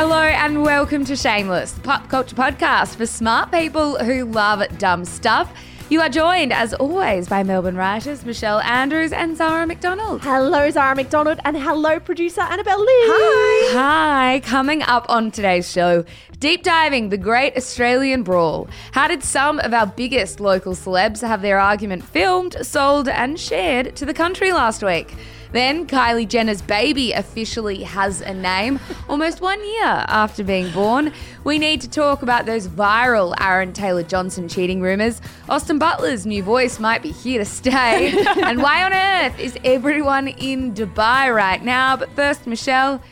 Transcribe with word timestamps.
Hello 0.00 0.22
and 0.22 0.62
welcome 0.62 1.04
to 1.06 1.16
Shameless, 1.16 1.72
the 1.72 1.80
pop 1.80 2.08
culture 2.08 2.36
podcast 2.36 2.94
for 2.94 3.04
smart 3.04 3.50
people 3.50 3.98
who 3.98 4.26
love 4.26 4.62
dumb 4.78 5.04
stuff. 5.04 5.52
You 5.88 6.00
are 6.02 6.08
joined, 6.08 6.52
as 6.52 6.72
always, 6.72 7.28
by 7.28 7.42
Melbourne 7.42 7.74
writers 7.74 8.24
Michelle 8.24 8.60
Andrews 8.60 9.12
and 9.12 9.36
Zara 9.36 9.66
McDonald. 9.66 10.22
Hello, 10.22 10.70
Zara 10.70 10.94
McDonald, 10.94 11.40
and 11.44 11.56
hello, 11.56 11.98
producer 11.98 12.42
Annabelle 12.42 12.78
Lee. 12.78 12.86
Hi. 12.86 13.72
Hi, 13.72 14.40
coming 14.44 14.82
up 14.82 15.04
on 15.08 15.32
today's 15.32 15.68
show, 15.68 16.04
deep 16.38 16.62
diving 16.62 17.08
the 17.08 17.18
great 17.18 17.56
Australian 17.56 18.22
brawl. 18.22 18.68
How 18.92 19.08
did 19.08 19.24
some 19.24 19.58
of 19.58 19.74
our 19.74 19.86
biggest 19.86 20.38
local 20.38 20.74
celebs 20.74 21.26
have 21.26 21.42
their 21.42 21.58
argument 21.58 22.04
filmed, 22.04 22.54
sold, 22.62 23.08
and 23.08 23.36
shared 23.36 23.96
to 23.96 24.06
the 24.06 24.14
country 24.14 24.52
last 24.52 24.84
week? 24.84 25.16
Then 25.52 25.86
Kylie 25.86 26.28
Jenner's 26.28 26.62
baby 26.62 27.12
officially 27.12 27.82
has 27.82 28.20
a 28.20 28.34
name, 28.34 28.78
almost 29.08 29.40
one 29.40 29.64
year 29.64 30.04
after 30.08 30.44
being 30.44 30.70
born. 30.72 31.12
We 31.44 31.58
need 31.58 31.80
to 31.80 31.90
talk 31.90 32.22
about 32.22 32.46
those 32.46 32.68
viral 32.68 33.34
Aaron 33.40 33.72
Taylor 33.72 34.02
Johnson 34.02 34.48
cheating 34.48 34.80
rumours. 34.80 35.20
Austin 35.48 35.78
Butler's 35.78 36.26
new 36.26 36.42
voice 36.42 36.78
might 36.78 37.02
be 37.02 37.12
here 37.12 37.38
to 37.38 37.44
stay. 37.44 38.12
and 38.42 38.62
why 38.62 38.84
on 38.84 38.92
earth 38.92 39.38
is 39.38 39.56
everyone 39.64 40.28
in 40.28 40.74
Dubai 40.74 41.34
right 41.34 41.62
now? 41.64 41.96
But 41.96 42.10
first, 42.10 42.46
Michelle, 42.46 43.02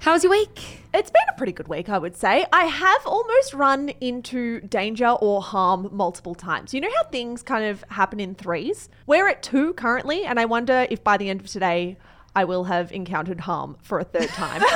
how 0.00 0.12
was 0.12 0.22
your 0.22 0.32
week? 0.32 0.75
It's 0.96 1.10
been 1.10 1.20
a 1.28 1.36
pretty 1.36 1.52
good 1.52 1.68
week, 1.68 1.90
I 1.90 1.98
would 1.98 2.16
say. 2.16 2.46
I 2.54 2.64
have 2.64 3.04
almost 3.04 3.52
run 3.52 3.90
into 4.00 4.62
danger 4.62 5.08
or 5.08 5.42
harm 5.42 5.90
multiple 5.92 6.34
times. 6.34 6.72
You 6.72 6.80
know 6.80 6.88
how 6.96 7.04
things 7.10 7.42
kind 7.42 7.66
of 7.66 7.84
happen 7.90 8.18
in 8.18 8.34
threes? 8.34 8.88
We're 9.06 9.28
at 9.28 9.42
two 9.42 9.74
currently, 9.74 10.24
and 10.24 10.40
I 10.40 10.46
wonder 10.46 10.86
if 10.88 11.04
by 11.04 11.18
the 11.18 11.28
end 11.28 11.42
of 11.42 11.48
today, 11.48 11.98
I 12.36 12.44
will 12.44 12.64
have 12.64 12.92
encountered 12.92 13.40
harm 13.40 13.76
for 13.80 13.98
a 13.98 14.04
third 14.04 14.28
time. 14.28 14.60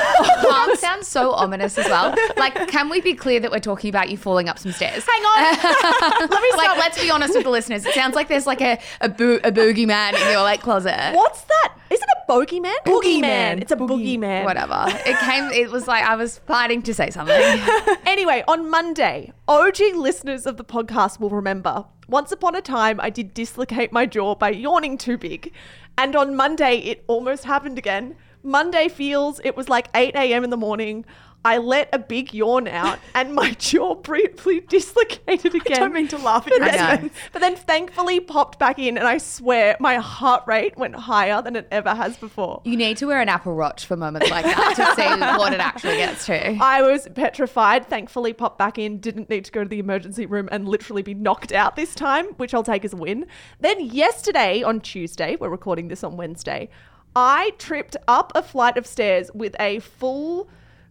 Harm 0.51 0.75
sounds 0.77 1.07
so 1.07 1.33
ominous 1.33 1.77
as 1.79 1.87
well. 1.87 2.15
Like, 2.37 2.69
can 2.69 2.89
we 2.89 3.01
be 3.03 3.15
clear 3.15 3.39
that 3.41 3.51
we're 3.51 3.59
talking 3.61 3.91
about 3.91 4.09
you 4.09 4.17
falling 4.17 4.49
up 4.49 4.59
some 4.59 4.73
stairs? 4.73 5.05
Hang 5.07 5.23
on. 5.23 5.43
Let 6.31 6.43
me 6.43 6.51
Like, 6.57 6.79
let's 6.79 7.01
be 7.01 7.11
honest 7.11 7.35
with 7.35 7.45
the 7.45 7.51
listeners. 7.51 7.85
It 7.85 7.95
sounds 7.95 8.15
like 8.15 8.29
there's 8.29 8.47
like 8.47 8.63
a 8.63 8.81
a, 9.03 9.09
boo- 9.11 9.41
a 9.45 9.53
boogeyman 9.53 10.15
in 10.15 10.33
your 10.33 10.43
like 10.43 10.63
closet. 10.63 11.13
What's 11.15 11.43
that? 11.43 11.75
Is 11.91 12.01
it 12.01 12.09
a 12.17 12.33
bogeyman? 12.33 12.75
Boogeyman. 12.87 13.61
It's 13.61 13.73
a 13.73 13.77
boogeyman. 13.77 14.45
Whatever. 14.45 14.85
It 15.07 15.19
came. 15.19 15.45
It 15.53 15.71
was 15.71 15.87
like 15.87 16.05
I 16.05 16.17
was 16.17 16.39
fighting 16.39 16.83
to 16.83 16.95
say 16.95 17.11
something. 17.11 17.37
Anyway, 18.07 18.43
on 18.49 18.69
Monday, 18.69 19.33
OG 19.47 19.79
listeners 19.95 20.45
of 20.45 20.57
the 20.57 20.65
podcast 20.65 21.21
will 21.21 21.31
remember 21.31 21.85
once 22.09 22.33
upon 22.33 22.57
a 22.57 22.61
time 22.61 23.01
I 23.01 23.09
did 23.09 23.33
dislocate 23.33 23.93
my 23.93 24.05
jaw 24.05 24.35
by 24.35 24.51
yawning 24.51 24.99
too 24.99 25.17
big. 25.17 25.53
And 25.99 26.17
on 26.17 26.35
Monday, 26.35 26.79
it 26.79 27.05
almost 27.07 27.45
happened 27.45 27.79
again. 27.79 28.17
Monday 28.43 28.89
feels 28.89 29.41
it 29.45 29.57
was 29.57 29.69
like 29.69 29.89
8 29.95 30.15
a.m. 30.15 30.45
in 30.45 30.51
the 30.51 30.57
morning. 30.57 31.05
I 31.45 31.59
let 31.59 31.89
a 31.93 31.99
big 31.99 32.35
yawn 32.35 32.69
out 32.69 32.99
and 33.15 33.35
my 33.35 33.51
jaw 33.59 33.95
briefly 33.95 34.61
dislocated 34.61 35.55
again. 35.55 35.79
don't 35.79 35.93
mean 35.93 36.09
to 36.09 36.19
laugh 36.19 36.47
at 36.47 36.59
but 36.59 36.73
you. 36.73 36.79
Then, 36.79 37.11
but 37.33 37.41
then 37.41 37.57
thankfully 37.57 38.21
popped 38.21 38.59
back 38.59 38.79
in, 38.79 38.99
and 38.99 39.07
I 39.07 39.19
swear 39.19 39.77
my 39.81 39.97
heart 39.97 40.45
rate 40.47 40.77
went 40.77 40.95
higher 40.95 41.41
than 41.41 41.57
it 41.57 41.67
ever 41.71 41.95
has 41.95 42.17
before. 42.17 42.61
You 42.65 42.77
need 42.77 42.99
to 42.99 43.07
wear 43.07 43.21
an 43.21 43.29
Apple 43.29 43.57
Watch 43.57 43.87
for 43.87 43.97
moments 43.97 44.31
like 44.31 44.45
that 44.45 44.75
to 44.77 45.03
see 45.03 45.21
what 45.39 45.53
it 45.53 45.61
actually 45.61 45.97
gets 45.97 46.27
to. 46.27 46.57
I 46.61 46.83
was 46.83 47.09
petrified. 47.15 47.87
Thankfully, 47.87 48.33
popped 48.33 48.59
back 48.59 48.79
in, 48.79 48.99
didn't 48.99 49.31
need 49.31 49.45
to 49.47 49.53
go 49.53 49.63
to 49.63 49.69
the 49.69 49.79
emergency 49.79 50.27
room 50.27 50.49
and 50.53 50.69
literally 50.69 51.03
be 51.03 51.15
knocked 51.15 51.53
out 51.53 51.77
this 51.77 51.95
time, 51.95 52.27
which 52.37 52.53
I'll 52.53 52.63
take 52.63 52.85
as 52.85 52.93
a 52.93 52.97
win. 52.97 53.27
Then, 53.61 53.81
yesterday 53.81 54.63
on 54.63 54.81
Tuesday, 54.81 55.37
we're 55.41 55.49
recording 55.49 55.89
this 55.89 56.05
on 56.05 56.17
Wednesday, 56.17 56.69
I 57.17 57.53
tripped 57.59 57.97
up 58.07 58.33
a 58.35 58.43
flight 58.43 58.77
of 58.77 58.87
stairs 58.87 59.31
with 59.35 59.57
a 59.59 59.81
full, 59.81 60.49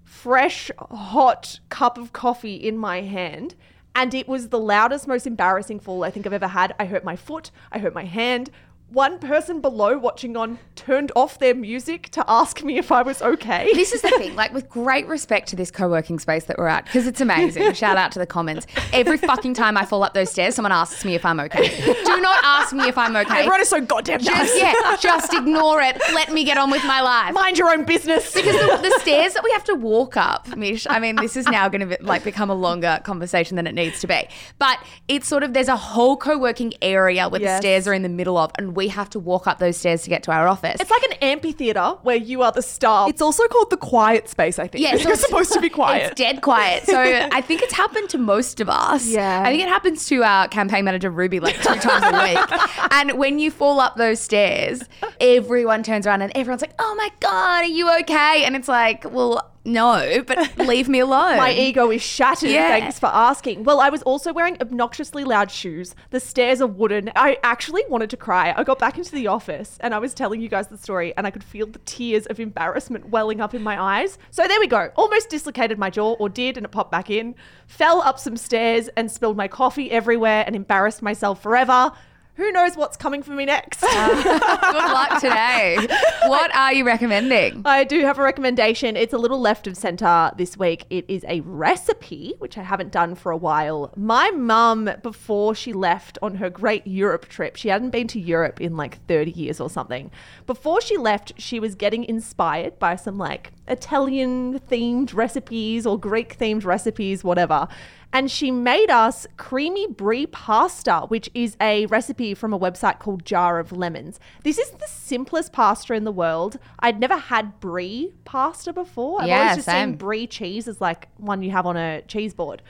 fresh, 0.10 0.72
hot 0.80 1.60
cup 1.70 1.98
of 1.98 2.12
coffee 2.12 2.56
in 2.56 2.78
my 2.78 3.02
hand. 3.02 3.56
And 3.96 4.14
it 4.14 4.28
was 4.28 4.50
the 4.50 4.60
loudest, 4.60 5.08
most 5.08 5.28
embarrassing 5.28 5.80
fall 5.80 6.04
I 6.04 6.10
think 6.10 6.26
I've 6.26 6.34
ever 6.34 6.48
had. 6.48 6.76
I 6.80 6.86
hurt 6.86 7.04
my 7.04 7.16
foot, 7.16 7.52
I 7.72 7.80
hurt 7.80 7.94
my 7.94 8.06
hand. 8.06 8.50
One 8.92 9.20
person 9.20 9.62
below 9.62 9.98
watching 10.00 10.36
on 10.36 10.58
turned 10.76 11.12
off 11.16 11.38
their 11.38 11.54
music 11.54 12.10
to 12.10 12.24
ask 12.28 12.64
me 12.64 12.78
if 12.80 12.92
I 12.92 13.04
was 13.04 13.22
okay. 13.22 13.70
This 13.80 13.94
is 13.94 14.02
the 14.02 14.10
thing, 14.10 14.36
like 14.36 14.52
with 14.54 14.68
great 14.68 15.08
respect 15.08 15.48
to 15.50 15.56
this 15.56 15.70
co-working 15.72 16.18
space 16.20 16.46
that 16.46 16.58
we're 16.58 16.68
at, 16.68 16.86
because 16.86 17.06
it's 17.08 17.22
amazing. 17.22 17.72
Shout 17.74 17.98
out 17.98 18.12
to 18.14 18.20
the 18.20 18.26
comments. 18.26 18.66
Every 18.92 19.18
fucking 19.18 19.54
time 19.54 19.78
I 19.78 19.86
fall 19.86 20.04
up 20.04 20.14
those 20.14 20.32
stairs, 20.32 20.56
someone 20.56 20.72
asks 20.72 21.06
me 21.06 21.14
if 21.16 21.24
I'm 21.26 21.40
okay. 21.40 21.70
Do 22.04 22.20
not 22.20 22.40
ask 22.44 22.74
me 22.74 22.88
if 22.88 22.98
I'm 22.98 23.16
okay. 23.16 23.40
Everyone 23.40 23.62
is 23.62 23.70
so 23.70 23.80
goddamn 23.80 24.20
just, 24.20 24.32
nice. 24.56 24.58
yeah, 24.60 24.96
just 25.00 25.34
ignore 25.34 25.82
it. 25.82 25.98
Let 26.14 26.34
me 26.34 26.44
get 26.44 26.58
on 26.58 26.72
with 26.72 26.84
my 26.84 27.02
life. 27.02 27.34
Mind 27.34 27.58
your 27.58 27.70
own 27.70 27.84
business. 27.86 28.34
because 28.34 28.56
the, 28.56 28.90
the 28.90 29.00
stairs 29.00 29.34
that 29.34 29.44
we 29.44 29.52
have 29.52 29.64
to 29.66 29.76
walk 29.76 30.18
up, 30.18 30.56
Mish. 30.58 30.86
I 30.90 31.00
mean, 31.00 31.16
this 31.16 31.38
is 31.38 31.46
now 31.48 31.70
going 31.70 31.88
to 31.88 31.98
be, 31.98 32.04
like 32.04 32.24
become 32.24 32.50
a 32.50 32.56
longer 32.56 33.00
conversation 33.04 33.56
than 33.56 33.68
it 33.68 33.76
needs 33.76 34.00
to 34.02 34.08
be. 34.08 34.28
But 34.58 34.80
it's 35.08 35.28
sort 35.28 35.44
of 35.44 35.54
there's 35.54 35.68
a 35.68 35.78
whole 35.78 36.18
co-working 36.18 36.74
area 36.82 37.30
where 37.30 37.40
Yes. 37.40 37.58
the 37.60 37.62
stairs 37.62 37.88
are 37.88 37.94
in 37.94 38.02
the 38.02 38.10
middle 38.10 38.38
of, 38.38 38.52
and 38.58 38.76
we 38.80 38.88
have 38.88 39.10
to 39.12 39.20
walk 39.20 39.46
up 39.46 39.60
those 39.60 39.78
stairs 39.78 40.02
to 40.04 40.10
get 40.10 40.24
to 40.24 40.32
our 40.32 40.48
office. 40.48 40.78
It's 40.80 40.90
like 40.90 41.04
an 41.04 41.14
amphitheater 41.22 41.98
where 42.02 42.16
you 42.16 42.42
are 42.42 42.52
the 42.52 42.62
star. 42.62 43.08
It's 43.10 43.22
also 43.22 43.48
called 43.48 43.70
the 43.70 43.78
quiet 43.78 44.28
space, 44.30 44.58
I 44.58 44.68
think. 44.68 44.84
Yeah, 44.84 44.96
It's 44.96 45.04
so 45.04 45.10
it's- 45.14 45.22
supposed 45.26 45.54
to 45.54 45.62
be 45.62 45.70
quiet. 45.70 46.12
It's 46.12 46.16
dead 46.16 46.42
quiet. 46.42 46.86
So 46.86 47.00
I 47.32 47.42
think 47.42 47.62
it's 47.62 47.74
happened 47.74 48.10
to 48.10 48.18
most 48.18 48.60
of 48.60 48.70
us. 48.70 49.06
Yeah. 49.08 49.44
I 49.46 49.52
think 49.52 49.62
it 49.62 49.70
happens 49.70 50.06
to 50.08 50.24
our 50.24 50.48
campaign 50.48 50.86
manager 50.86 51.10
Ruby 51.12 51.40
like 51.40 51.56
two 51.62 51.76
times 51.80 52.06
a 52.06 52.24
week. 52.24 52.92
And 52.92 53.18
when 53.20 53.38
you 53.40 53.52
fall 53.52 53.80
up 53.80 53.96
those 53.98 54.20
stairs, 54.20 54.82
everyone 55.20 55.84
turns 55.84 56.08
around 56.08 56.22
and 56.22 56.32
everyone's 56.36 56.62
like, 56.62 56.74
"Oh 56.80 56.96
my 56.96 57.10
god, 57.20 57.64
are 57.64 57.66
you 57.66 57.92
okay?" 58.02 58.44
And 58.46 58.56
it's 58.56 58.68
like, 58.68 59.06
well. 59.12 59.46
No, 59.66 60.24
but 60.26 60.58
leave 60.58 60.88
me 60.88 61.00
alone. 61.00 61.38
My 61.38 61.54
ego 61.54 61.92
is 61.92 62.02
shattered. 62.02 62.50
Yeah. 62.50 62.70
Thanks 62.70 63.00
for 63.00 63.08
asking. 63.08 63.64
Well, 63.64 63.80
I 63.80 63.90
was 63.90 64.02
also 64.04 64.34
wearing 64.34 64.58
obnoxiously 64.62 65.24
loud 65.24 65.52
shoes. 65.52 65.96
The 66.12 66.20
stairs 66.20 66.62
are 66.62 66.68
wooden. 66.68 67.12
I 67.16 67.38
actually 67.44 67.84
wanted 67.90 68.10
to 68.12 68.18
cry. 68.18 68.54
I 68.56 68.64
got 68.64 68.80
back 68.80 68.98
into 68.98 69.12
the 69.12 69.28
office 69.28 69.78
and 69.82 69.94
I 69.94 70.00
was 70.00 70.14
telling 70.14 70.42
you 70.42 70.50
guys 70.50 70.68
the 70.68 70.78
story, 70.78 71.16
and 71.18 71.28
I 71.28 71.32
could 71.32 71.44
feel 71.44 71.68
the 71.68 71.80
tears 71.80 72.26
of 72.28 72.40
embarrassment 72.40 73.10
welling 73.10 73.42
up 73.42 73.54
in 73.54 73.62
my 73.62 73.82
eyes. 73.82 74.18
So 74.32 74.48
there 74.48 74.60
we 74.60 74.68
go. 74.68 74.92
Almost 74.96 75.30
dislocated 75.30 75.78
my 75.78 75.90
jaw, 75.90 76.14
or 76.14 76.30
did, 76.30 76.58
and 76.58 76.66
it 76.66 76.70
popped 76.70 76.92
back 76.92 77.10
in. 77.10 77.36
Fell 77.68 78.02
up 78.02 78.20
some 78.20 78.38
stairs 78.38 78.90
and 78.96 79.12
spilled 79.12 79.38
my 79.38 79.48
coffee 79.48 79.92
everywhere 79.92 80.44
and 80.46 80.56
embarrassed 80.56 81.02
myself 81.02 81.42
forever. 81.42 81.92
Who 82.40 82.54
knows 82.54 82.78
what's 82.78 82.96
coming 82.96 83.22
for 83.22 83.32
me 83.32 83.44
next? 83.44 83.82
Good 83.82 83.92
luck 83.92 85.20
today. 85.20 85.78
What 86.26 86.56
are 86.56 86.72
you 86.72 86.86
recommending? 86.86 87.64
I 87.66 87.84
do 87.84 88.00
have 88.06 88.18
a 88.18 88.22
recommendation. 88.22 88.96
It's 88.96 89.12
a 89.12 89.18
little 89.18 89.42
left 89.42 89.68
of 89.68 89.76
center 89.76 90.32
this 90.38 90.56
week. 90.56 90.86
It 90.90 91.04
is 91.10 91.26
a 91.28 91.42
recipe, 91.42 92.36
which 92.40 92.58
I 92.58 92.64
haven't 92.64 92.94
done 92.94 93.16
for 93.16 93.34
a 93.34 93.38
while. 93.38 93.92
My 93.98 94.32
mum, 94.32 94.90
before 95.04 95.54
she 95.54 95.74
left 95.74 96.18
on 96.22 96.36
her 96.36 96.50
great 96.50 96.88
Europe 96.88 97.28
trip, 97.28 97.58
she 97.58 97.68
hadn't 97.68 97.90
been 97.90 98.08
to 98.08 98.22
Europe 98.22 98.62
in 98.62 98.78
like 98.78 99.06
30 99.08 99.32
years 99.32 99.60
or 99.60 99.70
something. 99.70 100.10
Before 100.48 100.80
she 100.80 100.96
left, 100.96 101.34
she 101.38 101.60
was 101.60 101.76
getting 101.76 102.06
inspired 102.06 102.80
by 102.80 102.96
some 102.96 103.18
like 103.18 103.52
Italian 103.70 104.60
themed 104.60 105.14
recipes 105.14 105.86
or 105.86 106.00
Greek 106.00 106.38
themed 106.38 106.66
recipes, 106.66 107.24
whatever. 107.24 107.68
And 108.12 108.32
she 108.32 108.50
made 108.50 108.90
us 108.90 109.28
creamy 109.38 109.86
brie 109.88 110.26
pasta, 110.26 111.02
which 111.10 111.30
is 111.36 111.56
a 111.62 111.86
recipe 111.88 112.34
from 112.34 112.54
a 112.54 112.60
website 112.60 112.98
called 113.00 113.24
Jar 113.24 113.60
of 113.60 113.72
Lemons. 113.72 114.20
This 114.44 114.58
is 114.58 114.72
the 114.72 114.88
simplest 114.88 115.54
pasta 115.54 115.94
in 115.94 116.06
the 116.06 116.12
world. 116.12 116.58
I'd 116.80 117.00
never 117.00 117.18
had 117.18 117.60
brie 117.60 118.14
pasta 118.26 118.74
before. 118.74 119.22
I've 119.22 119.28
Yeah, 119.28 119.40
always 119.42 119.56
just 119.58 119.66
same. 119.68 119.90
seen 119.92 119.98
brie 119.98 120.26
cheese 120.26 120.68
as 120.68 120.82
like 120.82 121.08
one 121.18 121.44
you 121.44 121.52
have 121.52 121.68
on 121.68 121.78
a 121.78 122.02
cheese 122.04 122.34
board. 122.34 122.64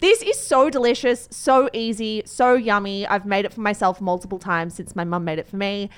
This 0.00 0.20
is 0.20 0.36
so 0.38 0.68
delicious, 0.68 1.28
so 1.30 1.70
easy, 1.72 2.22
so 2.26 2.54
yummy. 2.54 3.06
I've 3.06 3.24
made 3.24 3.44
it 3.44 3.54
for 3.54 3.60
myself 3.60 4.00
multiple 4.00 4.40
times 4.40 4.74
since 4.74 4.96
my 4.96 5.04
mum 5.04 5.24
made 5.24 5.38
it 5.38 5.46
for 5.46 5.56
me. 5.56 5.90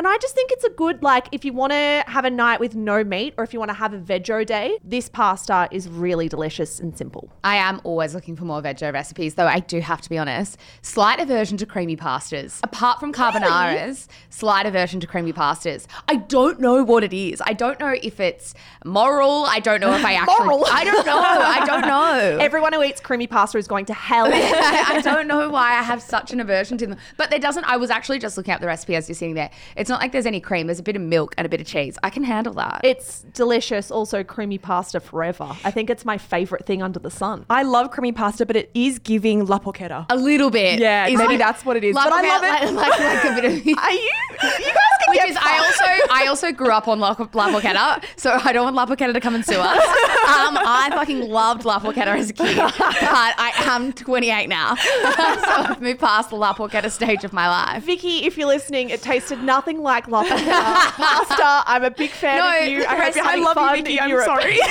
And 0.00 0.08
I 0.08 0.16
just 0.16 0.34
think 0.34 0.50
it's 0.50 0.64
a 0.64 0.70
good, 0.70 1.02
like, 1.02 1.26
if 1.30 1.44
you 1.44 1.52
want 1.52 1.72
to 1.72 2.04
have 2.06 2.24
a 2.24 2.30
night 2.30 2.58
with 2.58 2.74
no 2.74 3.04
meat 3.04 3.34
or 3.36 3.44
if 3.44 3.52
you 3.52 3.58
want 3.58 3.68
to 3.68 3.74
have 3.74 3.92
a 3.92 3.98
veggie 3.98 4.46
day, 4.46 4.78
this 4.82 5.10
pasta 5.10 5.68
is 5.70 5.90
really 5.90 6.26
delicious 6.26 6.80
and 6.80 6.96
simple. 6.96 7.30
I 7.44 7.56
am 7.56 7.82
always 7.84 8.14
looking 8.14 8.34
for 8.34 8.46
more 8.46 8.62
veggie 8.62 8.94
recipes, 8.94 9.34
though 9.34 9.46
I 9.46 9.58
do 9.60 9.78
have 9.80 10.00
to 10.00 10.08
be 10.08 10.16
honest. 10.16 10.56
Slight 10.80 11.20
aversion 11.20 11.58
to 11.58 11.66
creamy 11.66 11.98
pastas. 11.98 12.60
Apart 12.62 12.98
from 12.98 13.12
carbonaras, 13.12 14.08
slight 14.30 14.64
aversion 14.64 15.00
to 15.00 15.06
creamy 15.06 15.34
pastas. 15.34 15.86
I 16.08 16.16
don't 16.16 16.60
know 16.60 16.82
what 16.82 17.04
it 17.04 17.12
is. 17.12 17.42
I 17.44 17.52
don't 17.52 17.78
know 17.78 17.94
if 18.02 18.20
it's 18.20 18.54
moral. 18.86 19.44
I 19.44 19.60
don't 19.60 19.82
know 19.82 19.92
if 19.92 20.02
I 20.02 20.14
actually. 20.14 20.46
Moral. 20.46 20.64
I 20.64 20.84
don't 20.84 21.04
know. 21.04 21.20
I 21.20 21.66
don't 21.66 21.86
know. 21.86 22.38
Everyone 22.40 22.72
who 22.72 22.82
eats 22.82 23.02
creamy 23.02 23.26
pasta 23.26 23.58
is 23.58 23.68
going 23.68 23.84
to 23.84 23.92
hell. 23.92 24.28
I 24.32 24.94
I 24.96 25.00
don't 25.02 25.28
know 25.28 25.50
why 25.50 25.72
I 25.78 25.82
have 25.82 26.00
such 26.00 26.32
an 26.32 26.40
aversion 26.40 26.78
to 26.78 26.86
them. 26.86 26.98
But 27.18 27.28
there 27.28 27.38
doesn't, 27.38 27.64
I 27.64 27.76
was 27.76 27.90
actually 27.90 28.18
just 28.18 28.38
looking 28.38 28.54
up 28.54 28.62
the 28.62 28.66
recipe 28.66 28.96
as 28.96 29.06
you're 29.06 29.14
sitting 29.14 29.34
there. 29.34 29.50
It's 29.76 29.89
not 29.90 30.00
like 30.00 30.12
there's 30.12 30.24
any 30.26 30.40
cream, 30.40 30.66
there's 30.66 30.78
a 30.78 30.82
bit 30.82 30.96
of 30.96 31.02
milk 31.02 31.34
and 31.36 31.44
a 31.44 31.48
bit 31.50 31.60
of 31.60 31.66
cheese. 31.66 31.98
I 32.02 32.08
can 32.08 32.24
handle 32.24 32.54
that. 32.54 32.80
It's 32.84 33.20
delicious. 33.34 33.90
Also, 33.90 34.24
creamy 34.24 34.56
pasta 34.56 35.00
forever. 35.00 35.54
I 35.64 35.70
think 35.70 35.90
it's 35.90 36.04
my 36.06 36.16
favorite 36.16 36.64
thing 36.64 36.82
under 36.82 36.98
the 36.98 37.10
sun. 37.10 37.44
I 37.50 37.62
love 37.64 37.90
creamy 37.90 38.12
pasta, 38.12 38.46
but 38.46 38.56
it 38.56 38.70
is 38.74 38.98
giving 38.98 39.44
la 39.44 39.58
porchetta. 39.58 40.06
a 40.08 40.16
little 40.16 40.50
bit. 40.50 40.78
Yeah, 40.80 41.06
Is 41.08 41.18
maybe 41.18 41.36
that's 41.36 41.64
what 41.66 41.76
it 41.76 41.84
is. 41.84 41.94
Like, 41.94 42.08
But 42.08 42.12
I 42.14 42.28
love 42.28 42.42
like, 42.42 42.62
it. 42.62 42.72
Like, 42.72 43.00
like, 43.00 43.24
a 43.24 43.40
bit 43.40 43.44
of. 43.44 43.52
Are 43.78 43.90
you? 43.92 43.98
You 44.00 44.40
guys 44.40 44.96
can 45.00 45.10
Which 45.10 45.18
get 45.18 45.28
is, 45.30 45.36
I 45.38 45.58
also, 45.58 46.12
I 46.14 46.26
also 46.28 46.52
grew 46.52 46.70
up 46.70 46.88
on 46.88 46.98
La, 47.00 47.08
La 47.34 47.50
Porchetta, 47.50 48.02
so 48.16 48.38
I 48.42 48.52
don't 48.52 48.64
want 48.64 48.76
La 48.76 48.86
Porchetta 48.86 49.12
to 49.12 49.20
come 49.20 49.34
and 49.34 49.44
sue 49.44 49.58
us. 49.58 49.80
Um, 50.30 50.56
I 50.56 50.90
fucking 50.92 51.28
loved 51.28 51.64
La 51.64 51.80
Porchetta 51.80 52.06
as 52.16 52.30
a 52.30 52.32
kid, 52.32 52.56
but 52.56 52.72
I 52.78 53.52
am 53.64 53.92
28 53.92 54.48
now, 54.48 54.74
so 54.76 54.82
I've 54.86 55.80
moved 55.82 55.98
past 56.00 56.30
the 56.30 56.36
La 56.36 56.54
Porchetta 56.54 56.90
stage 56.90 57.24
of 57.24 57.32
my 57.32 57.48
life. 57.48 57.82
Vicky, 57.84 58.24
if 58.24 58.38
you're 58.38 58.46
listening, 58.46 58.90
it 58.90 59.02
tasted 59.02 59.42
nothing 59.42 59.69
like 59.78 60.08
La 60.08 60.22
pasta. 60.24 61.62
I'm 61.66 61.84
a 61.84 61.90
big 61.90 62.10
fan 62.10 62.38
No, 62.38 62.60
of 62.62 62.68
you. 62.68 62.84
I 62.86 62.96
hope 62.96 63.14
you're 63.14 63.24
I 63.24 63.36
love 63.36 63.76
you, 63.76 63.82
Vicky. 63.84 64.00
I'm 64.00 64.10
Europe. 64.10 64.26
sorry. 64.26 64.58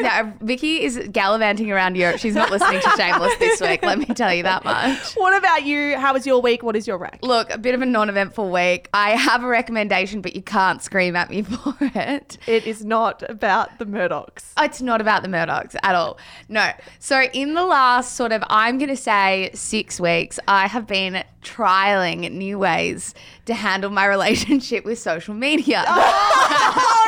No, 0.00 0.32
Vicky 0.40 0.82
is 0.82 0.98
gallivanting 1.12 1.70
around 1.70 1.94
Europe. 1.96 2.18
She's 2.18 2.34
not 2.34 2.50
listening 2.50 2.80
to 2.80 2.90
Shameless 2.96 3.36
this 3.36 3.60
week. 3.60 3.82
Let 3.82 3.98
me 3.98 4.06
tell 4.06 4.32
you 4.32 4.42
that 4.44 4.64
much. 4.64 5.14
what 5.14 5.36
about 5.36 5.64
you? 5.64 5.98
How 5.98 6.14
was 6.14 6.26
your 6.26 6.40
week? 6.40 6.62
What 6.62 6.74
is 6.74 6.86
your 6.86 6.96
rec? 6.96 7.18
Look, 7.22 7.50
a 7.50 7.58
bit 7.58 7.74
of 7.74 7.82
a 7.82 7.86
non-eventful 7.86 8.50
week. 8.50 8.88
I 8.94 9.10
have 9.10 9.44
a 9.44 9.46
recommendation, 9.46 10.22
but 10.22 10.34
you 10.34 10.40
can't 10.42 10.82
scream 10.82 11.16
at 11.16 11.28
me 11.28 11.42
for 11.42 11.74
it. 11.80 12.38
It 12.46 12.66
is 12.66 12.82
not 12.84 13.22
about 13.28 13.78
the 13.78 13.84
Murdochs. 13.84 14.52
Oh, 14.56 14.64
it's 14.64 14.80
not 14.80 15.02
about 15.02 15.22
the 15.22 15.28
Murdochs 15.28 15.76
at 15.82 15.94
all. 15.94 16.16
No. 16.48 16.70
So, 16.98 17.22
in 17.34 17.52
the 17.54 17.64
last 17.64 18.16
sort 18.16 18.32
of, 18.32 18.42
I'm 18.48 18.78
going 18.78 18.88
to 18.90 18.96
say 18.96 19.50
six 19.52 20.00
weeks, 20.00 20.38
I 20.48 20.66
have 20.66 20.86
been 20.86 21.24
trialing 21.42 22.30
new 22.32 22.58
ways 22.58 23.14
to 23.50 23.54
handle 23.54 23.90
my 23.90 24.06
relationship 24.16 24.84
with 24.84 24.98
social 24.98 25.34
media. 25.34 25.84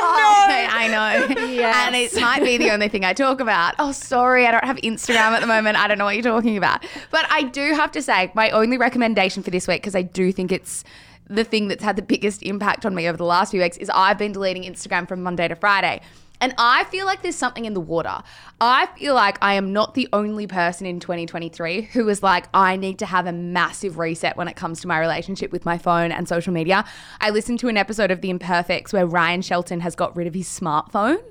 Oh, 0.05 0.47
I 0.49 0.89
know. 0.89 1.43
Yes. 1.53 1.87
And 1.87 1.95
it 1.97 2.21
might 2.21 2.43
be 2.43 2.57
the 2.57 2.71
only 2.71 2.89
thing 2.89 3.05
I 3.05 3.13
talk 3.13 3.41
about. 3.41 3.75
Oh, 3.79 3.93
sorry, 3.93 4.47
I 4.47 4.51
don't 4.51 4.65
have 4.65 4.77
Instagram 4.79 5.33
at 5.33 5.41
the 5.41 5.47
moment. 5.47 5.77
I 5.79 5.87
don't 5.87 5.99
know 5.99 6.05
what 6.05 6.15
you're 6.15 6.23
talking 6.23 6.57
about. 6.57 6.85
But 7.11 7.27
I 7.31 7.45
do 7.45 7.75
have 7.75 7.93
to 7.93 8.03
say, 8.03 8.31
my 8.35 8.51
only 8.51 8.77
recommendation 8.77 9.43
for 9.43 9.51
this 9.51 9.69
week, 9.69 9.83
because 9.83 9.95
I 9.95 10.03
do 10.03 10.33
think 10.33 10.51
it's 10.51 10.85
the 11.29 11.45
thing 11.45 11.69
that's 11.69 11.83
had 11.83 11.97
the 11.97 12.03
biggest 12.03 12.43
impact 12.43 12.85
on 12.85 12.95
me 12.95 13.09
over 13.09 13.17
the 13.17 13.25
last 13.25 13.53
few 13.53 13.61
weeks, 13.61 13.77
is 13.77 13.91
I've 13.91 14.19
been 14.19 14.33
deleting 14.33 14.65
Instagram 14.65 15.07
from 15.07 15.23
Monday 15.23 15.49
to 15.49 15.55
Friday. 15.55 16.01
And 16.43 16.53
I 16.59 16.83
feel 16.85 17.07
like 17.07 17.23
there's 17.23 17.37
something 17.37 17.67
in 17.67 17.73
the 17.73 17.81
water. 17.81 18.21
I 18.61 18.87
feel 18.99 19.15
like 19.15 19.39
I 19.41 19.55
am 19.55 19.73
not 19.73 19.95
the 19.95 20.09
only 20.13 20.49
person 20.49 20.89
in 20.89 20.99
2023 20.99 21.83
who 21.83 22.09
is 22.09 22.21
like, 22.21 22.49
I 22.53 22.75
need 22.75 22.99
to 22.99 23.07
have 23.07 23.29
a 23.29 23.33
massive 23.33 23.97
reset 23.97 24.37
when 24.37 24.49
it 24.49 24.57
comes 24.57 24.81
to 24.81 24.89
my 24.89 24.99
relationship 24.99 25.53
with 25.53 25.65
my 25.65 25.79
phone 25.79 26.11
and 26.11 26.29
social 26.29 26.53
media. 26.53 26.85
I 27.21 27.31
listened 27.31 27.61
to 27.61 27.69
an 27.69 27.77
episode 27.77 28.11
of 28.11 28.23
The 28.23 28.31
Imperfects 28.31 28.93
where 28.93 29.07
Ryan 29.07 29.41
Shelton 29.41 29.79
has 29.81 29.95
got 29.95 30.17
rid 30.17 30.27
of 30.27 30.35
his 30.35 30.49
smartphone. 30.49 31.23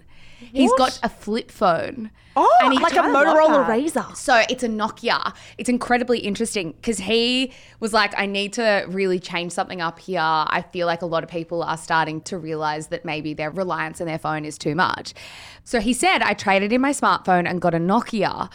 He's 0.52 0.72
got 0.74 1.00
a 1.04 1.10
flip 1.10 1.52
phone. 1.52 2.12
Oh, 2.36 2.58
And 2.62 2.74
like 2.76 2.94
a 2.94 3.00
Motorola 3.00 3.66
Razr. 3.68 4.16
So 4.16 4.42
it's 4.50 4.64
a 4.64 4.70
Nokia. 4.70 5.34
It's 5.58 5.68
incredibly 5.70 6.20
interesting 6.20 6.72
because 6.72 6.98
he 7.00 7.52
was 7.82 7.94
like, 7.94 8.18
I 8.18 8.26
need 8.26 8.54
to 8.54 8.86
really 8.88 9.20
change 9.20 9.52
something 9.52 9.82
up 9.82 10.00
here. 10.00 10.22
I 10.22 10.64
feel 10.72 10.88
like 10.88 11.02
a 11.02 11.06
lot 11.06 11.24
of 11.24 11.30
people 11.30 11.62
are 11.62 11.78
starting 11.78 12.22
to 12.22 12.38
realize 12.38 12.88
that 12.88 13.04
maybe 13.04 13.34
their 13.34 13.52
reliance 13.52 14.00
on 14.00 14.08
their 14.08 14.20
phone 14.20 14.46
is 14.46 14.58
too 14.58 14.76
much. 14.76 15.14
So 15.66 15.82
he 15.82 15.94
said, 15.94 16.22
I 16.22 16.34
traded 16.34 16.72
in 16.72 16.80
my 16.80 16.92
smartphone 16.92 17.50
and 17.50 17.62
got 17.62 17.74
a 17.74 17.80
Nokia. 17.80 18.50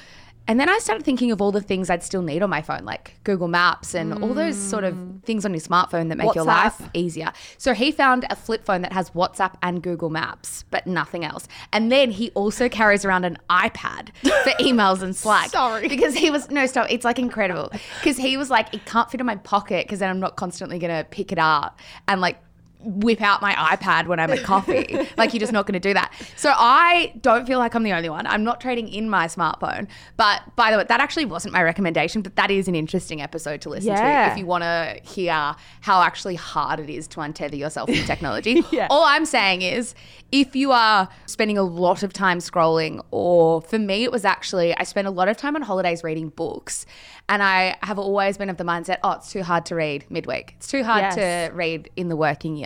And 0.48 0.60
then 0.60 0.68
I 0.68 0.78
started 0.78 1.04
thinking 1.04 1.32
of 1.32 1.42
all 1.42 1.50
the 1.50 1.60
things 1.60 1.90
I'd 1.90 2.04
still 2.04 2.22
need 2.22 2.42
on 2.42 2.50
my 2.50 2.62
phone, 2.62 2.84
like 2.84 3.18
Google 3.24 3.48
Maps 3.48 3.94
and 3.94 4.12
all 4.22 4.32
those 4.32 4.56
sort 4.56 4.84
of 4.84 4.94
mm. 4.94 5.22
things 5.24 5.44
on 5.44 5.52
your 5.52 5.60
smartphone 5.60 6.08
that 6.08 6.18
make 6.18 6.34
your 6.34 6.44
life 6.44 6.80
easier. 6.94 7.32
So 7.58 7.74
he 7.74 7.90
found 7.90 8.26
a 8.30 8.36
flip 8.36 8.64
phone 8.64 8.82
that 8.82 8.92
has 8.92 9.10
WhatsApp 9.10 9.54
and 9.62 9.82
Google 9.82 10.08
Maps, 10.08 10.64
but 10.70 10.86
nothing 10.86 11.24
else. 11.24 11.48
And 11.72 11.90
then 11.90 12.12
he 12.12 12.30
also 12.30 12.68
carries 12.68 13.04
around 13.04 13.24
an 13.24 13.38
iPad 13.50 14.10
for 14.20 14.50
emails 14.60 15.02
and 15.02 15.16
Slack. 15.16 15.50
Sorry. 15.50 15.88
Because 15.88 16.14
he 16.14 16.30
was, 16.30 16.48
no, 16.50 16.66
stop. 16.66 16.86
It's 16.90 17.04
like 17.04 17.18
incredible. 17.18 17.72
Because 18.00 18.16
he 18.16 18.36
was 18.36 18.48
like, 18.48 18.72
it 18.72 18.84
can't 18.84 19.10
fit 19.10 19.20
in 19.20 19.26
my 19.26 19.36
pocket 19.36 19.86
because 19.86 19.98
then 19.98 20.10
I'm 20.10 20.20
not 20.20 20.36
constantly 20.36 20.78
going 20.78 20.96
to 20.96 21.04
pick 21.10 21.32
it 21.32 21.38
up 21.38 21.80
and 22.06 22.20
like, 22.20 22.38
whip 22.80 23.20
out 23.20 23.42
my 23.42 23.52
iPad 23.54 24.06
when 24.06 24.20
I'm 24.20 24.30
at 24.30 24.42
coffee. 24.44 24.96
like 25.16 25.32
you're 25.32 25.40
just 25.40 25.52
not 25.52 25.66
going 25.66 25.74
to 25.74 25.80
do 25.80 25.94
that. 25.94 26.12
So 26.36 26.52
I 26.54 27.12
don't 27.20 27.46
feel 27.46 27.58
like 27.58 27.74
I'm 27.74 27.82
the 27.82 27.92
only 27.92 28.08
one. 28.08 28.26
I'm 28.26 28.44
not 28.44 28.60
trading 28.60 28.88
in 28.88 29.10
my 29.10 29.26
smartphone. 29.26 29.88
But 30.16 30.42
by 30.56 30.70
the 30.70 30.78
way, 30.78 30.84
that 30.88 31.00
actually 31.00 31.24
wasn't 31.24 31.52
my 31.52 31.62
recommendation, 31.62 32.22
but 32.22 32.36
that 32.36 32.50
is 32.50 32.68
an 32.68 32.74
interesting 32.74 33.20
episode 33.20 33.60
to 33.62 33.70
listen 33.70 33.88
Yeah. 33.92 34.26
to 34.26 34.32
if 34.32 34.38
you 34.38 34.46
want 34.46 34.62
to 34.62 35.00
hear 35.02 35.54
how 35.80 36.02
actually 36.02 36.36
hard 36.36 36.78
it 36.80 36.90
is 36.90 37.08
to 37.08 37.20
untether 37.20 37.58
yourself 37.58 37.88
from 37.88 37.98
technology. 38.04 38.62
Yeah. 38.72 38.88
All 38.90 39.04
I'm 39.04 39.24
saying 39.24 39.62
is 39.62 39.94
if 40.32 40.54
you 40.56 40.72
are 40.72 41.08
spending 41.26 41.56
a 41.56 41.62
lot 41.62 42.02
of 42.02 42.12
time 42.12 42.38
scrolling, 42.38 43.00
or 43.10 43.62
for 43.62 43.78
me, 43.78 44.02
it 44.04 44.12
was 44.12 44.24
actually, 44.24 44.76
I 44.76 44.82
spent 44.82 45.06
a 45.06 45.10
lot 45.10 45.28
of 45.28 45.36
time 45.36 45.56
on 45.56 45.62
holidays 45.62 46.02
reading 46.04 46.28
books. 46.30 46.84
And 47.28 47.42
I 47.42 47.76
have 47.82 47.98
always 47.98 48.36
been 48.38 48.50
of 48.50 48.56
the 48.56 48.64
mindset, 48.64 48.98
oh, 49.02 49.12
it's 49.12 49.32
too 49.32 49.42
hard 49.42 49.66
to 49.66 49.74
read 49.74 50.04
midweek. 50.10 50.54
It's 50.58 50.68
too 50.68 50.84
hard 50.84 51.02
Yes. 51.02 51.14
to 51.16 51.54
read 51.54 51.90
in 51.96 52.08
the 52.08 52.16
working 52.16 52.56
year. 52.56 52.65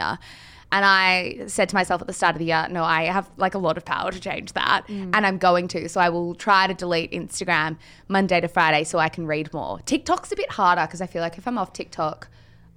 And 0.73 0.85
I 0.85 1.41
said 1.47 1.69
to 1.71 1.75
myself 1.75 2.01
at 2.01 2.07
the 2.07 2.13
start 2.13 2.37
of 2.37 2.39
the 2.39 2.45
year, 2.45 2.67
no, 2.71 2.85
I 2.85 3.05
have 3.05 3.29
like 3.37 3.55
a 3.55 3.59
lot 3.59 3.77
of 3.77 3.85
power 3.85 4.13
to 4.13 4.21
change 4.21 4.53
that. 4.53 4.87
Mm. 4.87 5.11
And 5.15 5.27
I'm 5.27 5.39
going 5.39 5.67
to. 5.69 5.89
So 5.89 6.01
I 6.01 6.09
will 6.11 6.35
try 6.37 6.67
to 6.69 6.75
delete 6.75 7.11
Instagram 7.11 7.77
Monday 8.09 8.41
to 8.41 8.47
Friday 8.47 8.85
so 8.85 8.99
I 8.99 9.09
can 9.09 9.27
read 9.27 9.53
more. 9.53 9.81
TikTok's 9.81 10.31
a 10.31 10.37
bit 10.37 10.53
harder 10.53 10.87
because 10.87 11.01
I 11.01 11.07
feel 11.07 11.23
like 11.23 11.39
if 11.39 11.49
I'm 11.49 11.59
off 11.59 11.73
TikTok, 11.73 12.29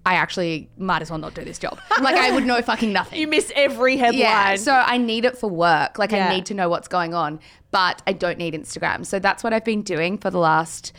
I 0.05 0.15
actually 0.15 0.69
might 0.77 1.01
as 1.01 1.09
well 1.09 1.19
not 1.19 1.33
do 1.33 1.45
this 1.45 1.59
job. 1.59 1.79
Like 2.01 2.15
I 2.15 2.31
would 2.31 2.45
know 2.45 2.61
fucking 2.61 2.91
nothing. 2.91 3.19
You 3.19 3.27
miss 3.27 3.51
every 3.55 3.95
headline. 3.97 4.19
Yeah, 4.19 4.55
so 4.55 4.73
I 4.73 4.97
need 4.97 5.23
it 5.23 5.37
for 5.37 5.49
work. 5.49 5.97
Like 5.99 6.11
Yeah. 6.11 6.27
I 6.27 6.35
need 6.35 6.45
to 6.47 6.53
know 6.53 6.67
what's 6.67 6.87
going 6.87 7.13
on, 7.13 7.39
but 7.71 8.01
I 8.07 8.13
don't 8.13 8.37
need 8.37 8.55
Instagram. 8.55 9.05
So 9.05 9.19
that's 9.19 9.43
what 9.43 9.53
I've 9.53 9.63
been 9.63 9.83
doing 9.83 10.17
for 10.17 10.29
the 10.29 10.39
last 10.39 10.91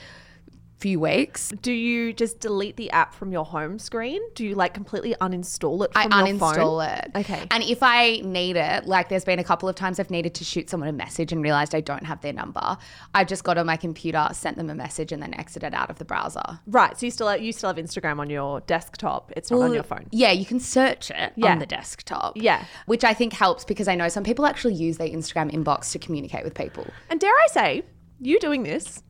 few 0.79 1.01
weeks. 1.01 1.53
Do 1.63 1.73
you 1.73 2.13
just 2.13 2.41
delete 2.41 2.77
the 2.77 2.91
app 2.91 3.15
from 3.15 3.33
your 3.33 3.45
home 3.45 3.79
screen? 3.79 4.21
Do 4.35 4.45
you 4.45 4.55
like 4.55 4.75
completely 4.75 5.15
uninstall 5.21 5.85
it 5.85 5.91
I 5.95 6.03
from 6.09 6.27
your 6.27 6.39
phone? 6.39 6.55
uninstall 6.57 6.99
it. 6.99 7.11
Okay. 7.15 7.47
And 7.51 7.63
if 7.63 7.83
I 7.83 8.21
need 8.25 8.57
it, 8.57 8.87
like 8.87 9.09
there's 9.09 9.25
been 9.25 9.39
a 9.39 9.45
couple 9.45 9.69
of 9.69 9.77
times 9.77 9.99
I've 9.99 10.11
needed 10.11 10.35
to 10.35 10.45
shoot 10.45 10.69
someone 10.69 10.89
a 10.89 10.93
message 10.93 11.33
and 11.33 11.43
realized 11.43 11.75
I 11.75 11.81
don't 11.81 12.05
have 12.05 12.21
their 12.21 12.33
number. 12.33 12.77
I've 13.15 13.29
just 13.29 13.45
got 13.45 13.57
on 13.57 13.67
my 13.67 13.77
computer, 13.77 14.29
sent 14.33 14.57
them 14.57 14.69
a 14.69 14.75
message, 14.75 15.13
and 15.13 15.23
then 15.23 15.33
exited 15.35 15.75
out 15.75 15.91
of 15.91 15.99
the 15.99 16.05
browser. 16.05 16.43
Right. 16.67 16.99
So 16.99 17.07
you 17.07 17.11
still 17.11 17.35
you 17.37 17.53
still 17.53 17.69
have 17.73 17.77
Instagram 17.77 18.19
on 18.19 18.29
your 18.29 18.61
desktop. 18.63 19.33
It's 19.37 19.51
not 19.51 19.63
on 19.63 19.73
your 19.73 19.83
phone. 19.85 20.07
Yeah, 20.11 20.33
you 20.33 20.45
can 20.45 20.61
search 20.61 21.11
it 21.11 21.33
Yeah. 21.37 21.53
on 21.53 21.61
the 21.61 21.67
desktop. 21.67 22.37
Yeah. 22.37 22.65
Which 22.87 23.05
I 23.05 23.15
think 23.15 23.33
helps 23.33 23.65
because 23.65 23.89
I 23.89 23.95
know 23.95 24.09
some 24.09 24.25
people 24.25 24.45
actually 24.45 24.75
use 24.75 24.99
their 24.99 25.09
Instagram 25.09 25.51
inbox 25.53 25.93
to 25.93 25.99
communicate 25.99 26.45
with 26.45 26.55
people. 26.55 26.87
And 27.11 27.21
dare 27.21 27.31
I 27.33 27.47
say, 27.53 27.83
you 28.21 28.39
doing 28.41 28.65
this 28.65 29.03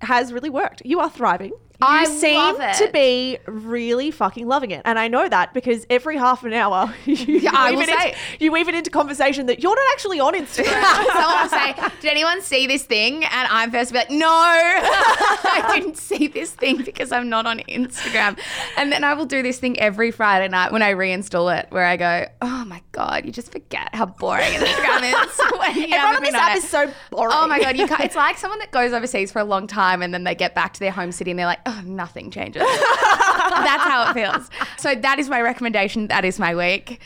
has 0.00 0.32
really 0.32 0.50
worked. 0.50 0.82
You 0.84 1.00
are 1.00 1.10
thriving. 1.10 1.52
You 1.80 1.88
I 1.88 2.04
seem 2.04 2.56
to 2.56 2.90
be 2.92 3.38
really 3.46 4.10
fucking 4.10 4.46
loving 4.46 4.70
it. 4.70 4.82
And 4.84 4.98
I 4.98 5.08
know 5.08 5.28
that 5.28 5.52
because 5.52 5.84
every 5.90 6.16
half 6.16 6.44
an 6.44 6.52
hour 6.52 6.94
you, 7.04 7.48
I 7.52 7.70
weave 7.70 7.76
will 7.76 7.82
it 7.82 7.88
into, 7.88 8.00
say. 8.00 8.14
you 8.38 8.52
weave 8.52 8.68
it 8.68 8.74
into 8.74 8.90
conversation 8.90 9.46
that 9.46 9.62
you're 9.62 9.74
not 9.74 9.86
actually 9.92 10.20
on 10.20 10.34
Instagram. 10.44 11.04
Someone 11.12 11.42
will 11.42 11.48
say, 11.48 11.74
Did 12.00 12.10
anyone 12.10 12.40
see 12.42 12.66
this 12.66 12.84
thing? 12.84 13.24
And 13.24 13.48
I'm 13.50 13.70
first 13.70 13.92
be 13.92 13.98
like, 13.98 14.10
No, 14.10 14.26
I 14.28 15.72
didn't 15.74 15.96
see 15.96 16.28
this 16.28 16.52
thing 16.52 16.82
because 16.82 17.12
I'm 17.12 17.28
not 17.28 17.46
on 17.46 17.58
Instagram. 17.60 18.38
And 18.76 18.92
then 18.92 19.04
I 19.04 19.14
will 19.14 19.26
do 19.26 19.42
this 19.42 19.58
thing 19.58 19.78
every 19.78 20.10
Friday 20.10 20.48
night 20.48 20.72
when 20.72 20.82
I 20.82 20.94
reinstall 20.94 21.56
it 21.58 21.66
where 21.70 21.84
I 21.84 21.96
go, 21.96 22.26
Oh 22.40 22.64
my 22.66 22.82
God, 22.92 23.26
you 23.26 23.32
just 23.32 23.50
forget 23.52 23.94
how 23.94 24.06
boring 24.06 24.44
Instagram 24.52 25.02
is. 25.02 25.38
when 25.58 25.76
you 25.76 25.94
Everyone 25.94 26.16
on 26.16 26.22
this 26.22 26.34
app 26.34 26.56
is 26.56 26.68
so 26.68 26.90
boring. 27.10 27.32
Oh 27.34 27.46
my 27.48 27.60
god, 27.60 27.76
you 27.76 27.86
can't, 27.86 28.00
it's 28.00 28.16
like 28.16 28.38
someone 28.38 28.60
that 28.60 28.70
goes 28.70 28.92
overseas 28.92 29.32
for 29.32 29.40
a 29.40 29.44
long 29.44 29.66
time 29.66 30.02
and 30.02 30.14
then 30.14 30.24
they 30.24 30.34
get 30.34 30.54
back 30.54 30.72
to 30.74 30.80
their 30.80 30.92
home 30.92 31.10
city 31.12 31.30
and 31.30 31.38
they're 31.38 31.46
like, 31.46 31.63
nothing 31.84 32.30
changes. 32.30 32.62
That's 32.62 33.84
how 33.84 34.10
it 34.10 34.14
feels. 34.14 34.50
So 34.78 34.94
that 34.94 35.18
is 35.18 35.28
my 35.28 35.40
recommendation. 35.40 36.08
That 36.08 36.24
is 36.24 36.38
my 36.38 36.54
week. 36.54 37.00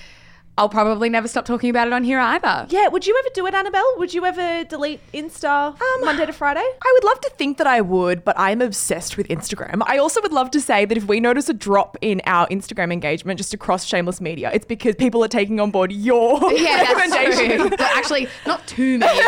I'll 0.58 0.68
probably 0.68 1.08
never 1.08 1.28
stop 1.28 1.44
talking 1.44 1.70
about 1.70 1.86
it 1.86 1.92
on 1.92 2.02
here 2.02 2.18
either. 2.18 2.66
Yeah, 2.68 2.88
would 2.88 3.06
you 3.06 3.16
ever 3.16 3.28
do 3.32 3.46
it, 3.46 3.54
Annabelle? 3.54 3.94
Would 3.98 4.12
you 4.12 4.26
ever 4.26 4.64
delete 4.64 5.00
Insta 5.12 5.80
um, 5.80 6.04
Monday 6.04 6.26
to 6.26 6.32
Friday? 6.32 6.58
I 6.64 6.90
would 6.94 7.04
love 7.04 7.20
to 7.20 7.30
think 7.30 7.58
that 7.58 7.68
I 7.68 7.80
would, 7.80 8.24
but 8.24 8.36
I'm 8.36 8.60
obsessed 8.60 9.16
with 9.16 9.28
Instagram. 9.28 9.82
I 9.86 9.98
also 9.98 10.20
would 10.20 10.32
love 10.32 10.50
to 10.50 10.60
say 10.60 10.84
that 10.84 10.98
if 10.98 11.04
we 11.06 11.20
notice 11.20 11.48
a 11.48 11.54
drop 11.54 11.96
in 12.00 12.20
our 12.26 12.48
Instagram 12.48 12.92
engagement 12.92 13.38
just 13.38 13.54
across 13.54 13.84
shameless 13.84 14.20
media, 14.20 14.50
it's 14.52 14.66
because 14.66 14.96
people 14.96 15.22
are 15.24 15.28
taking 15.28 15.60
on 15.60 15.70
board 15.70 15.92
your 15.92 16.40
Yeah, 16.52 16.82
that's 16.84 16.94
recommendation. 17.12 17.68
true. 17.68 17.76
Actually, 17.94 18.26
not 18.44 18.66
too 18.66 18.98
many. 18.98 19.16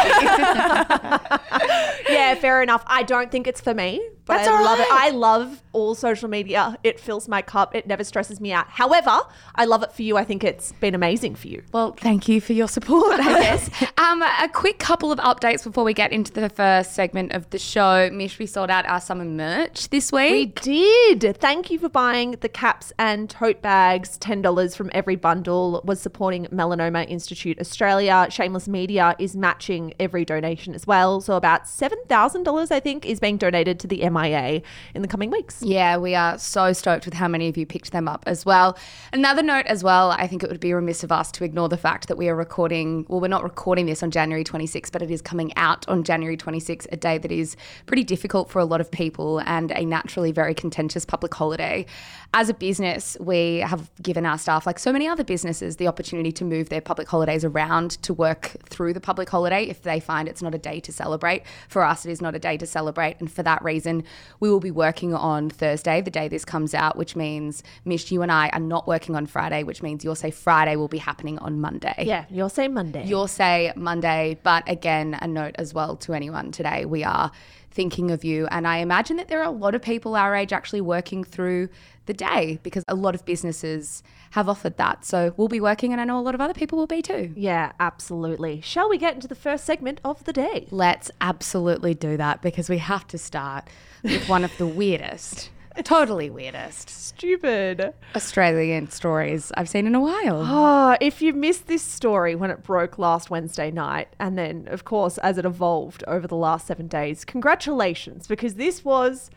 yeah, 2.08 2.34
fair 2.34 2.60
enough. 2.60 2.82
I 2.88 3.04
don't 3.04 3.30
think 3.30 3.46
it's 3.46 3.60
for 3.60 3.72
me, 3.72 4.00
but 4.26 4.38
That's 4.38 4.48
I 4.48 4.62
love 4.62 4.80
it. 4.80 4.86
I 4.90 5.10
love 5.10 5.62
all 5.72 5.94
social 5.94 6.28
media. 6.28 6.76
It 6.82 6.98
fills 6.98 7.28
my 7.28 7.40
cup. 7.42 7.74
It 7.76 7.86
never 7.86 8.02
stresses 8.04 8.40
me 8.40 8.52
out. 8.52 8.68
However, 8.68 9.20
I 9.54 9.64
love 9.64 9.82
it 9.84 9.92
for 9.92 10.02
you. 10.02 10.16
I 10.16 10.24
think 10.24 10.42
it's 10.42 10.72
been 10.72 10.94
amazing 10.94 11.19
for 11.20 11.48
you. 11.48 11.62
Well, 11.72 11.92
thank 11.92 12.28
you 12.28 12.40
for 12.40 12.52
your 12.54 12.68
support, 12.68 13.20
I 13.20 13.40
guess. 13.42 13.70
um, 13.98 14.22
a 14.22 14.48
quick 14.52 14.78
couple 14.78 15.12
of 15.12 15.18
updates 15.18 15.62
before 15.64 15.84
we 15.84 15.92
get 15.92 16.12
into 16.12 16.32
the 16.32 16.48
first 16.48 16.94
segment 16.94 17.32
of 17.32 17.48
the 17.50 17.58
show. 17.58 18.08
Mish, 18.10 18.38
we 18.38 18.46
sold 18.46 18.70
out 18.70 18.86
our 18.86 19.00
summer 19.00 19.24
merch 19.24 19.88
this 19.90 20.10
week. 20.10 20.60
We 20.64 21.16
did. 21.16 21.36
Thank 21.38 21.70
you 21.70 21.78
for 21.78 21.88
buying 21.88 22.32
the 22.40 22.48
caps 22.48 22.92
and 22.98 23.28
tote 23.28 23.60
bags. 23.62 24.18
$10 24.18 24.74
from 24.76 24.90
every 24.94 25.16
bundle 25.16 25.82
was 25.84 26.00
supporting 26.00 26.46
Melanoma 26.46 27.08
Institute 27.08 27.58
Australia. 27.60 28.26
Shameless 28.30 28.66
Media 28.68 29.14
is 29.18 29.36
matching 29.36 29.92
every 30.00 30.24
donation 30.24 30.74
as 30.74 30.86
well. 30.86 31.20
So 31.20 31.34
about 31.36 31.64
$7,000, 31.64 32.70
I 32.70 32.80
think, 32.80 33.04
is 33.04 33.20
being 33.20 33.36
donated 33.36 33.78
to 33.80 33.86
the 33.86 34.08
MIA 34.08 34.62
in 34.94 35.02
the 35.02 35.08
coming 35.08 35.30
weeks. 35.30 35.62
Yeah, 35.62 35.96
we 35.98 36.14
are 36.14 36.38
so 36.38 36.72
stoked 36.72 37.04
with 37.04 37.14
how 37.14 37.28
many 37.28 37.48
of 37.48 37.56
you 37.56 37.66
picked 37.66 37.92
them 37.92 38.08
up 38.08 38.24
as 38.26 38.46
well. 38.46 38.78
Another 39.12 39.42
note 39.42 39.66
as 39.66 39.84
well, 39.84 40.10
I 40.12 40.26
think 40.26 40.42
it 40.42 40.50
would 40.50 40.60
be 40.60 40.72
remiss 40.72 41.02
of 41.02 41.09
us 41.12 41.30
to 41.32 41.44
ignore 41.44 41.68
the 41.68 41.76
fact 41.76 42.08
that 42.08 42.16
we 42.16 42.28
are 42.28 42.36
recording, 42.36 43.06
well, 43.08 43.20
we're 43.20 43.28
not 43.28 43.42
recording 43.42 43.86
this 43.86 44.02
on 44.02 44.10
January 44.10 44.44
26th, 44.44 44.92
but 44.92 45.02
it 45.02 45.10
is 45.10 45.22
coming 45.22 45.54
out 45.56 45.88
on 45.88 46.04
January 46.04 46.36
26th, 46.36 46.86
a 46.92 46.96
day 46.96 47.18
that 47.18 47.32
is 47.32 47.56
pretty 47.86 48.04
difficult 48.04 48.50
for 48.50 48.58
a 48.58 48.64
lot 48.64 48.80
of 48.80 48.90
people 48.90 49.40
and 49.40 49.70
a 49.72 49.84
naturally 49.84 50.32
very 50.32 50.54
contentious 50.54 51.04
public 51.04 51.34
holiday. 51.34 51.86
As 52.32 52.48
a 52.48 52.54
business, 52.54 53.16
we 53.20 53.58
have 53.58 53.90
given 54.02 54.24
our 54.24 54.38
staff, 54.38 54.66
like 54.66 54.78
so 54.78 54.92
many 54.92 55.08
other 55.08 55.24
businesses, 55.24 55.76
the 55.76 55.88
opportunity 55.88 56.30
to 56.32 56.44
move 56.44 56.68
their 56.68 56.80
public 56.80 57.08
holidays 57.08 57.44
around 57.44 57.90
to 58.02 58.14
work 58.14 58.56
through 58.68 58.92
the 58.92 59.00
public 59.00 59.28
holiday 59.28 59.64
if 59.64 59.82
they 59.82 59.98
find 59.98 60.28
it's 60.28 60.42
not 60.42 60.54
a 60.54 60.58
day 60.58 60.80
to 60.80 60.92
celebrate. 60.92 61.42
For 61.68 61.82
us, 61.82 62.06
it 62.06 62.10
is 62.10 62.20
not 62.20 62.34
a 62.34 62.38
day 62.38 62.56
to 62.56 62.66
celebrate. 62.66 63.18
And 63.20 63.30
for 63.30 63.42
that 63.42 63.62
reason, 63.64 64.04
we 64.38 64.50
will 64.50 64.60
be 64.60 64.70
working 64.70 65.12
on 65.12 65.50
Thursday, 65.50 66.00
the 66.00 66.10
day 66.10 66.28
this 66.28 66.44
comes 66.44 66.72
out, 66.72 66.96
which 66.96 67.16
means, 67.16 67.62
Mish, 67.84 68.12
you 68.12 68.22
and 68.22 68.30
I 68.30 68.48
are 68.50 68.60
not 68.60 68.86
working 68.86 69.16
on 69.16 69.26
Friday, 69.26 69.64
which 69.64 69.82
means 69.82 70.04
you'll 70.04 70.14
say 70.14 70.30
Friday 70.30 70.76
will 70.76 70.88
be 70.88 70.98
happening 71.00 71.38
on 71.38 71.60
Monday. 71.60 72.04
Yeah, 72.06 72.24
you'll 72.30 72.48
say 72.48 72.68
Monday. 72.68 73.04
You'll 73.04 73.28
say 73.28 73.72
Monday, 73.74 74.38
but 74.42 74.62
again, 74.68 75.18
a 75.20 75.26
note 75.26 75.56
as 75.58 75.74
well 75.74 75.96
to 75.96 76.14
anyone 76.14 76.52
today. 76.52 76.84
We 76.84 77.02
are 77.04 77.32
thinking 77.72 78.10
of 78.10 78.24
you. 78.24 78.46
And 78.48 78.66
I 78.66 78.78
imagine 78.78 79.16
that 79.16 79.28
there 79.28 79.40
are 79.40 79.46
a 79.46 79.50
lot 79.50 79.74
of 79.74 79.82
people 79.82 80.16
our 80.16 80.34
age 80.34 80.52
actually 80.52 80.80
working 80.80 81.24
through 81.24 81.68
the 82.06 82.14
day 82.14 82.58
because 82.62 82.84
a 82.88 82.94
lot 82.94 83.14
of 83.14 83.24
businesses 83.24 84.02
have 84.30 84.48
offered 84.48 84.76
that. 84.76 85.04
So 85.04 85.34
we'll 85.36 85.48
be 85.48 85.60
working, 85.60 85.92
and 85.92 86.00
I 86.00 86.04
know 86.04 86.18
a 86.18 86.22
lot 86.22 86.34
of 86.34 86.40
other 86.40 86.54
people 86.54 86.78
will 86.78 86.86
be 86.86 87.02
too. 87.02 87.32
yeah, 87.36 87.72
absolutely. 87.80 88.60
Shall 88.60 88.88
we 88.88 88.98
get 88.98 89.14
into 89.14 89.28
the 89.28 89.34
first 89.34 89.64
segment 89.64 90.00
of 90.04 90.24
the 90.24 90.32
day? 90.32 90.66
Let's 90.70 91.10
absolutely 91.20 91.94
do 91.94 92.16
that 92.16 92.42
because 92.42 92.68
we 92.68 92.78
have 92.78 93.06
to 93.08 93.18
start 93.18 93.68
with 94.02 94.28
one 94.28 94.44
of 94.44 94.56
the 94.58 94.66
weirdest, 94.66 95.50
totally 95.84 96.30
weirdest 96.30 96.90
Stupid. 97.20 97.92
Australian 98.16 98.88
stories 98.88 99.52
I've 99.54 99.68
seen 99.68 99.86
in 99.86 99.94
a 99.94 100.00
while. 100.00 100.42
Oh, 100.42 100.96
if 101.02 101.20
you 101.20 101.34
missed 101.34 101.66
this 101.66 101.82
story 101.82 102.34
when 102.34 102.50
it 102.50 102.62
broke 102.62 102.98
last 102.98 103.28
Wednesday 103.28 103.70
night, 103.70 104.08
and 104.18 104.38
then, 104.38 104.68
of 104.70 104.86
course, 104.86 105.18
as 105.18 105.36
it 105.36 105.44
evolved 105.44 106.02
over 106.08 106.26
the 106.26 106.36
last 106.36 106.66
seven 106.66 106.86
days, 106.86 107.26
congratulations, 107.26 108.26
because 108.26 108.54
this 108.54 108.86
was 108.86 109.30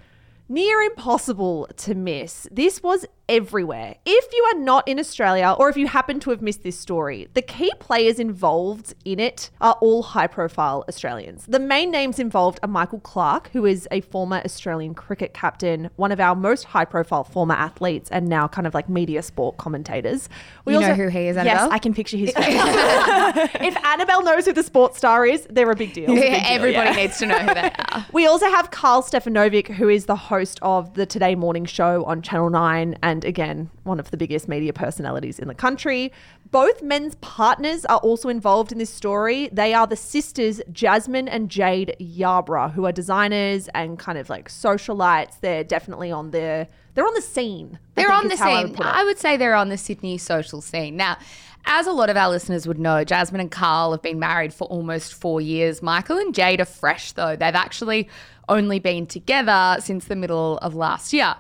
near 0.48 0.80
impossible 0.82 1.68
to 1.76 1.94
miss. 1.94 2.48
This 2.52 2.82
was 2.82 3.06
everywhere. 3.30 3.96
If 4.06 4.34
you 4.34 4.44
are 4.54 4.60
not 4.60 4.88
in 4.88 5.00
Australia, 5.00 5.56
or 5.58 5.70
if 5.70 5.78
you 5.78 5.88
happen 5.88 6.20
to 6.22 6.30
have 6.30 6.42
missed 6.42 6.64
this 6.64 6.78
story, 6.78 7.28
the 7.34 7.42
key 7.42 7.72
players 7.80 8.20
involved 8.20 8.94
in 9.06 9.20
it 9.20 9.50
are 9.62 9.78
all 9.82 10.04
high 10.04 10.28
profile 10.28 10.84
Australians. 10.88 11.46
The 11.48 11.60
main 11.60 11.92
names 11.92 12.20
involved 12.20 12.60
are 12.64 12.68
Michael 12.70 13.00
Clarke, 13.00 13.50
who 13.54 13.66
is 13.66 13.88
a 13.92 14.02
former 14.02 14.42
Australian 14.44 14.94
cricket 14.94 15.34
captain, 15.34 15.90
one 15.96 16.12
of 16.12 16.20
our 16.20 16.36
most 16.36 16.66
high 16.66 16.86
profile 16.86 17.24
former 17.24 17.56
athletes, 17.56 18.10
and 18.12 18.28
now 18.28 18.48
kind 18.48 18.68
of 18.68 18.74
like 18.74 18.90
media 18.90 19.22
sport 19.22 19.58
commentators. 19.58 20.28
We 20.66 20.74
You 20.74 20.82
know 20.82 20.94
who 20.94 21.08
he 21.08 21.28
is, 21.28 21.36
Yes, 21.36 21.70
I 21.72 21.80
can 21.80 21.94
picture 21.94 22.18
his 22.18 22.32
face. 22.32 22.46
if 22.46 23.86
Annabelle 23.86 24.24
knows 24.24 24.46
who 24.46 24.54
the 24.54 24.64
sports 24.64 24.98
star 24.98 25.26
is, 25.26 25.48
they're 25.50 25.72
a 25.72 25.76
big 25.76 25.94
deal. 25.94 26.12
Everybody 26.12 26.96
needs 26.96 27.18
to 27.20 27.26
know 27.26 27.40
who 27.40 27.54
they 27.54 27.62
are. 27.62 28.06
We 28.14 28.28
also 28.28 28.48
have 28.48 28.70
Karl 28.72 29.02
Stefanovic, 29.02 29.68
who 29.68 29.90
is 29.90 30.06
the 30.06 30.16
host 30.16 30.60
of 30.62 30.94
the 30.94 31.06
Today 31.06 31.36
Morning 31.36 31.66
Show 31.66 32.04
on 32.06 32.22
Channel 32.22 32.50
9, 32.50 32.98
and 33.02 33.13
again, 33.22 33.70
one 33.84 34.00
of 34.00 34.12
the 34.12 34.18
biggest 34.18 34.48
media 34.48 34.74
personalities 34.74 35.40
in 35.40 35.48
the 35.48 35.54
country. 35.54 36.12
Both 36.52 36.82
men's 36.82 37.16
partners 37.16 37.84
are 37.86 37.98
also 37.98 38.30
involved 38.30 38.72
in 38.72 38.78
this 38.78 38.90
story. 38.90 39.50
They 39.52 39.74
are 39.74 39.88
the 39.88 39.96
sisters 39.96 40.62
Jasmine 40.72 41.28
and 41.28 41.50
Jade 41.50 41.96
Yarbrough, 42.00 42.74
who 42.74 42.86
are 42.86 42.92
designers 42.92 43.68
and 43.74 44.00
kind 44.00 44.18
of 44.18 44.30
like 44.30 44.50
socialites. 44.50 45.40
They're 45.42 45.64
definitely 45.64 46.12
on 46.12 46.32
the 46.32 46.68
they're 46.94 47.08
on 47.08 47.14
the 47.16 47.22
scene. 47.22 47.80
They're 47.96 48.12
on 48.12 48.28
the 48.28 48.38
how 48.38 48.52
I 48.52 48.66
scene. 48.66 48.76
I 48.80 49.04
would 49.04 49.18
say 49.18 49.36
they're 49.36 49.56
on 49.56 49.70
the 49.70 49.78
Sydney 49.78 50.18
social 50.18 50.62
scene. 50.62 50.96
Now, 50.96 51.18
as 51.66 51.88
a 51.88 51.92
lot 51.92 52.10
of 52.10 52.18
our 52.18 52.30
listeners 52.30 52.68
would 52.68 52.80
know, 52.80 53.04
Jasmine 53.04 53.42
and 53.42 53.52
Karl 53.52 53.92
have 53.92 54.02
been 54.02 54.20
married 54.20 54.54
for 54.54 54.66
almost 54.68 55.14
four 55.14 55.42
years. 55.42 55.82
Michael 55.82 56.18
and 56.18 56.36
Jade 56.36 56.62
are 56.62 56.66
fresh, 56.66 57.14
though. 57.14 57.36
They've 57.36 57.56
actually 57.56 58.10
only 58.50 58.80
been 58.80 59.08
together 59.08 59.78
since 59.80 60.06
the 60.06 60.16
middle 60.16 60.58
of 60.58 60.76
last 60.76 61.14
year. 61.14 61.36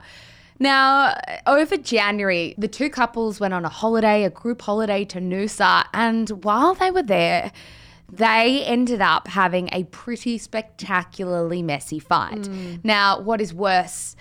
Now, 0.64 1.20
over 1.46 1.76
January, 1.76 2.56
the 2.58 2.70
two 2.70 2.90
couples 2.90 3.38
went 3.38 3.54
on 3.54 3.66
a 3.66 3.70
holiday, 3.70 4.24
a 4.24 4.30
group 4.30 4.62
holiday 4.62 5.04
to 5.04 5.20
Noosa, 5.20 5.84
and 5.94 6.30
while 6.46 6.74
they 6.74 6.90
were 6.90 7.04
there, 7.04 7.52
they 8.10 8.64
ended 8.64 9.02
up 9.02 9.28
having 9.28 9.68
a 9.74 9.84
pretty 9.84 10.38
spectacularly 10.38 11.62
messy 11.62 12.00
fight. 12.00 12.44
Mm. 12.44 12.80
Now, 12.82 13.20
what 13.20 13.42
is 13.42 13.54
worse, 13.54 14.16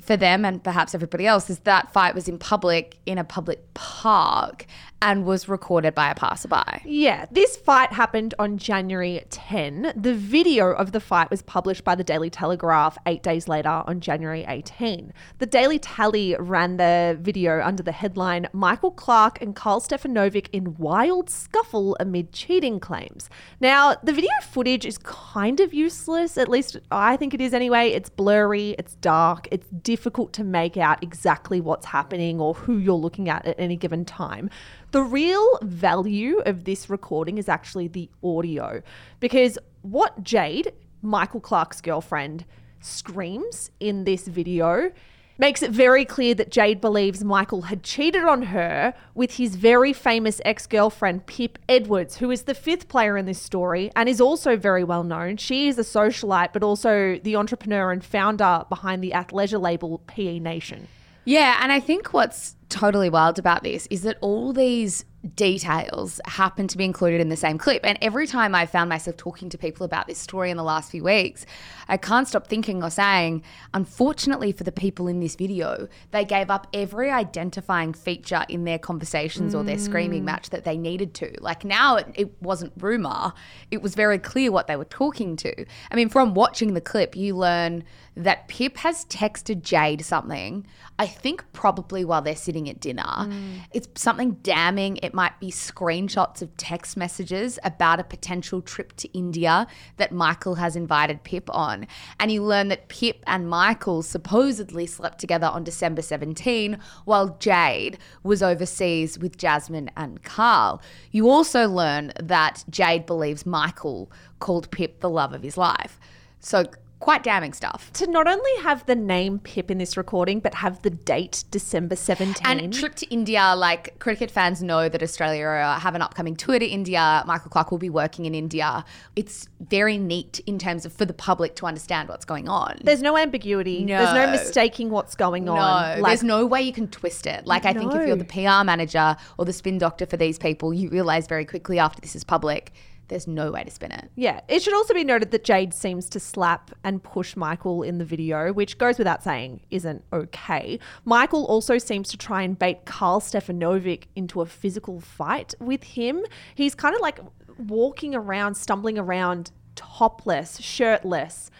for 0.00 0.16
them 0.16 0.44
and 0.44 0.62
perhaps 0.62 0.94
everybody 0.94 1.26
else 1.26 1.50
is 1.50 1.60
that 1.60 1.92
fight 1.92 2.14
was 2.14 2.26
in 2.28 2.38
public 2.38 2.98
in 3.06 3.18
a 3.18 3.24
public 3.24 3.74
park 3.74 4.66
and 5.02 5.24
was 5.24 5.48
recorded 5.48 5.94
by 5.94 6.10
a 6.10 6.14
passerby. 6.14 6.82
Yeah, 6.84 7.26
this 7.30 7.56
fight 7.56 7.92
happened 7.92 8.34
on 8.38 8.58
January 8.58 9.22
10. 9.30 9.94
The 9.96 10.14
video 10.14 10.72
of 10.72 10.92
the 10.92 11.00
fight 11.00 11.30
was 11.30 11.42
published 11.42 11.84
by 11.84 11.94
the 11.94 12.04
Daily 12.04 12.28
Telegraph 12.28 12.98
eight 13.06 13.22
days 13.22 13.48
later 13.48 13.82
on 13.86 14.00
January 14.00 14.44
18. 14.46 15.12
The 15.38 15.46
Daily 15.46 15.78
Tally 15.78 16.36
ran 16.38 16.76
the 16.76 17.16
video 17.20 17.62
under 17.62 17.82
the 17.82 17.92
headline 17.92 18.48
Michael 18.52 18.90
Clarke 18.90 19.40
and 19.40 19.56
Karl 19.56 19.80
Stefanovic 19.80 20.48
in 20.52 20.76
wild 20.76 21.30
scuffle 21.30 21.96
amid 21.98 22.32
cheating 22.32 22.78
claims. 22.78 23.30
Now, 23.60 23.96
the 24.02 24.12
video 24.12 24.30
footage 24.42 24.84
is 24.84 24.98
kind 24.98 25.60
of 25.60 25.72
useless, 25.72 26.36
at 26.36 26.48
least 26.48 26.76
I 26.90 27.16
think 27.16 27.32
it 27.32 27.40
is 27.40 27.54
anyway. 27.54 27.90
It's 27.90 28.10
blurry, 28.10 28.74
it's 28.78 28.96
dark, 28.96 29.48
it's 29.50 29.68
difficult 29.68 30.32
to 30.34 30.44
make 30.44 30.76
out 30.76 31.02
exactly 31.02 31.60
what's 31.60 31.86
happening 31.86 32.38
or 32.38 32.54
who 32.54 32.76
you're 32.76 32.94
looking 32.94 33.28
at 33.28 33.46
at 33.46 33.58
any 33.58 33.76
given 33.76 34.04
time. 34.04 34.50
The 34.92 35.02
real 35.02 35.58
value 35.62 36.40
of 36.46 36.64
this 36.64 36.90
recording 36.90 37.38
is 37.38 37.48
actually 37.48 37.86
the 37.86 38.10
audio 38.24 38.82
because 39.20 39.56
what 39.82 40.24
Jade, 40.24 40.72
Michael 41.00 41.40
Clarke's 41.40 41.80
girlfriend, 41.80 42.44
screams 42.80 43.70
in 43.78 44.02
this 44.02 44.26
video 44.26 44.90
makes 45.38 45.62
it 45.62 45.70
very 45.70 46.04
clear 46.04 46.34
that 46.34 46.50
Jade 46.50 46.80
believes 46.80 47.22
Michael 47.22 47.62
had 47.62 47.84
cheated 47.84 48.24
on 48.24 48.42
her 48.42 48.92
with 49.14 49.36
his 49.36 49.54
very 49.54 49.92
famous 49.92 50.40
ex 50.44 50.66
girlfriend, 50.66 51.24
Pip 51.26 51.58
Edwards, 51.68 52.16
who 52.16 52.32
is 52.32 52.42
the 52.42 52.54
fifth 52.54 52.88
player 52.88 53.16
in 53.16 53.26
this 53.26 53.40
story 53.40 53.92
and 53.94 54.08
is 54.08 54.20
also 54.20 54.56
very 54.56 54.82
well 54.82 55.04
known. 55.04 55.36
She 55.36 55.68
is 55.68 55.78
a 55.78 55.82
socialite, 55.82 56.52
but 56.52 56.64
also 56.64 57.20
the 57.22 57.36
entrepreneur 57.36 57.92
and 57.92 58.04
founder 58.04 58.64
behind 58.68 59.04
the 59.04 59.12
athleisure 59.12 59.60
label 59.60 60.02
PE 60.08 60.40
Nation. 60.40 60.88
Yeah, 61.24 61.60
and 61.62 61.70
I 61.70 61.78
think 61.78 62.12
what's 62.12 62.56
totally 62.70 63.10
wild 63.10 63.38
about 63.38 63.62
this 63.62 63.86
is 63.90 64.02
that 64.02 64.16
all 64.20 64.52
these 64.52 65.04
details 65.34 66.18
happen 66.24 66.66
to 66.66 66.78
be 66.78 66.84
included 66.84 67.20
in 67.20 67.28
the 67.28 67.36
same 67.36 67.58
clip. 67.58 67.84
And 67.84 67.98
every 68.00 68.26
time 68.26 68.54
I 68.54 68.64
found 68.64 68.88
myself 68.88 69.16
talking 69.16 69.50
to 69.50 69.58
people 69.58 69.84
about 69.84 70.06
this 70.06 70.18
story 70.18 70.50
in 70.50 70.56
the 70.56 70.62
last 70.62 70.90
few 70.90 71.04
weeks, 71.04 71.44
I 71.88 71.98
can't 71.98 72.26
stop 72.26 72.46
thinking 72.46 72.82
or 72.82 72.88
saying, 72.88 73.42
unfortunately 73.74 74.52
for 74.52 74.64
the 74.64 74.72
people 74.72 75.08
in 75.08 75.20
this 75.20 75.36
video, 75.36 75.88
they 76.10 76.24
gave 76.24 76.50
up 76.50 76.68
every 76.72 77.10
identifying 77.10 77.92
feature 77.92 78.46
in 78.48 78.64
their 78.64 78.78
conversations 78.78 79.54
or 79.54 79.62
their 79.62 79.78
screaming 79.78 80.24
match 80.24 80.50
that 80.50 80.64
they 80.64 80.78
needed 80.78 81.12
to. 81.14 81.34
Like 81.40 81.64
now 81.64 81.96
it, 81.96 82.06
it 82.14 82.42
wasn't 82.42 82.72
rumor, 82.78 83.34
it 83.70 83.82
was 83.82 83.94
very 83.94 84.18
clear 84.18 84.50
what 84.50 84.68
they 84.68 84.76
were 84.76 84.84
talking 84.86 85.36
to. 85.36 85.66
I 85.90 85.96
mean, 85.96 86.08
from 86.08 86.32
watching 86.32 86.72
the 86.72 86.80
clip, 86.80 87.14
you 87.14 87.36
learn 87.36 87.84
that 88.16 88.48
Pip 88.48 88.78
has 88.78 89.04
texted 89.06 89.62
Jade 89.62 90.04
something, 90.04 90.66
I 90.98 91.06
think 91.06 91.44
probably 91.52 92.04
while 92.04 92.22
they're 92.22 92.36
sitting 92.36 92.59
at 92.68 92.80
dinner. 92.80 93.02
Mm. 93.02 93.60
It's 93.72 93.88
something 94.00 94.32
damning. 94.42 94.98
It 95.02 95.14
might 95.14 95.38
be 95.40 95.50
screenshots 95.50 96.42
of 96.42 96.56
text 96.56 96.96
messages 96.96 97.58
about 97.64 98.00
a 98.00 98.04
potential 98.04 98.60
trip 98.60 98.94
to 98.96 99.08
India 99.16 99.66
that 99.96 100.12
Michael 100.12 100.56
has 100.56 100.76
invited 100.76 101.22
Pip 101.24 101.48
on. 101.54 101.86
And 102.18 102.30
you 102.30 102.42
learn 102.42 102.68
that 102.68 102.88
Pip 102.88 103.22
and 103.26 103.48
Michael 103.48 104.02
supposedly 104.02 104.86
slept 104.86 105.18
together 105.18 105.46
on 105.46 105.64
December 105.64 106.02
17 106.02 106.78
while 107.04 107.36
Jade 107.38 107.98
was 108.22 108.42
overseas 108.42 109.18
with 109.18 109.36
Jasmine 109.36 109.90
and 109.96 110.22
Karl. 110.22 110.82
You 111.10 111.28
also 111.28 111.68
learn 111.68 112.12
that 112.20 112.64
Jade 112.68 113.06
believes 113.06 113.46
Michael 113.46 114.10
called 114.38 114.70
Pip 114.70 115.00
the 115.00 115.10
love 115.10 115.32
of 115.32 115.42
his 115.42 115.56
life. 115.56 115.98
So 116.40 116.64
quite 117.00 117.22
damning 117.22 117.52
stuff. 117.52 117.90
To 117.94 118.06
not 118.06 118.28
only 118.28 118.50
have 118.62 118.86
the 118.86 118.94
name 118.94 119.38
Pip 119.40 119.70
in 119.70 119.78
this 119.78 119.96
recording, 119.96 120.38
but 120.38 120.54
have 120.54 120.82
the 120.82 120.90
date 120.90 121.44
December 121.50 121.94
17th. 121.96 122.40
And 122.44 122.72
trip 122.72 122.94
to 122.96 123.06
India, 123.08 123.54
like 123.56 123.98
cricket 123.98 124.30
fans 124.30 124.62
know 124.62 124.88
that 124.88 125.02
Australia 125.02 125.46
uh, 125.46 125.80
have 125.80 125.94
an 125.94 126.02
upcoming 126.02 126.36
tour 126.36 126.58
to 126.58 126.66
India. 126.66 127.24
Michael 127.26 127.50
Clarke 127.50 127.70
will 127.70 127.78
be 127.78 127.90
working 127.90 128.26
in 128.26 128.34
India. 128.34 128.84
It's 129.16 129.48
very 129.60 129.96
neat 129.98 130.40
in 130.46 130.58
terms 130.58 130.84
of 130.86 130.92
for 130.92 131.04
the 131.06 131.14
public 131.14 131.56
to 131.56 131.66
understand 131.66 132.08
what's 132.08 132.24
going 132.26 132.48
on. 132.48 132.78
There's 132.84 133.02
no 133.02 133.16
ambiguity. 133.16 133.84
There's 133.84 134.14
no 134.14 134.26
No. 134.26 134.32
mistaking 134.32 134.90
what's 134.90 135.14
going 135.16 135.44
no, 135.46 135.56
on. 135.56 136.02
there's 136.02 136.22
no 136.22 136.44
way 136.46 136.62
you 136.62 136.72
can 136.72 136.88
twist 136.88 137.26
it. 137.26 137.46
Like 137.46 137.64
I 137.64 137.72
think 137.72 137.94
if 137.94 138.06
you're 138.06 138.16
the 138.16 138.24
PR 138.24 138.64
manager 138.64 139.16
or 139.38 139.44
the 139.46 139.52
spin 139.52 139.78
doctor 139.78 140.04
for 140.04 140.18
these 140.18 140.38
people, 140.38 140.74
you 140.74 140.90
realize 140.90 141.26
very 141.26 141.46
quickly 141.46 141.78
after 141.78 142.00
this 142.00 142.14
is 142.14 142.24
public, 142.24 142.72
there's 143.10 143.26
no 143.26 143.50
way 143.50 143.62
to 143.62 143.70
spin 143.70 143.92
it. 143.92 144.10
Yeah, 144.16 144.40
it 144.48 144.62
should 144.62 144.72
also 144.72 144.94
be 144.94 145.04
noted 145.04 145.30
that 145.32 145.44
Jade 145.44 145.74
seems 145.74 146.08
to 146.10 146.20
slap 146.20 146.70
and 146.82 147.02
push 147.02 147.36
Michael 147.36 147.82
in 147.82 147.98
the 147.98 148.04
video, 148.04 148.52
which 148.52 148.78
goes 148.78 148.96
without 148.96 149.22
saying 149.22 149.60
isn't 149.70 150.02
okay. 150.12 150.78
Michael 151.04 151.44
also 151.44 151.76
seems 151.76 152.08
to 152.08 152.16
try 152.16 152.42
and 152.42 152.58
bait 152.58 152.86
Karl 152.86 153.20
Stefanovic 153.20 154.04
into 154.16 154.40
a 154.40 154.46
physical 154.46 155.00
fight 155.00 155.54
with 155.60 155.82
him. 155.82 156.24
He's 156.54 156.74
kind 156.74 156.94
of 156.94 157.02
like 157.02 157.20
walking 157.58 158.14
around, 158.14 158.54
stumbling 158.54 158.98
around 158.98 159.50
topless, 159.74 160.58
shirtless. 160.60 161.50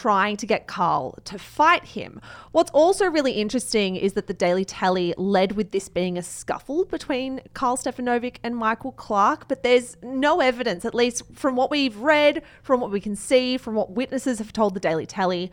Trying 0.00 0.36
to 0.36 0.46
get 0.46 0.68
Karl 0.68 1.18
to 1.24 1.40
fight 1.40 1.84
him. 1.84 2.20
What's 2.52 2.70
also 2.70 3.06
really 3.06 3.32
interesting 3.32 3.96
is 3.96 4.12
that 4.12 4.28
the 4.28 4.32
Daily 4.32 4.64
Tally 4.64 5.12
led 5.16 5.52
with 5.52 5.72
this 5.72 5.88
being 5.88 6.16
a 6.16 6.22
scuffle 6.22 6.84
between 6.84 7.40
Karl 7.52 7.76
Stefanovic 7.76 8.36
and 8.44 8.56
Michael 8.56 8.92
Clarke, 8.92 9.48
but 9.48 9.64
there's 9.64 9.96
no 10.00 10.40
evidence, 10.40 10.84
at 10.84 10.94
least 10.94 11.24
from 11.34 11.56
what 11.56 11.68
we've 11.68 11.96
read, 11.96 12.42
from 12.62 12.80
what 12.80 12.92
we 12.92 13.00
can 13.00 13.16
see, 13.16 13.58
from 13.58 13.74
what 13.74 13.90
witnesses 13.90 14.38
have 14.38 14.52
told 14.52 14.74
the 14.74 14.80
Daily 14.80 15.04
Tally. 15.04 15.50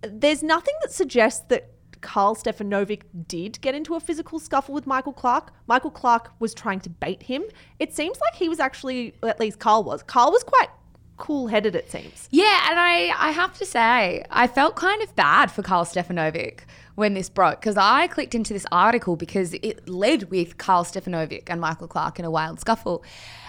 There's 0.00 0.44
nothing 0.44 0.74
that 0.82 0.92
suggests 0.92 1.44
that 1.48 1.70
Karl 2.02 2.36
Stefanovic 2.36 3.02
did 3.26 3.60
get 3.62 3.74
into 3.74 3.96
a 3.96 4.00
physical 4.00 4.38
scuffle 4.38 4.74
with 4.74 4.86
Michael 4.86 5.12
Clarke. 5.12 5.52
Michael 5.66 5.90
Clarke 5.90 6.30
was 6.38 6.54
trying 6.54 6.78
to 6.80 6.90
bait 6.90 7.24
him. 7.24 7.42
It 7.80 7.92
seems 7.92 8.20
like 8.20 8.34
he 8.34 8.48
was 8.48 8.60
actually, 8.60 9.14
at 9.24 9.40
least 9.40 9.58
Karl 9.58 9.82
was. 9.82 10.04
Karl 10.04 10.30
was 10.30 10.44
quite 10.44 10.68
cool 11.16 11.48
headed, 11.48 11.74
it 11.74 11.90
seems. 11.90 12.28
Yeah, 12.30 12.68
and 12.70 12.78
I, 12.78 13.12
I 13.16 13.30
have 13.30 13.56
to 13.58 13.66
say, 13.66 14.24
I 14.30 14.46
felt 14.46 14.76
kind 14.76 15.02
of 15.02 15.14
bad 15.14 15.50
for 15.50 15.62
Karl 15.62 15.84
Stefanovic 15.84 16.60
when 16.94 17.14
this 17.14 17.28
broke 17.28 17.60
because 17.60 17.76
I 17.76 18.06
clicked 18.06 18.34
into 18.34 18.52
this 18.52 18.66
article 18.70 19.16
because 19.16 19.54
it 19.54 19.88
led 19.88 20.30
with 20.30 20.58
Karl 20.58 20.84
Stefanovic 20.84 21.44
and 21.48 21.60
Michael 21.60 21.88
Clarke 21.88 22.18
in 22.18 22.24
a 22.24 22.30
wild 22.30 22.60
scuffle. 22.60 23.02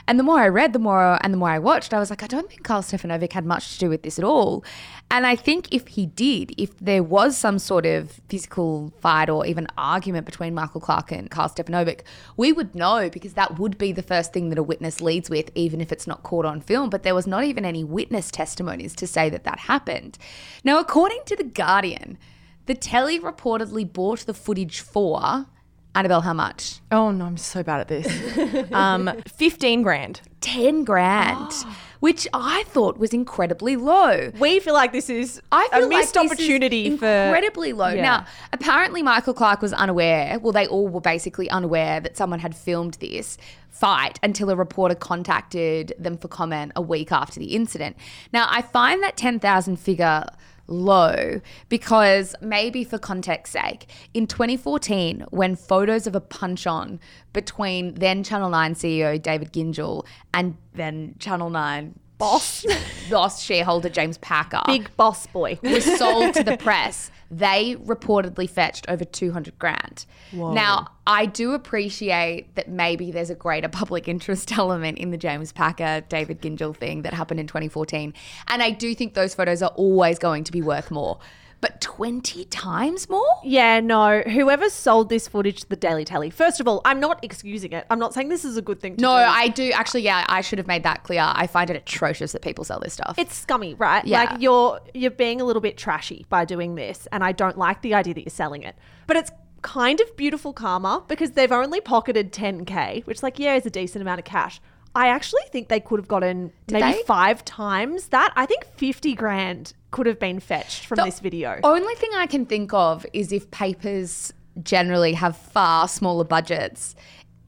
And 0.05 0.19
the 0.19 0.23
more 0.23 0.39
I 0.39 0.49
read, 0.49 0.73
the 0.73 0.79
more 0.79 1.17
and 1.23 1.33
the 1.33 1.37
more 1.37 1.49
I 1.49 1.59
watched, 1.59 1.93
I 1.93 1.99
was 1.99 2.09
like, 2.09 2.23
I 2.23 2.27
don't 2.27 2.49
think 2.49 2.63
Karl 2.63 2.81
Stefanovic 2.81 3.31
had 3.31 3.45
much 3.45 3.73
to 3.73 3.79
do 3.79 3.89
with 3.89 4.03
this 4.03 4.19
at 4.19 4.25
all. 4.25 4.65
And 5.09 5.25
I 5.25 5.35
think 5.35 5.67
if 5.71 5.87
he 5.87 6.05
did, 6.05 6.53
if 6.57 6.77
there 6.79 7.03
was 7.03 7.37
some 7.37 7.57
sort 7.57 7.85
of 7.85 8.19
physical 8.27 8.91
fight 8.99 9.29
or 9.29 9.45
even 9.45 9.67
argument 9.77 10.25
between 10.25 10.53
Michael 10.53 10.81
Clarke 10.81 11.13
and 11.13 11.31
Karl 11.31 11.47
Stefanovic, 11.47 12.01
we 12.35 12.51
would 12.51 12.75
know 12.75 13.09
because 13.09 13.33
that 13.33 13.57
would 13.57 13.77
be 13.77 13.93
the 13.93 14.03
first 14.03 14.33
thing 14.33 14.49
that 14.49 14.57
a 14.57 14.63
witness 14.63 14.99
leads 14.99 15.29
with, 15.29 15.51
even 15.55 15.79
if 15.79 15.91
it's 15.91 16.07
not 16.07 16.23
caught 16.23 16.45
on 16.45 16.59
film. 16.59 16.89
But 16.89 17.03
there 17.03 17.15
was 17.15 17.27
not 17.27 17.45
even 17.45 17.63
any 17.63 17.85
witness 17.85 18.29
testimonies 18.29 18.95
to 18.95 19.07
say 19.07 19.29
that 19.29 19.45
that 19.45 19.59
happened. 19.59 20.17
Now, 20.65 20.79
according 20.79 21.21
to 21.27 21.37
The 21.37 21.45
Guardian, 21.45 22.17
the 22.65 22.75
telly 22.75 23.19
reportedly 23.19 23.91
bought 23.91 24.21
the 24.21 24.33
footage 24.33 24.81
for 24.81 25.47
Annabelle, 25.95 26.21
how 26.21 26.33
much? 26.33 26.79
Oh 26.91 27.11
no, 27.11 27.25
I'm 27.25 27.37
so 27.37 27.61
bad 27.61 27.81
at 27.81 27.87
this. 27.87 28.71
um, 28.73 29.21
15 29.27 29.83
grand. 29.83 30.21
10 30.41 30.83
grand, 30.83 31.51
which 31.99 32.27
I 32.33 32.63
thought 32.67 32.97
was 32.97 33.13
incredibly 33.13 33.75
low. 33.75 34.31
We 34.39 34.59
feel 34.59 34.73
like 34.73 34.91
this 34.91 35.09
is 35.09 35.39
I 35.51 35.67
feel 35.71 35.85
a 35.85 35.87
missed 35.87 36.15
like 36.15 36.29
this 36.29 36.39
is 36.39 36.45
opportunity 36.45 36.97
for. 36.97 37.05
incredibly 37.05 37.73
low. 37.73 37.89
Yeah. 37.89 38.01
Now, 38.01 38.25
apparently, 38.51 39.03
Michael 39.03 39.33
Clarke 39.35 39.61
was 39.61 39.71
unaware. 39.71 40.39
Well, 40.39 40.51
they 40.51 40.67
all 40.67 40.87
were 40.87 41.01
basically 41.01 41.49
unaware 41.49 41.99
that 41.99 42.17
someone 42.17 42.39
had 42.39 42.55
filmed 42.55 42.95
this 42.95 43.37
fight 43.69 44.19
until 44.23 44.49
a 44.49 44.55
reporter 44.55 44.95
contacted 44.95 45.93
them 45.99 46.17
for 46.17 46.27
comment 46.27 46.71
a 46.75 46.81
week 46.81 47.11
after 47.11 47.39
the 47.39 47.55
incident. 47.55 47.97
Now, 48.31 48.47
I 48.49 48.63
find 48.63 49.03
that 49.03 49.15
ten 49.15 49.39
thousand 49.39 49.77
figure 49.77 50.25
low. 50.67 51.41
Because 51.69 52.35
maybe 52.41 52.83
for 52.83 52.97
context 52.97 53.53
sake 53.53 53.87
in 54.13 54.27
2014 54.27 55.25
when 55.29 55.55
photos 55.55 56.07
of 56.07 56.15
a 56.15 56.21
punch 56.21 56.65
on 56.65 56.99
between 57.33 57.93
then 57.95 58.23
channel 58.23 58.49
9 58.49 58.75
ceo 58.75 59.21
david 59.21 59.51
gyngell 59.51 60.05
and 60.33 60.55
then 60.73 61.15
channel 61.19 61.49
9 61.49 61.99
boss 62.23 62.65
boss 63.09 63.43
shareholder 63.43 63.89
james 63.89 64.17
packer 64.19 64.61
Big 64.65 64.95
boss 64.97 65.27
boy. 65.27 65.59
was 65.61 65.83
sold 65.99 66.33
to 66.33 66.43
the 66.43 66.57
press, 66.57 67.11
they 67.29 67.75
reportedly 67.75 68.49
fetched 68.49 68.85
over 68.87 69.03
200 69.03 69.57
grand. 69.57 70.05
Now, 70.31 70.87
I 71.05 71.25
do 71.25 71.53
appreciate 71.53 72.55
that 72.55 72.69
maybe 72.69 73.11
there's 73.11 73.29
a 73.29 73.35
greater 73.35 73.67
public 73.67 74.07
interest 74.07 74.51
element 74.57 74.97
in 74.97 75.11
the 75.11 75.17
James 75.17 75.51
Packer, 75.51 76.01
David 76.09 76.41
Gyngell 76.41 76.75
thing 76.75 77.01
that 77.03 77.13
happened 77.13 77.39
in 77.39 77.47
2014. 77.47 78.13
And 78.47 78.63
I 78.63 78.71
do 78.71 78.95
think 78.95 79.13
those 79.13 79.35
photos 79.35 79.61
are 79.61 79.71
always 79.75 80.19
going 80.19 80.43
to 80.45 80.51
be 80.51 80.61
worth 80.61 80.91
more. 80.91 81.19
But 81.63 81.79
20 81.79 82.43
times 82.45 83.09
more? 83.09 83.25
Yeah, 83.41 83.79
no. 83.79 84.19
Whoever 84.19 84.69
sold 84.69 85.07
this 85.07 85.29
footage 85.29 85.61
to 85.61 85.69
the 85.69 85.77
Daily 85.77 86.03
Telly, 86.03 86.29
first 86.29 86.59
of 86.59 86.67
all, 86.67 86.81
I'm 86.83 86.99
not 86.99 87.23
excusing 87.23 87.71
it. 87.71 87.85
I'm 87.89 87.99
not 87.99 88.13
saying 88.13 88.27
this 88.27 88.43
is 88.43 88.57
a 88.57 88.61
good 88.61 88.81
thing 88.81 88.97
to 88.97 89.01
No, 89.01 89.15
do. 89.15 89.21
No, 89.21 89.29
I 89.29 89.47
do 89.47 89.71
actually. 89.71 90.01
Yeah, 90.01 90.25
I 90.27 90.41
should 90.41 90.57
have 90.59 90.67
made 90.67 90.83
that 90.83 91.03
clear. 91.03 91.23
I 91.25 91.47
find 91.47 91.69
it 91.69 91.77
atrocious 91.77 92.33
that 92.33 92.41
people 92.41 92.65
sell 92.65 92.81
this 92.81 92.91
stuff. 92.95 93.15
it's 93.17 93.33
scummy, 93.33 93.75
right? 93.75 94.03
Yeah. 94.03 94.23
Like 94.23 94.41
you're 94.41 94.81
you're 94.93 95.09
being 95.11 95.39
a 95.39 95.45
little 95.45 95.61
bit 95.61 95.77
trashy 95.77 96.25
by 96.27 96.43
doing 96.43 96.75
this, 96.75 97.07
and 97.13 97.23
I 97.23 97.31
don't 97.31 97.57
like 97.57 97.81
the 97.81 97.93
idea 97.93 98.13
that 98.13 98.21
you're 98.25 98.29
selling 98.29 98.63
it. 98.63 98.75
But 99.07 99.15
it's 99.15 99.31
kind 99.61 100.01
of 100.01 100.17
beautiful 100.17 100.51
karma 100.51 101.05
because 101.07 101.31
they've 101.31 101.49
only 101.49 101.79
pocketed 101.79 102.33
10k, 102.33 103.05
which 103.07 103.23
like 103.23 103.39
yeah 103.39 103.55
is 103.55 103.65
a 103.65 103.69
decent 103.69 104.01
amount 104.01 104.19
of 104.19 104.25
cash. 104.25 104.59
I 104.93 105.07
actually 105.07 105.43
think 105.51 105.69
they 105.69 105.79
could 105.79 105.99
have 105.99 106.09
gotten 106.09 106.51
maybe 106.69 106.97
they? 106.97 107.03
five 107.03 107.45
times 107.45 108.09
that. 108.09 108.33
I 108.35 108.45
think 108.45 108.65
50 108.75 109.15
grand 109.15 109.73
could 109.93 110.07
have 110.07 110.19
been 110.19 110.39
fetched 110.41 110.85
from 110.85 110.97
this 111.05 111.21
video. 111.21 111.59
Only 111.63 111.95
thing 111.95 112.09
I 112.15 112.25
can 112.25 112.45
think 112.45 112.73
of 112.73 113.05
is 113.13 113.31
if 113.31 113.49
papers 113.51 114.33
generally 114.61 115.13
have 115.13 115.37
far 115.37 115.87
smaller 115.87 116.25
budgets 116.25 116.95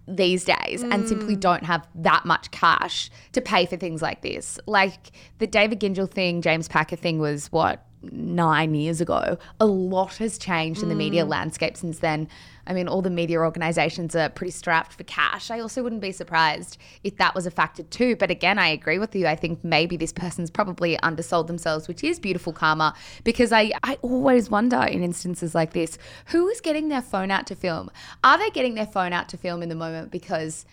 these 0.08 0.46
days 0.46 0.84
and 0.84 1.04
Mm. 1.04 1.08
simply 1.10 1.36
don't 1.36 1.64
have 1.64 1.88
that 1.96 2.26
much 2.26 2.52
cash 2.52 3.10
to 3.32 3.42
pay 3.42 3.66
for 3.66 3.76
things 3.76 4.02
like 4.04 4.22
this. 4.22 4.60
Like 4.68 5.12
the 5.40 5.48
David 5.48 5.80
Gyngell 5.80 6.10
thing, 6.10 6.44
James 6.44 6.68
Packer 6.68 6.96
thing 6.96 7.20
was 7.20 7.52
what 7.52 7.84
nine 8.12 8.74
years 8.76 9.02
ago. 9.02 9.38
A 9.60 9.66
lot 9.66 10.18
has 10.18 10.38
changed 10.38 10.84
in 10.84 10.90
the 10.90 10.96
media 10.96 11.26
Mm. 11.26 11.30
landscape 11.30 11.78
since 11.78 12.00
then. 12.00 12.28
I 12.68 12.74
mean, 12.74 12.88
all 12.88 13.04
the 13.04 13.12
media 13.12 13.40
organizations 13.40 14.16
are 14.16 14.28
pretty 14.28 14.50
strapped 14.52 14.94
for 14.94 15.04
cash. 15.04 15.52
I 15.52 15.60
also 15.60 15.84
wouldn't 15.84 16.02
be 16.02 16.12
surprised 16.12 16.78
if 17.04 17.16
that 17.18 17.36
was 17.36 17.46
a 17.46 17.52
factor 17.52 17.84
too. 17.84 18.16
But 18.16 18.32
again, 18.32 18.58
I 18.58 18.70
agree 18.70 18.98
with 18.98 19.16
you. 19.16 19.28
I 19.28 19.36
think 19.36 19.64
maybe 19.64 19.98
this 19.98 20.12
person's 20.12 20.50
probably 20.50 20.98
undersold 21.02 21.46
themselves, 21.46 21.88
which 21.88 22.04
is 22.04 22.20
beautiful 22.20 22.54
karma. 22.54 22.96
Because 23.24 23.52
I, 23.52 23.72
I 23.84 23.98
always 24.02 24.50
wonder 24.50 24.82
in 24.82 25.04
instances 25.04 25.54
like 25.54 25.74
this, 25.74 26.00
who 26.28 26.48
is 26.50 26.60
getting 26.60 26.90
their 26.90 27.04
phone 27.04 27.30
out 27.30 27.46
to 27.48 27.56
film? 27.56 27.92
Are 28.24 28.38
they 28.38 28.50
getting 28.50 28.74
their 28.74 28.88
phone 28.88 29.14
out 29.14 29.30
to 29.30 29.38
film 29.38 29.62
in 29.62 29.70
the 29.70 29.76
moment 29.76 30.10
because 30.10 30.66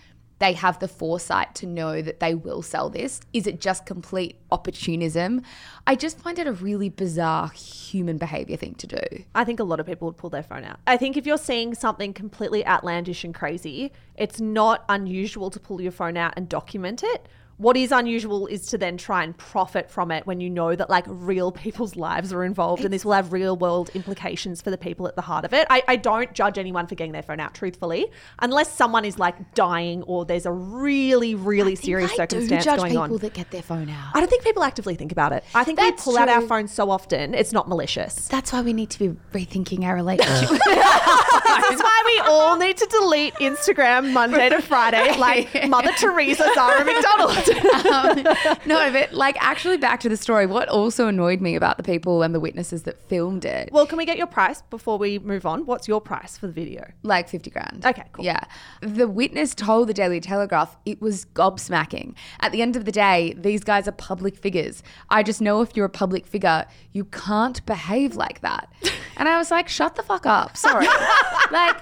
they 0.42 0.54
have 0.54 0.80
the 0.80 0.88
foresight 0.88 1.54
to 1.54 1.66
know 1.66 2.02
that 2.02 2.18
they 2.18 2.34
will 2.34 2.62
sell 2.62 2.90
this? 2.90 3.20
Is 3.32 3.46
it 3.46 3.60
just 3.60 3.86
complete 3.86 4.40
opportunism? 4.50 5.42
I 5.86 5.94
just 5.94 6.18
find 6.18 6.36
it 6.38 6.48
a 6.48 6.52
really 6.52 6.88
bizarre 6.88 7.50
human 7.50 8.18
behavior 8.18 8.56
thing 8.56 8.74
to 8.74 8.86
do. 8.88 9.02
I 9.36 9.44
think 9.44 9.60
a 9.60 9.64
lot 9.64 9.78
of 9.78 9.86
people 9.86 10.06
would 10.08 10.16
pull 10.16 10.30
their 10.30 10.42
phone 10.42 10.64
out. 10.64 10.80
I 10.86 10.96
think 10.96 11.16
if 11.16 11.26
you're 11.26 11.38
seeing 11.38 11.74
something 11.74 12.12
completely 12.12 12.66
outlandish 12.66 13.22
and 13.22 13.32
crazy, 13.32 13.92
it's 14.16 14.40
not 14.40 14.84
unusual 14.88 15.48
to 15.50 15.60
pull 15.60 15.80
your 15.80 15.92
phone 15.92 16.16
out 16.16 16.34
and 16.36 16.48
document 16.48 17.04
it. 17.04 17.28
What 17.62 17.76
is 17.76 17.92
unusual 17.92 18.48
is 18.48 18.66
to 18.66 18.78
then 18.78 18.96
try 18.96 19.22
and 19.22 19.38
profit 19.38 19.88
from 19.88 20.10
it 20.10 20.26
when 20.26 20.40
you 20.40 20.50
know 20.50 20.74
that 20.74 20.90
like 20.90 21.04
real 21.06 21.52
people's 21.52 21.94
lives 22.08 22.32
are 22.32 22.42
involved 22.42 22.84
and 22.84 22.92
this 22.92 23.04
will 23.04 23.12
have 23.12 23.32
real 23.32 23.56
world 23.56 23.88
implications 23.94 24.60
for 24.60 24.72
the 24.72 24.76
people 24.76 25.06
at 25.06 25.14
the 25.14 25.22
heart 25.22 25.44
of 25.44 25.52
it. 25.54 25.68
I, 25.70 25.84
I 25.86 25.94
don't 25.94 26.32
judge 26.32 26.58
anyone 26.58 26.88
for 26.88 26.96
getting 26.96 27.12
their 27.12 27.22
phone 27.22 27.38
out, 27.38 27.54
truthfully, 27.54 28.10
unless 28.40 28.72
someone 28.72 29.04
is 29.04 29.16
like 29.16 29.54
dying 29.54 30.02
or 30.02 30.24
there's 30.24 30.44
a 30.44 30.50
really, 30.50 31.36
really 31.36 31.76
serious 31.76 32.10
I 32.10 32.16
circumstance 32.16 32.64
do 32.64 32.70
judge 32.70 32.78
going 32.80 32.90
people 32.90 33.02
on. 33.04 33.16
that 33.18 33.32
get 33.32 33.52
their 33.52 33.62
phone 33.62 33.88
out. 33.88 34.10
I 34.12 34.18
don't 34.18 34.28
think 34.28 34.42
people 34.42 34.64
actively 34.64 34.96
think 34.96 35.12
about 35.12 35.32
it. 35.32 35.44
I 35.54 35.62
think 35.62 35.78
That's 35.78 36.04
we 36.04 36.12
pull 36.12 36.18
out 36.20 36.28
our 36.28 36.42
phones 36.42 36.72
so 36.72 36.90
often, 36.90 37.32
it's 37.32 37.52
not 37.52 37.68
malicious. 37.68 38.26
That's 38.26 38.52
why 38.52 38.62
we 38.62 38.72
need 38.72 38.90
to 38.90 38.98
be 38.98 39.16
rethinking 39.32 39.84
our 39.84 39.94
relationship. 40.02 40.48
That's 40.50 41.80
why 41.80 42.02
we 42.06 42.18
all 42.28 42.56
need 42.56 42.76
to 42.78 42.86
delete 42.86 43.34
Instagram 43.34 44.12
Monday 44.12 44.48
to 44.48 44.60
Friday, 44.60 45.16
like 45.16 45.68
Mother 45.68 45.92
Teresa, 45.96 46.50
Zara 46.54 46.84
McDonald. 46.84 47.51
Um, 47.86 48.24
no, 48.66 48.90
but 48.92 49.12
like 49.12 49.36
actually 49.42 49.76
back 49.76 50.00
to 50.00 50.08
the 50.08 50.16
story. 50.16 50.46
What 50.46 50.68
also 50.68 51.08
annoyed 51.08 51.40
me 51.40 51.54
about 51.54 51.76
the 51.76 51.82
people 51.82 52.22
and 52.22 52.34
the 52.34 52.40
witnesses 52.40 52.82
that 52.84 53.00
filmed 53.08 53.44
it, 53.44 53.70
well, 53.72 53.86
can 53.86 53.98
we 53.98 54.04
get 54.04 54.16
your 54.16 54.26
price 54.26 54.62
before 54.62 54.98
we 54.98 55.18
move 55.18 55.46
on? 55.46 55.66
What's 55.66 55.88
your 55.88 56.00
price 56.00 56.36
for 56.36 56.46
the 56.46 56.52
video? 56.52 56.92
like 57.02 57.28
50 57.28 57.50
grand. 57.50 57.84
Okay, 57.84 58.04
cool. 58.12 58.24
Yeah. 58.24 58.40
The 58.80 59.08
witness 59.08 59.54
told 59.54 59.88
the 59.88 59.94
Daily 59.94 60.20
Telegraph 60.20 60.76
it 60.86 61.00
was 61.00 61.24
gobsmacking. 61.26 62.14
At 62.40 62.52
the 62.52 62.62
end 62.62 62.76
of 62.76 62.84
the 62.84 62.92
day, 62.92 63.34
these 63.36 63.62
guys 63.64 63.86
are 63.88 63.92
public 63.92 64.36
figures. 64.36 64.82
I 65.10 65.22
just 65.22 65.40
know 65.40 65.60
if 65.60 65.76
you're 65.76 65.86
a 65.86 65.90
public 65.90 66.26
figure, 66.26 66.66
you 66.92 67.04
can't 67.06 67.64
behave 67.66 68.16
like 68.16 68.40
that. 68.40 68.72
And 69.14 69.28
I 69.28 69.36
was 69.36 69.50
like, 69.50 69.68
shut 69.68 69.94
the 69.94 70.02
fuck 70.02 70.24
up. 70.24 70.56
Sorry. 70.56 70.86
like, 71.52 71.76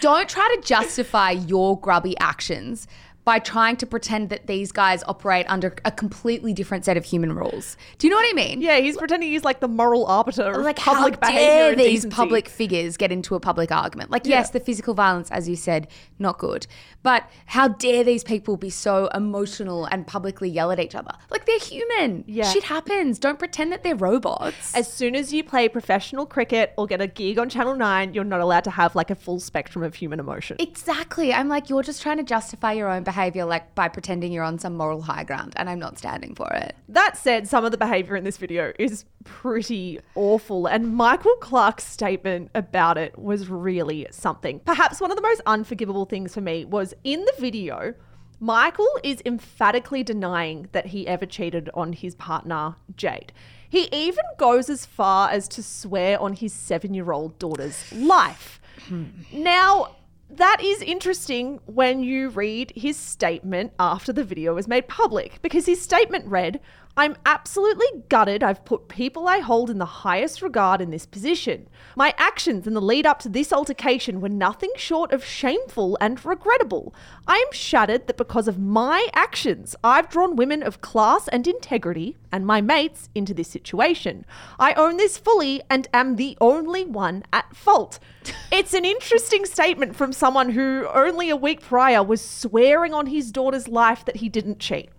don't 0.00 0.28
try 0.28 0.56
to 0.56 0.62
justify 0.66 1.32
your 1.32 1.78
grubby 1.78 2.16
actions 2.18 2.86
by 3.24 3.38
trying 3.38 3.76
to 3.76 3.86
pretend 3.86 4.30
that 4.30 4.46
these 4.46 4.72
guys 4.72 5.04
operate 5.06 5.46
under 5.48 5.74
a 5.84 5.90
completely 5.90 6.52
different 6.52 6.84
set 6.84 6.96
of 6.96 7.04
human 7.04 7.32
rules. 7.34 7.76
Do 7.98 8.06
you 8.06 8.10
know 8.10 8.16
what 8.16 8.30
I 8.30 8.32
mean? 8.34 8.62
Yeah, 8.62 8.78
he's 8.78 8.96
pretending 8.96 9.30
he's 9.30 9.44
like 9.44 9.60
the 9.60 9.68
moral 9.68 10.06
arbiter 10.06 10.50
of 10.50 10.64
like 10.64 10.76
public 10.76 11.14
how 11.14 11.30
behavior 11.30 11.74
dare 11.74 11.76
these 11.76 12.06
public 12.06 12.48
figures 12.48 12.96
get 12.96 13.12
into 13.12 13.34
a 13.34 13.40
public 13.40 13.70
argument? 13.70 14.10
Like 14.10 14.26
yes 14.26 14.50
the 14.50 14.60
physical 14.60 14.94
violence 14.94 15.30
as 15.30 15.48
you 15.48 15.56
said 15.56 15.88
not 16.18 16.38
good. 16.38 16.66
But 17.02 17.28
how 17.46 17.68
dare 17.68 18.04
these 18.04 18.24
people 18.24 18.56
be 18.56 18.70
so 18.70 19.08
emotional 19.08 19.86
and 19.86 20.06
publicly 20.06 20.48
yell 20.48 20.70
at 20.70 20.80
each 20.80 20.94
other? 20.94 21.12
Like 21.30 21.46
they're 21.46 21.58
human. 21.58 22.24
Yeah. 22.26 22.50
shit 22.50 22.64
happens. 22.64 23.18
Don't 23.18 23.38
pretend 23.38 23.72
that 23.72 23.82
they're 23.82 23.96
robots. 23.96 24.74
As 24.74 24.92
soon 24.92 25.14
as 25.14 25.32
you 25.32 25.42
play 25.44 25.68
professional 25.68 26.26
cricket 26.26 26.74
or 26.76 26.86
get 26.86 27.00
a 27.00 27.06
gig 27.06 27.38
on 27.38 27.48
Channel 27.48 27.76
9, 27.76 28.14
you're 28.14 28.24
not 28.24 28.40
allowed 28.40 28.64
to 28.64 28.70
have 28.70 28.94
like 28.94 29.10
a 29.10 29.14
full 29.14 29.40
spectrum 29.40 29.84
of 29.84 29.94
human 29.94 30.20
emotion. 30.20 30.56
exactly. 30.58 31.32
I'm 31.32 31.48
like 31.48 31.68
you're 31.70 31.82
just 31.82 32.02
trying 32.02 32.16
to 32.18 32.22
justify 32.22 32.72
your 32.72 32.88
own 32.90 33.04
behavior 33.10 33.44
like 33.44 33.74
by 33.74 33.88
pretending 33.88 34.32
you're 34.32 34.48
on 34.52 34.58
some 34.58 34.74
moral 34.76 35.02
high 35.02 35.24
ground 35.30 35.52
and 35.56 35.68
i'm 35.70 35.78
not 35.86 35.98
standing 35.98 36.34
for 36.34 36.48
it 36.64 36.74
That 36.88 37.16
said, 37.16 37.46
some 37.48 37.64
of 37.64 37.70
the 37.70 37.78
behavior 37.78 38.16
in 38.16 38.24
this 38.24 38.36
video 38.36 38.72
is 38.78 39.04
pretty 39.24 40.00
awful, 40.16 40.66
and 40.66 40.82
Michael 40.94 41.36
Clarke's 41.36 41.84
statement 41.84 42.50
about 42.54 42.98
it 42.98 43.16
was 43.18 43.48
really 43.48 44.06
something. 44.10 44.58
Perhaps 44.60 45.00
one 45.00 45.10
of 45.12 45.16
the 45.16 45.22
most 45.22 45.40
unforgivable 45.46 46.04
things 46.04 46.34
for 46.34 46.40
me 46.40 46.64
was 46.64 46.94
in 47.04 47.20
the 47.24 47.34
video, 47.38 47.94
Michael 48.40 48.88
is 49.04 49.22
emphatically 49.24 50.02
denying 50.02 50.68
that 50.72 50.86
he 50.86 51.06
ever 51.06 51.26
cheated 51.26 51.70
on 51.74 51.92
his 51.92 52.14
partner, 52.16 52.74
Jade. 52.96 53.32
He 53.68 53.88
even 53.92 54.24
goes 54.36 54.68
as 54.68 54.84
far 54.84 55.30
as 55.30 55.46
to 55.48 55.62
swear 55.62 56.20
on 56.20 56.32
his 56.32 56.52
seven 56.52 56.92
year 56.92 57.12
old 57.12 57.38
daughter's 57.38 57.92
life. 57.92 58.60
Hmm. 58.88 59.04
Now, 59.32 59.94
that 60.32 60.62
is 60.62 60.82
interesting 60.82 61.60
when 61.66 62.02
you 62.02 62.28
read 62.28 62.72
his 62.76 62.96
statement 62.96 63.72
after 63.78 64.12
the 64.12 64.24
video 64.24 64.54
was 64.54 64.68
made 64.68 64.86
public 64.88 65.42
because 65.42 65.66
his 65.66 65.82
statement 65.82 66.26
read, 66.26 66.60
I'm 66.96 67.16
absolutely 67.24 67.86
gutted 68.08 68.42
I've 68.42 68.64
put 68.64 68.88
people 68.88 69.28
I 69.28 69.38
hold 69.38 69.70
in 69.70 69.78
the 69.78 69.84
highest 69.84 70.42
regard 70.42 70.80
in 70.80 70.90
this 70.90 71.06
position. 71.06 71.68
My 71.96 72.14
actions 72.18 72.66
in 72.66 72.74
the 72.74 72.80
lead 72.80 73.06
up 73.06 73.20
to 73.20 73.28
this 73.28 73.52
altercation 73.52 74.20
were 74.20 74.28
nothing 74.28 74.72
short 74.76 75.12
of 75.12 75.24
shameful 75.24 75.96
and 76.00 76.22
regrettable. 76.24 76.94
I 77.26 77.36
am 77.36 77.52
shattered 77.52 78.06
that 78.06 78.16
because 78.16 78.48
of 78.48 78.58
my 78.58 79.06
actions, 79.14 79.76
I've 79.84 80.08
drawn 80.08 80.36
women 80.36 80.62
of 80.62 80.80
class 80.80 81.28
and 81.28 81.46
integrity 81.46 82.16
and 82.32 82.44
my 82.44 82.60
mates 82.60 83.08
into 83.14 83.34
this 83.34 83.48
situation. 83.48 84.26
I 84.58 84.74
own 84.74 84.96
this 84.96 85.16
fully 85.16 85.62
and 85.70 85.88
am 85.94 86.16
the 86.16 86.36
only 86.40 86.84
one 86.84 87.22
at 87.32 87.54
fault. 87.56 87.98
It's 88.52 88.74
an 88.74 88.84
interesting 88.84 89.46
statement 89.46 89.94
from 89.94 90.12
someone 90.12 90.50
who 90.50 90.86
only 90.92 91.30
a 91.30 91.36
week 91.36 91.62
prior 91.62 92.02
was 92.02 92.20
swearing 92.20 92.92
on 92.92 93.06
his 93.06 93.30
daughter's 93.30 93.68
life 93.68 94.04
that 94.04 94.16
he 94.16 94.28
didn't 94.28 94.58
cheat. 94.58 94.90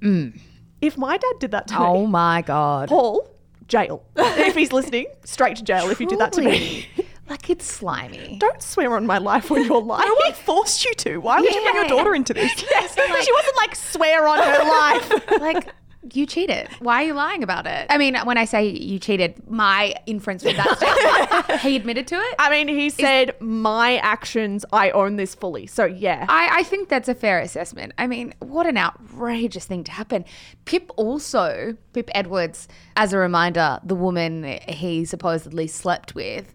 Mm. 0.00 0.40
If 0.82 0.98
my 0.98 1.16
dad 1.16 1.32
did 1.38 1.52
that 1.52 1.68
to 1.68 1.74
me, 1.74 1.80
oh 1.80 2.06
my 2.06 2.42
god 2.42 2.88
Paul, 2.90 3.30
jail. 3.68 4.04
if 4.16 4.54
he's 4.54 4.72
listening, 4.72 5.06
straight 5.24 5.56
to 5.56 5.62
jail 5.64 5.88
if 5.90 6.00
you 6.00 6.06
did 6.06 6.18
that 6.18 6.32
to 6.34 6.42
me. 6.42 6.86
Like 7.30 7.48
it's 7.48 7.64
slimy 7.64 8.36
Don't 8.40 8.60
swear 8.60 8.94
on 8.96 9.06
my 9.06 9.16
life 9.18 9.50
or 9.50 9.58
your 9.58 9.80
life. 9.80 10.04
No 10.06 10.14
one 10.24 10.32
forced 10.34 10.84
you 10.84 10.92
to. 10.94 11.16
Why 11.18 11.40
would 11.40 11.54
you 11.54 11.62
bring 11.62 11.74
your 11.76 11.84
Yeah. 11.84 11.88
daughter 11.88 12.14
into 12.14 12.34
this? 12.34 12.52
Yes, 12.70 12.94
she 12.94 13.32
wasn't 13.32 13.56
like 13.56 13.74
swear 13.76 14.26
on 14.26 14.38
her 14.38 14.64
life. 14.68 15.40
like 15.40 15.68
you 16.12 16.26
cheated. 16.26 16.68
Why 16.80 17.02
are 17.02 17.06
you 17.06 17.14
lying 17.14 17.42
about 17.42 17.66
it? 17.66 17.86
I 17.88 17.98
mean, 17.98 18.16
when 18.24 18.36
I 18.36 18.44
say 18.44 18.68
you 18.68 18.98
cheated, 18.98 19.48
my 19.48 19.94
inference 20.06 20.42
from 20.42 20.56
that 20.56 20.76
statement, 21.46 21.60
he 21.60 21.76
admitted 21.76 22.06
to 22.08 22.16
it. 22.16 22.34
I 22.38 22.50
mean, 22.50 22.68
he 22.68 22.90
said, 22.90 23.36
My 23.40 23.98
actions, 23.98 24.64
I 24.72 24.90
own 24.90 25.16
this 25.16 25.34
fully. 25.34 25.66
So, 25.66 25.84
yeah. 25.84 26.26
I, 26.28 26.60
I 26.60 26.62
think 26.64 26.88
that's 26.88 27.08
a 27.08 27.14
fair 27.14 27.38
assessment. 27.40 27.92
I 27.98 28.06
mean, 28.06 28.34
what 28.40 28.66
an 28.66 28.76
outrageous 28.76 29.64
thing 29.64 29.84
to 29.84 29.92
happen. 29.92 30.24
Pip 30.64 30.90
also, 30.96 31.76
Pip 31.92 32.10
Edwards, 32.14 32.68
as 32.96 33.12
a 33.12 33.18
reminder, 33.18 33.78
the 33.84 33.94
woman 33.94 34.58
he 34.68 35.04
supposedly 35.04 35.66
slept 35.66 36.14
with, 36.14 36.54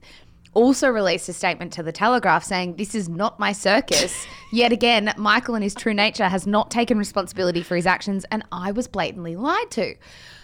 also 0.58 0.89
released 0.89 1.30
a 1.30 1.34
statement 1.34 1.72
to 1.74 1.84
the 1.84 1.91
Telegraph 1.91 2.43
saying, 2.43 2.78
This 2.78 2.96
is 2.96 3.08
not 3.08 3.39
my 3.39 3.52
circus. 3.52 4.26
Yet 4.52 4.72
again, 4.72 5.13
Michael, 5.15 5.54
in 5.54 5.62
his 5.62 5.76
true 5.76 5.93
nature, 5.93 6.28
has 6.28 6.48
not 6.48 6.72
taken 6.72 6.98
responsibility 6.98 7.62
for 7.62 7.76
his 7.76 7.86
actions, 7.86 8.26
and 8.32 8.43
I 8.52 8.72
was 8.72 8.88
blatantly 8.88 9.36
lied 9.36 9.70
to. 9.72 9.96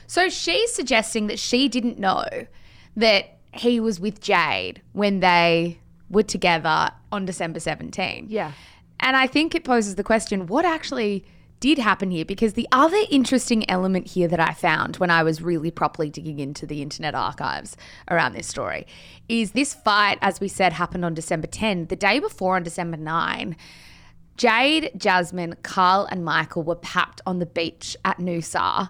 So 0.06 0.30
she's 0.30 0.72
suggesting 0.72 1.28
that 1.28 1.40
she 1.40 1.68
didn't 1.68 1.98
know 1.98 2.26
that 2.96 3.40
he 3.54 3.80
was 3.80 4.00
with 4.00 4.22
Jade 4.22 4.84
when 4.92 5.20
they 5.20 5.80
were 6.12 6.24
together 6.24 6.92
on 7.12 7.26
December 7.26 7.60
17. 7.60 8.28
Yeah. 8.30 8.52
And 9.00 9.18
I 9.18 9.26
think 9.26 9.56
it 9.56 9.64
poses 9.64 9.96
the 9.96 10.04
question 10.04 10.46
what 10.46 10.64
actually 10.64 11.26
did 11.64 11.78
happen 11.78 12.12
here 12.12 12.26
because 12.26 12.56
the 12.56 12.68
other 12.74 13.00
interesting 13.10 13.64
element 13.70 14.06
here 14.06 14.28
that 14.28 14.40
I 14.42 14.52
found 14.52 14.98
when 14.98 15.10
I 15.10 15.24
was 15.24 15.42
really 15.42 15.72
properly 15.72 16.10
digging 16.10 16.40
into 16.40 16.66
the 16.66 16.82
internet 16.82 17.16
archives 17.16 17.78
around 18.12 18.34
this 18.34 18.48
story 18.48 18.86
is 19.30 19.52
this 19.54 19.74
fight, 19.74 20.18
as 20.22 20.42
we 20.42 20.50
said, 20.50 20.74
happened 20.74 21.06
on 21.06 21.14
December 21.14 21.48
10. 21.48 21.86
The 21.86 21.96
day 21.96 22.20
before, 22.20 22.58
on 22.58 22.64
December 22.64 22.98
9, 22.98 23.56
Jade, 24.36 24.92
Jasmine, 24.98 25.56
Karl, 25.64 26.06
and 26.12 26.26
Michael 26.26 26.64
were 26.64 26.76
papped 26.76 27.22
on 27.26 27.40
the 27.40 27.46
beach 27.46 27.96
at 28.04 28.18
Noosa 28.18 28.90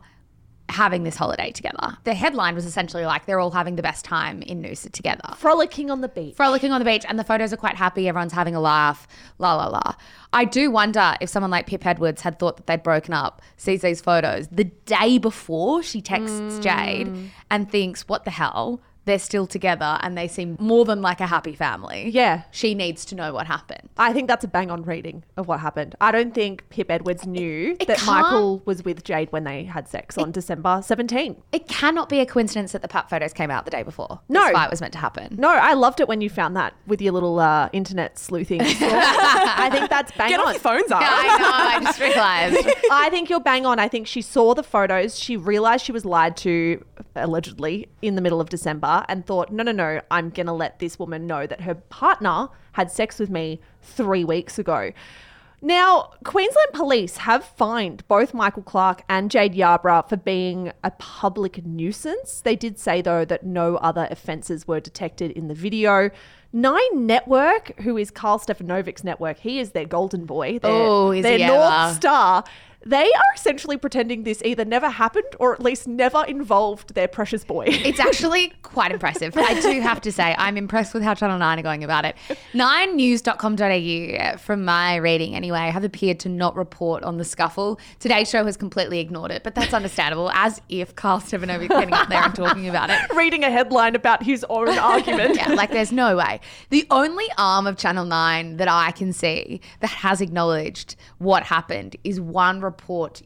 having 0.74 1.04
this 1.04 1.16
holiday 1.16 1.52
together. 1.52 1.98
The 2.04 2.14
headline 2.14 2.56
was 2.56 2.66
essentially 2.66 3.06
like 3.06 3.26
they're 3.26 3.40
all 3.40 3.52
having 3.52 3.76
the 3.76 3.82
best 3.82 4.04
time 4.04 4.42
in 4.42 4.62
Noosa 4.62 4.92
together. 4.92 5.34
Frolicking 5.38 5.90
on 5.90 6.02
the 6.02 6.10
beach. 6.10 6.36
Frolicking 6.36 6.72
on 6.72 6.80
the 6.80 6.86
beach, 6.86 7.06
and 7.08 7.18
the 7.18 7.24
photos 7.24 7.54
are 7.54 7.58
quite 7.58 7.76
happy. 7.76 8.08
Everyone's 8.08 8.34
having 8.34 8.56
a 8.56 8.60
laugh, 8.60 9.08
la 9.38 9.56
la 9.56 9.68
la. 9.68 9.96
I 10.34 10.46
do 10.46 10.72
wonder 10.72 11.16
if 11.22 11.30
someone 11.30 11.52
like 11.52 11.68
Pip 11.68 11.86
Edwards 11.86 12.22
had 12.22 12.40
thought 12.40 12.58
that 12.58 12.68
they'd 12.68 12.84
broken 12.84 13.14
up, 13.14 13.42
sees 13.56 13.82
these 13.82 14.02
photos 14.02 14.48
the 14.50 14.66
day 14.66 15.18
before 15.18 15.84
she 15.84 16.02
texts 16.02 16.40
hmm. 16.40 16.62
Jade 16.62 17.32
and 17.50 17.72
thinks, 17.72 18.08
what 18.08 18.26
the 18.26 18.32
hell? 18.32 18.82
They're 19.06 19.20
still 19.20 19.48
together 19.48 19.98
and 20.02 20.18
they 20.18 20.28
seem 20.30 20.56
more 20.60 20.86
than 20.86 21.02
like 21.02 21.20
a 21.20 21.28
happy 21.28 21.54
family. 21.54 22.10
Yeah. 22.10 22.44
She 22.52 22.74
needs 22.74 23.04
to 23.06 23.16
know 23.16 23.34
what 23.34 23.48
happened. 23.48 23.90
I 23.98 24.14
think 24.14 24.30
that's 24.30 24.46
a 24.46 24.48
bang 24.48 24.72
on 24.72 24.84
reading 24.84 25.24
of 25.36 25.48
what 25.48 25.60
happened. 25.60 25.96
I 26.00 26.12
don't 26.12 26.34
think 26.34 26.68
Pip 26.70 26.90
Edwards 26.90 27.26
knew 27.26 27.76
that 27.86 27.98
can't- 27.98 28.06
Michael 28.06 28.62
was 28.66 28.84
with 28.86 29.04
Jade 29.04 29.30
when 29.32 29.44
they 29.44 29.66
had 29.66 29.90
sex 29.90 30.18
on 30.18 30.32
December 30.32 30.82
17. 30.84 31.36
It 31.52 31.68
cannot 31.68 32.08
be 32.08 32.22
a 32.22 32.26
coincidence 32.26 32.72
that 32.72 32.82
the 32.82 32.88
pap 32.88 33.10
photos 33.10 33.34
came 33.34 33.52
out 33.52 33.66
the 33.66 33.72
day 33.72 33.84
before. 33.84 34.22
No. 34.30 34.42
This 34.44 34.52
fight 34.54 34.70
was 34.72 34.80
meant 34.80 34.94
to 34.94 35.00
happen. 35.00 35.36
No, 35.38 35.50
I 35.50 35.74
loved 35.74 36.00
it 36.00 36.08
when 36.08 36.22
you 36.22 36.30
found 36.30 36.56
that 36.56 36.74
with 36.88 37.02
your 37.02 37.12
little 37.12 37.40
uh, 37.40 37.68
internet 37.74 38.18
sleuthing. 38.18 38.62
I 38.64 39.70
think 39.72 39.90
that's 39.90 40.12
bang 40.14 40.30
Get 40.30 40.40
on. 40.40 40.48
off 40.48 40.54
your 40.54 40.60
phones, 40.62 40.88
Zara. 40.88 41.04
I 41.06 41.38
know, 41.40 41.50
I 41.52 41.80
just 41.84 42.00
realized. 42.00 42.58
I 42.92 43.10
think 43.10 43.30
you're 43.30 43.40
bang 43.42 43.66
on. 43.66 43.80
I 43.80 43.88
think 43.90 44.08
she 44.08 44.22
saw 44.22 44.54
the 44.54 44.64
photos. 44.64 45.20
She 45.20 45.36
realized 45.36 45.84
she 45.86 45.92
was 45.92 46.06
lied 46.06 46.38
to, 46.38 46.84
allegedly, 47.16 47.90
in 48.02 48.16
the 48.16 48.22
middle 48.22 48.40
of 48.40 48.50
December 48.50 48.93
and 49.08 49.26
thought, 49.26 49.52
no, 49.52 49.64
no, 49.64 49.72
no, 49.72 50.02
I'm 50.12 50.30
going 50.30 50.48
to 50.48 50.54
let 50.54 50.80
this 50.80 50.98
woman 51.00 51.28
know 51.28 51.46
that 51.48 51.62
her 51.62 51.76
partner 51.76 52.50
had 52.74 52.92
sex 52.92 53.20
with 53.20 53.30
me 53.30 53.60
three 53.82 54.24
weeks 54.24 54.58
ago. 54.60 54.92
Now, 55.62 56.12
Queensland 56.26 56.74
police 56.74 57.18
have 57.18 57.46
fined 57.46 58.06
both 58.10 58.34
Michael 58.34 58.64
Clarke 58.64 59.04
and 59.08 59.32
Jade 59.32 59.54
Yarbrough 59.54 60.10
for 60.10 60.18
being 60.18 60.74
a 60.84 60.92
public 60.92 61.66
nuisance. 61.66 62.42
They 62.42 62.58
did 62.58 62.78
say, 62.78 63.02
though, 63.02 63.24
that 63.24 63.46
no 63.46 63.78
other 63.78 64.08
offences 64.12 64.68
were 64.68 64.82
detected 64.82 65.32
in 65.32 65.48
the 65.48 65.54
video. 65.54 66.10
Nine 66.52 67.08
Network, 67.08 67.80
who 67.80 67.98
is 67.98 68.12
Karl 68.12 68.40
Stefanovic's 68.40 69.06
network, 69.06 69.38
he 69.40 69.60
is 69.60 69.72
their 69.72 69.86
golden 69.86 70.26
boy. 70.26 70.60
Their, 70.60 70.72
Oh, 70.72 71.22
their 71.22 71.38
he 71.38 71.48
North. 71.48 71.96
Star. 71.96 72.44
They 72.86 73.06
are 73.06 73.34
essentially 73.36 73.78
pretending 73.78 74.24
this 74.24 74.42
either 74.44 74.66
never 74.66 74.90
happened 74.90 75.26
or 75.40 75.54
at 75.54 75.62
least 75.62 75.88
never 75.88 76.26
involved 76.26 76.96
their 76.96 77.08
precious 77.08 77.46
boy. 77.46 77.66
It's 77.68 78.00
actually 78.00 78.52
quite 78.62 78.92
impressive. 78.92 79.38
I 79.38 79.60
do 79.62 79.80
have 79.80 80.02
to 80.02 80.12
say, 80.12 80.36
I'm 80.38 80.58
impressed 80.58 80.94
with 80.94 81.02
how 81.02 81.14
Channel 81.14 81.38
9 81.40 81.60
are 81.60 81.62
going 81.62 81.84
about 81.84 82.04
it. 82.04 82.16
9news.com.au, 82.54 84.18
uh, 84.24 84.38
from 84.38 84.66
my 84.66 84.98
reading 84.98 85.34
anyway, 85.34 85.70
have 85.70 85.86
appeared 85.86 86.20
to 86.22 86.30
not 86.30 86.58
report 86.58 87.04
on 87.04 87.18
the 87.18 87.24
scuffle. 87.24 87.80
Today's 88.00 88.30
show 88.30 88.44
has 88.46 88.58
completely 88.58 89.00
ignored 89.00 89.32
it, 89.32 89.44
but 89.44 89.56
that's 89.56 89.74
understandable, 89.74 90.30
as 90.32 90.62
if 90.68 90.94
Karl 90.96 91.20
Stefanovic 91.20 91.70
getting 91.70 91.94
up 91.94 92.10
there 92.10 92.22
and 92.24 92.36
talking 92.36 92.68
about 92.68 92.90
it. 92.90 93.00
Reading 93.16 93.46
a 93.46 93.50
headline 93.50 93.96
about 93.96 94.24
his 94.24 94.46
own 94.50 94.68
argument. 94.78 95.38
Yeah, 95.38 95.50
like 95.50 95.72
there's 95.72 95.94
no 95.94 96.18
way. 96.18 96.42
The 96.70 96.86
only 96.90 97.28
arm 97.38 97.66
of 97.66 97.78
Channel 97.78 98.06
9 98.06 98.58
that 98.58 98.68
I 98.68 98.92
can 98.92 99.14
see 99.14 99.62
that 99.80 99.90
has 99.90 100.20
acknowledged 100.20 100.98
what 101.20 101.44
happened 101.44 101.96
is 102.04 102.20
one 102.20 102.60
report 102.60 102.73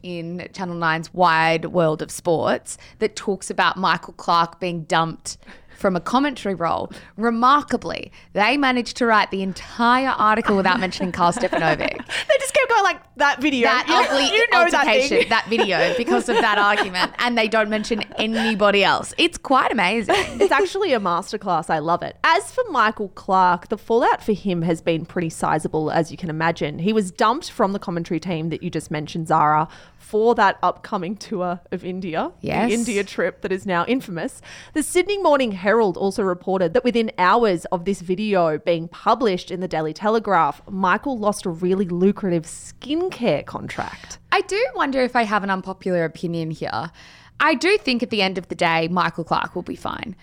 in 0.02 0.48
Channel 0.52 0.76
9's 0.76 1.12
Wide 1.12 1.66
World 1.66 2.02
of 2.02 2.10
Sports 2.10 2.78
that 2.98 3.16
talks 3.16 3.50
about 3.50 3.76
Michael 3.76 4.14
Clarke 4.14 4.60
being 4.60 4.82
dumped 4.84 5.38
from 5.78 5.94
a 5.94 6.00
commentary 6.00 6.54
role. 6.54 6.90
Remarkably, 7.16 8.10
they 8.32 8.56
managed 8.56 8.96
to 8.96 9.06
write 9.06 9.30
the 9.30 9.42
entire 9.42 10.08
article 10.08 10.56
without 10.56 10.80
mentioning 10.80 11.12
Karl 11.12 11.32
Stefanovic. 11.32 12.04
They 12.28 12.34
just 12.40 12.52
kept 12.52 12.68
going 12.68 12.82
like 12.82 13.00
that 13.16 13.40
video. 13.40 13.68
That 13.68 13.86
you, 13.86 13.94
ugly 13.94 14.36
you 14.36 14.50
know 14.50 14.70
that 14.70 14.86
altercation, 14.86 15.18
thing. 15.18 15.28
that 15.28 15.46
video, 15.48 15.94
because 15.96 16.28
of 16.28 16.36
that 16.36 16.58
argument, 16.58 17.12
and 17.18 17.38
they 17.38 17.48
don't 17.48 17.70
mention 17.70 18.02
anybody 18.16 18.82
else. 18.82 19.14
It's 19.18 19.38
quite 19.38 19.72
amazing. 19.72 20.16
It's 20.48 20.52
actually 20.52 20.92
a 20.92 21.00
masterclass. 21.00 21.68
I 21.68 21.78
love 21.78 22.02
it. 22.02 22.16
As 22.24 22.52
for 22.52 22.64
Michael 22.70 23.08
Clarke, 23.10 23.68
the 23.68 23.78
fallout 23.78 24.22
for 24.22 24.32
him 24.32 24.62
has 24.62 24.80
been 24.80 25.04
pretty 25.04 25.30
sizable, 25.30 25.90
as 25.90 26.10
you 26.10 26.16
can 26.16 26.30
imagine. 26.30 26.78
He 26.78 26.92
was 26.92 27.10
dumped 27.10 27.50
from 27.50 27.72
the 27.72 27.78
commentary 27.78 28.20
team 28.20 28.48
that 28.50 28.62
you 28.62 28.70
just 28.70 28.90
mentioned, 28.90 29.28
Zara, 29.28 29.68
for 30.08 30.34
that 30.34 30.58
upcoming 30.62 31.14
tour 31.14 31.60
of 31.70 31.84
India, 31.84 32.32
Yes. 32.40 32.68
the 32.68 32.74
India 32.74 33.04
trip 33.04 33.42
that 33.42 33.52
is 33.52 33.66
now 33.66 33.84
infamous. 33.84 34.40
The 34.72 34.82
Sydney 34.82 35.18
Morning 35.18 35.52
Herald 35.52 35.98
also 35.98 36.22
reported 36.22 36.72
that 36.72 36.82
within 36.82 37.12
hours 37.18 37.66
of 37.66 37.84
this 37.84 38.00
video 38.00 38.56
being 38.56 38.88
published 38.88 39.50
in 39.50 39.60
the 39.60 39.68
Daily 39.68 39.92
Telegraph, 39.92 40.62
Michael 40.66 41.18
lost 41.18 41.44
a 41.44 41.50
really 41.50 41.84
lucrative 41.84 42.44
skincare 42.44 43.44
contract. 43.44 44.18
I 44.32 44.40
do 44.40 44.64
wonder 44.74 45.02
if 45.02 45.14
I 45.14 45.24
have 45.24 45.44
an 45.44 45.50
unpopular 45.50 46.06
opinion 46.06 46.52
here. 46.52 46.90
I 47.38 47.54
do 47.54 47.76
think 47.76 48.02
at 48.02 48.08
the 48.08 48.22
end 48.22 48.38
of 48.38 48.48
the 48.48 48.54
day, 48.54 48.88
Michael 48.88 49.24
Clarke 49.24 49.54
will 49.54 49.62
be 49.62 49.76
fine. 49.76 50.16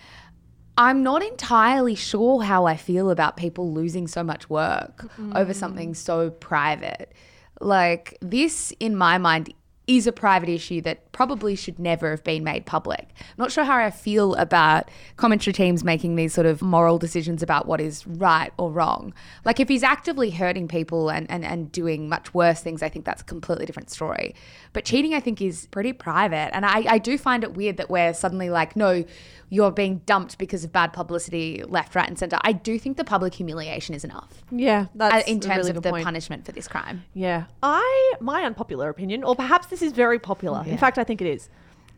I'm 0.79 1.03
not 1.03 1.21
entirely 1.21 1.93
sure 1.93 2.41
how 2.41 2.65
I 2.65 2.75
feel 2.75 3.11
about 3.11 3.37
people 3.37 3.71
losing 3.71 4.07
so 4.07 4.23
much 4.23 4.49
work 4.49 5.05
over 5.35 5.53
mm. 5.53 5.55
something 5.55 5.93
so 5.93 6.31
private. 6.31 7.13
Like, 7.61 8.17
this, 8.19 8.73
in 8.79 8.95
my 8.95 9.19
mind, 9.19 9.53
is 9.87 10.07
a 10.07 10.11
private 10.11 10.49
issue 10.49 10.81
that 10.81 11.11
probably 11.11 11.55
should 11.55 11.77
never 11.77 12.09
have 12.09 12.23
been 12.23 12.43
made 12.43 12.65
public. 12.65 13.07
I'm 13.19 13.35
not 13.37 13.51
sure 13.51 13.63
how 13.63 13.77
I 13.77 13.91
feel 13.91 14.33
about 14.35 14.89
commentary 15.15 15.53
teams 15.53 15.83
making 15.83 16.15
these 16.15 16.33
sort 16.33 16.47
of 16.47 16.61
moral 16.61 16.97
decisions 16.97 17.43
about 17.43 17.67
what 17.67 17.79
is 17.79 18.05
right 18.07 18.51
or 18.57 18.71
wrong. 18.71 19.13
Like 19.43 19.59
if 19.59 19.69
he's 19.69 19.83
actively 19.83 20.31
hurting 20.31 20.67
people 20.67 21.09
and, 21.09 21.29
and, 21.29 21.45
and 21.45 21.71
doing 21.71 22.09
much 22.09 22.33
worse 22.33 22.61
things, 22.61 22.81
I 22.81 22.89
think 22.89 23.05
that's 23.05 23.21
a 23.21 23.25
completely 23.25 23.65
different 23.65 23.89
story. 23.91 24.33
But 24.73 24.85
cheating, 24.85 25.13
I 25.13 25.19
think, 25.19 25.41
is 25.41 25.67
pretty 25.67 25.93
private. 25.93 26.53
And 26.55 26.65
I, 26.65 26.85
I 26.89 26.97
do 26.97 27.17
find 27.17 27.43
it 27.43 27.53
weird 27.53 27.77
that 27.77 27.89
we're 27.89 28.13
suddenly 28.13 28.49
like, 28.49 28.75
no, 28.75 29.05
you're 29.49 29.71
being 29.71 30.01
dumped 30.07 30.39
because 30.39 30.63
of 30.63 30.71
bad 30.73 30.91
publicity 30.91 31.63
left, 31.67 31.93
right, 31.93 32.07
and 32.09 32.17
center. 32.17 32.37
I 32.41 32.51
do 32.51 32.79
think 32.79 32.97
the 32.97 33.03
public 33.03 33.35
humiliation 33.35 33.93
is 33.93 34.03
enough 34.03 34.43
Yeah, 34.51 34.87
uh, 34.99 35.09
that's 35.09 35.27
in 35.29 35.37
a 35.37 35.41
terms 35.41 35.57
really 35.57 35.69
of 35.77 35.83
the 35.83 35.91
point. 35.91 36.03
punishment 36.03 36.45
for 36.45 36.51
this 36.51 36.67
crime. 36.67 37.03
Yeah. 37.13 37.45
I 37.61 38.13
my 38.19 38.41
unpopular 38.43 38.89
opinion, 38.89 39.23
or 39.23 39.35
perhaps 39.35 39.67
this 39.75 39.81
is 39.81 39.93
very 39.93 40.19
popular. 40.19 40.63
In 40.65 40.77
fact, 40.77 40.97
I 40.97 41.03
think 41.03 41.21
it 41.21 41.27
is. 41.27 41.49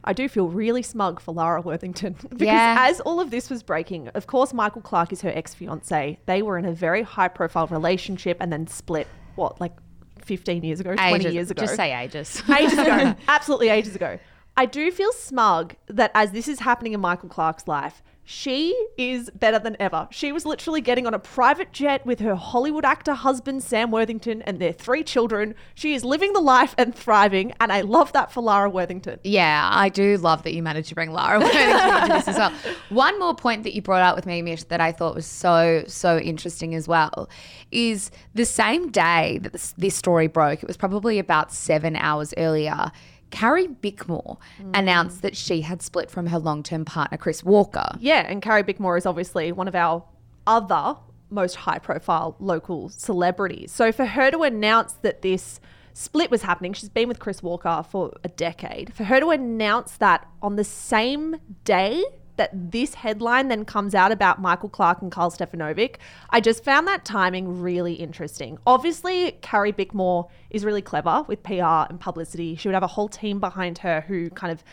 I 0.03 0.13
do 0.13 0.27
feel 0.29 0.47
really 0.47 0.81
smug 0.83 1.19
for 1.19 1.33
Lara 1.33 1.61
Worthington 1.61 2.13
because 2.29 2.41
Yeah. 2.45 2.77
as 2.89 2.99
all 3.01 3.19
of 3.19 3.29
this 3.29 3.49
was 3.49 3.61
breaking, 3.61 4.07
of 4.09 4.25
course 4.25 4.53
Michael 4.53 4.81
Clarke 4.81 5.11
is 5.11 5.21
her 5.21 5.29
ex-fiance. 5.29 6.19
They 6.25 6.41
were 6.41 6.57
in 6.57 6.65
a 6.65 6.71
very 6.71 7.01
high-profile 7.03 7.67
relationship 7.67 8.37
and 8.39 8.51
then 8.51 8.67
split 8.67 9.07
what 9.35 9.59
like 9.61 9.73
15 10.23 10.63
years 10.63 10.79
ago, 10.79 10.95
20 10.95 11.15
Ages- 11.15 11.33
years 11.33 11.51
ago. 11.51 11.61
Just 11.63 11.75
say 11.75 11.93
ages. 11.93 12.41
ages 12.59 12.77
ago. 12.79 13.15
Absolutely 13.27 13.69
ages 13.69 13.95
ago. 13.95 14.17
I 14.55 14.65
do 14.65 14.91
feel 14.91 15.11
smug 15.11 15.75
that 15.87 16.11
as 16.15 16.31
this 16.31 16.47
is 16.47 16.59
happening 16.61 16.93
in 16.93 16.99
Michael 16.99 17.29
Clarke's 17.29 17.67
life, 17.67 18.01
she 18.29 18.75
is 18.97 19.29
better 19.29 19.57
than 19.57 19.77
ever. 19.79 20.05
She 20.11 20.33
was 20.33 20.45
literally 20.45 20.81
getting 20.81 21.07
on 21.07 21.13
a 21.13 21.19
private 21.19 21.71
jet 21.71 22.05
with 22.05 22.19
her 22.19 22.35
Hollywood 22.35 22.83
actor 22.83 23.13
husband, 23.13 23.63
Sam 23.63 23.89
Worthington, 23.89 24.41
and 24.41 24.59
their 24.59 24.73
three 24.73 25.01
children. 25.01 25.55
She 25.75 25.93
is 25.93 26.03
living 26.03 26.33
the 26.33 26.41
life 26.41 26.75
and 26.77 26.93
thriving, 26.93 27.53
and 27.61 27.71
I 27.71 27.79
love 27.79 28.11
that 28.11 28.29
for 28.29 28.41
Lara 28.41 28.69
Worthington. 28.69 29.21
Yeah, 29.23 29.69
I 29.71 29.87
do 29.87 30.17
love 30.17 30.43
that 30.43 30.53
you 30.53 30.61
managed 30.61 30.89
to 30.89 30.95
bring 30.95 31.13
Lara 31.13 31.39
Worthington 31.43 32.01
into 32.01 32.07
this 32.09 32.27
as 32.27 32.35
well. 32.35 32.51
One 32.89 33.17
more 33.17 33.33
point 33.33 33.63
that 33.63 33.73
you 33.73 33.81
brought 33.81 34.01
out 34.01 34.17
with 34.17 34.25
me, 34.25 34.41
Mish, 34.41 34.63
that 34.65 34.81
I 34.81 34.91
thought 34.91 35.15
was 35.15 35.25
so, 35.25 35.85
so 35.87 36.17
interesting 36.17 36.75
as 36.75 36.85
well 36.85 37.29
is 37.71 38.11
the 38.35 38.43
same 38.43 38.91
day 38.91 39.39
that 39.41 39.53
this, 39.53 39.73
this 39.77 39.95
story 39.95 40.27
broke, 40.27 40.61
it 40.61 40.67
was 40.67 40.75
probably 40.75 41.17
about 41.17 41.53
seven 41.53 41.95
hours 41.95 42.33
earlier. 42.35 42.91
Carrie 43.29 43.67
Bickmore 43.67 44.37
hmm. 44.57 44.71
announced 44.73 45.21
that 45.21 45.35
she 45.35 45.61
had 45.61 45.81
split 45.81 46.09
from 46.09 46.27
her 46.27 46.39
long 46.39 46.63
term 46.63 46.85
partner, 46.85 47.17
Chris 47.17 47.43
Walker. 47.43 47.89
Yeah, 47.99 48.25
and 48.27 48.41
Carrie 48.41 48.63
Bickmore 48.63 48.97
is 48.97 49.05
obviously 49.05 49.51
one 49.51 49.67
of 49.67 49.75
our 49.75 50.03
other 50.45 50.95
most 51.29 51.55
high 51.55 51.79
profile 51.79 52.35
local 52.39 52.89
celebrities. 52.89 53.71
So 53.71 53.91
for 53.91 54.05
her 54.05 54.31
to 54.31 54.43
announce 54.43 54.93
that 54.93 55.21
this 55.21 55.59
split 55.93 56.31
was 56.31 56.43
happening, 56.43 56.73
she's 56.73 56.89
been 56.89 57.07
with 57.07 57.19
Chris 57.19 57.43
Walker 57.43 57.83
for 57.89 58.13
a 58.23 58.29
decade. 58.29 58.93
For 58.93 59.03
her 59.03 59.19
to 59.19 59.29
announce 59.31 59.97
that 59.97 60.27
on 60.41 60.55
the 60.55 60.63
same 60.63 61.37
day 61.63 62.03
that 62.37 62.71
this 62.71 62.95
headline 62.95 63.47
then 63.47 63.65
comes 63.65 63.93
out 63.93 64.11
about 64.11 64.41
Michael 64.41 64.69
Clarke 64.69 65.01
and 65.01 65.11
Karl 65.11 65.29
Stefanovic, 65.29 65.95
I 66.29 66.39
just 66.39 66.63
found 66.63 66.87
that 66.87 67.05
timing 67.05 67.61
really 67.61 67.93
interesting. 67.93 68.57
Obviously, 68.65 69.33
Carrie 69.41 69.73
Bickmore 69.73 70.29
is 70.49 70.63
really 70.63 70.81
clever 70.81 71.23
with 71.27 71.43
PR 71.43 71.85
and 71.89 71.99
publicity. 71.99 72.55
She 72.55 72.67
would 72.67 72.75
have 72.75 72.83
a 72.83 72.87
whole 72.87 73.09
team 73.09 73.39
behind 73.39 73.79
her 73.79 74.01
who 74.01 74.29
kind 74.29 74.51
of 74.51 74.63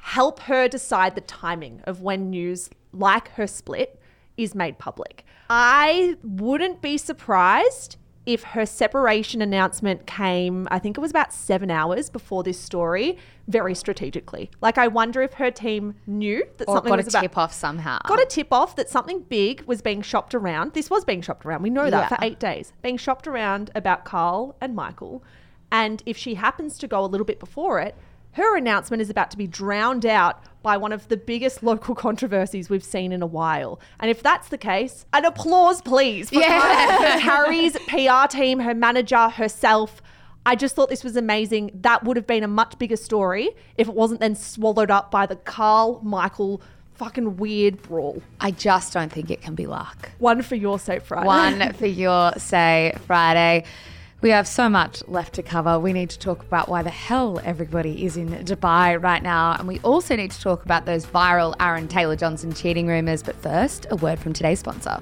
help 0.00 0.40
her 0.40 0.68
decide 0.68 1.14
the 1.14 1.20
timing 1.22 1.80
of 1.84 2.00
when 2.02 2.30
news 2.30 2.70
like 2.92 3.28
her 3.32 3.46
split 3.46 4.00
is 4.36 4.54
made 4.54 4.78
public. 4.78 5.24
I 5.50 6.16
wouldn't 6.22 6.80
be 6.80 6.96
surprised 6.96 7.96
if 8.28 8.42
her 8.42 8.66
separation 8.66 9.40
announcement 9.40 10.06
came, 10.06 10.68
I 10.70 10.78
think 10.78 10.98
it 10.98 11.00
was 11.00 11.10
about 11.10 11.32
seven 11.32 11.70
hours 11.70 12.10
before 12.10 12.42
this 12.42 12.60
story, 12.60 13.16
very 13.46 13.74
strategically. 13.74 14.50
Like, 14.60 14.76
I 14.76 14.86
wonder 14.86 15.22
if 15.22 15.32
her 15.34 15.50
team 15.50 15.94
knew 16.06 16.44
that 16.58 16.68
Or 16.68 16.76
something 16.76 16.90
got 16.90 17.00
a 17.00 17.04
was 17.04 17.14
about 17.14 17.22
tip 17.22 17.38
off 17.38 17.54
somehow. 17.54 17.98
got 18.06 18.20
a 18.20 18.26
tip 18.26 18.52
off 18.52 18.76
that 18.76 18.90
something 18.90 19.20
big 19.20 19.62
was 19.62 19.80
being 19.80 20.02
shopped 20.02 20.34
around. 20.34 20.74
This 20.74 20.90
was 20.90 21.06
being 21.06 21.22
shopped 21.22 21.46
around. 21.46 21.62
We 21.62 21.70
know 21.70 21.88
that 21.88 22.10
Yeah. 22.10 22.16
for 22.16 22.18
eight 22.20 22.38
days. 22.38 22.74
Being 22.82 22.98
shopped 22.98 23.26
around 23.26 23.70
about 23.74 24.04
Karl 24.04 24.56
and 24.60 24.76
Michael. 24.76 25.24
And 25.72 26.02
if 26.04 26.18
she 26.18 26.34
happens 26.34 26.76
to 26.78 26.86
go 26.86 27.02
a 27.02 27.06
little 27.06 27.24
bit 27.24 27.40
before 27.40 27.80
it, 27.80 27.94
her 28.38 28.56
announcement 28.56 29.02
is 29.02 29.10
about 29.10 29.30
to 29.32 29.36
be 29.36 29.46
drowned 29.46 30.06
out 30.06 30.42
by 30.62 30.76
one 30.76 30.92
of 30.92 31.08
the 31.08 31.16
biggest 31.16 31.62
local 31.62 31.94
controversies 32.06 32.70
we've 32.70 32.84
seen 32.84 33.12
in 33.12 33.20
a 33.22 33.26
while. 33.26 33.80
And 34.00 34.10
if 34.10 34.22
that's 34.22 34.48
the 34.48 34.58
case, 34.58 35.04
an 35.12 35.24
applause, 35.24 35.82
please, 35.82 36.30
for, 36.30 36.40
Yeah. 36.40 37.20
Carrie's 37.20 37.76
PR 37.88 38.26
team, 38.28 38.60
her 38.60 38.74
manager, 38.74 39.28
herself. 39.28 40.00
I 40.46 40.54
just 40.54 40.74
thought 40.74 40.88
this 40.88 41.04
was 41.04 41.16
amazing. 41.16 41.72
That 41.74 42.04
would 42.04 42.16
have 42.16 42.26
been 42.26 42.42
a 42.42 42.48
much 42.48 42.78
bigger 42.78 42.96
story 42.96 43.50
if 43.76 43.88
it 43.88 43.94
wasn't 43.94 44.20
then 44.20 44.34
swallowed 44.34 44.90
up 44.90 45.10
by 45.10 45.26
the 45.26 45.36
Karl 45.36 46.00
Michael 46.02 46.62
fucking 46.94 47.36
weird 47.36 47.80
brawl. 47.82 48.22
I 48.40 48.50
just 48.50 48.92
don't 48.92 49.12
think 49.12 49.30
it 49.30 49.40
can 49.40 49.54
be 49.54 49.66
luck. 49.66 50.10
One 50.18 50.42
for 50.42 50.56
your 50.56 50.78
sake, 50.78 51.02
Friday. 51.02 51.26
One 51.26 51.72
for 51.74 51.86
your 51.86 52.32
say 52.38 52.94
Friday. 53.06 53.64
We 54.20 54.30
have 54.30 54.48
so 54.48 54.68
much 54.68 55.06
left 55.06 55.34
to 55.34 55.44
cover. 55.44 55.78
We 55.78 55.92
need 55.92 56.10
to 56.10 56.18
talk 56.18 56.42
about 56.42 56.68
why 56.68 56.82
the 56.82 56.90
hell 56.90 57.40
everybody 57.44 58.04
is 58.04 58.16
in 58.16 58.30
Dubai 58.30 59.00
right 59.00 59.22
now. 59.22 59.54
And 59.56 59.68
we 59.68 59.78
also 59.84 60.16
need 60.16 60.32
to 60.32 60.40
talk 60.40 60.64
about 60.64 60.86
those 60.86 61.06
viral 61.06 61.54
Aaron 61.60 61.86
Taylor 61.86 62.16
Johnson 62.16 62.52
cheating 62.52 62.88
rumors. 62.88 63.22
But 63.22 63.36
first, 63.36 63.86
a 63.90 63.96
word 63.96 64.18
from 64.18 64.32
today's 64.32 64.58
sponsor. 64.58 65.00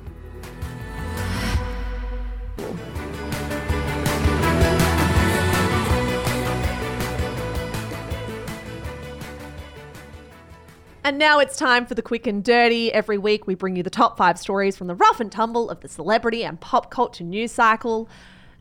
And 11.05 11.17
now 11.17 11.39
it's 11.39 11.57
time 11.57 11.87
for 11.87 11.95
the 11.95 12.03
quick 12.03 12.27
and 12.27 12.45
dirty. 12.45 12.93
Every 12.93 13.17
week 13.17 13.47
we 13.47 13.55
bring 13.55 13.77
you 13.77 13.83
the 13.83 13.89
top 13.89 14.19
five 14.19 14.39
stories 14.39 14.77
from 14.77 14.89
the 14.89 14.95
rough 14.95 15.21
and 15.21 15.33
tumble 15.33 15.71
of 15.71 15.81
the 15.81 15.89
celebrity 15.89 16.45
and 16.45 16.61
pop 16.61 16.91
culture 16.91 17.25
news 17.25 17.53
cycle. 17.53 18.11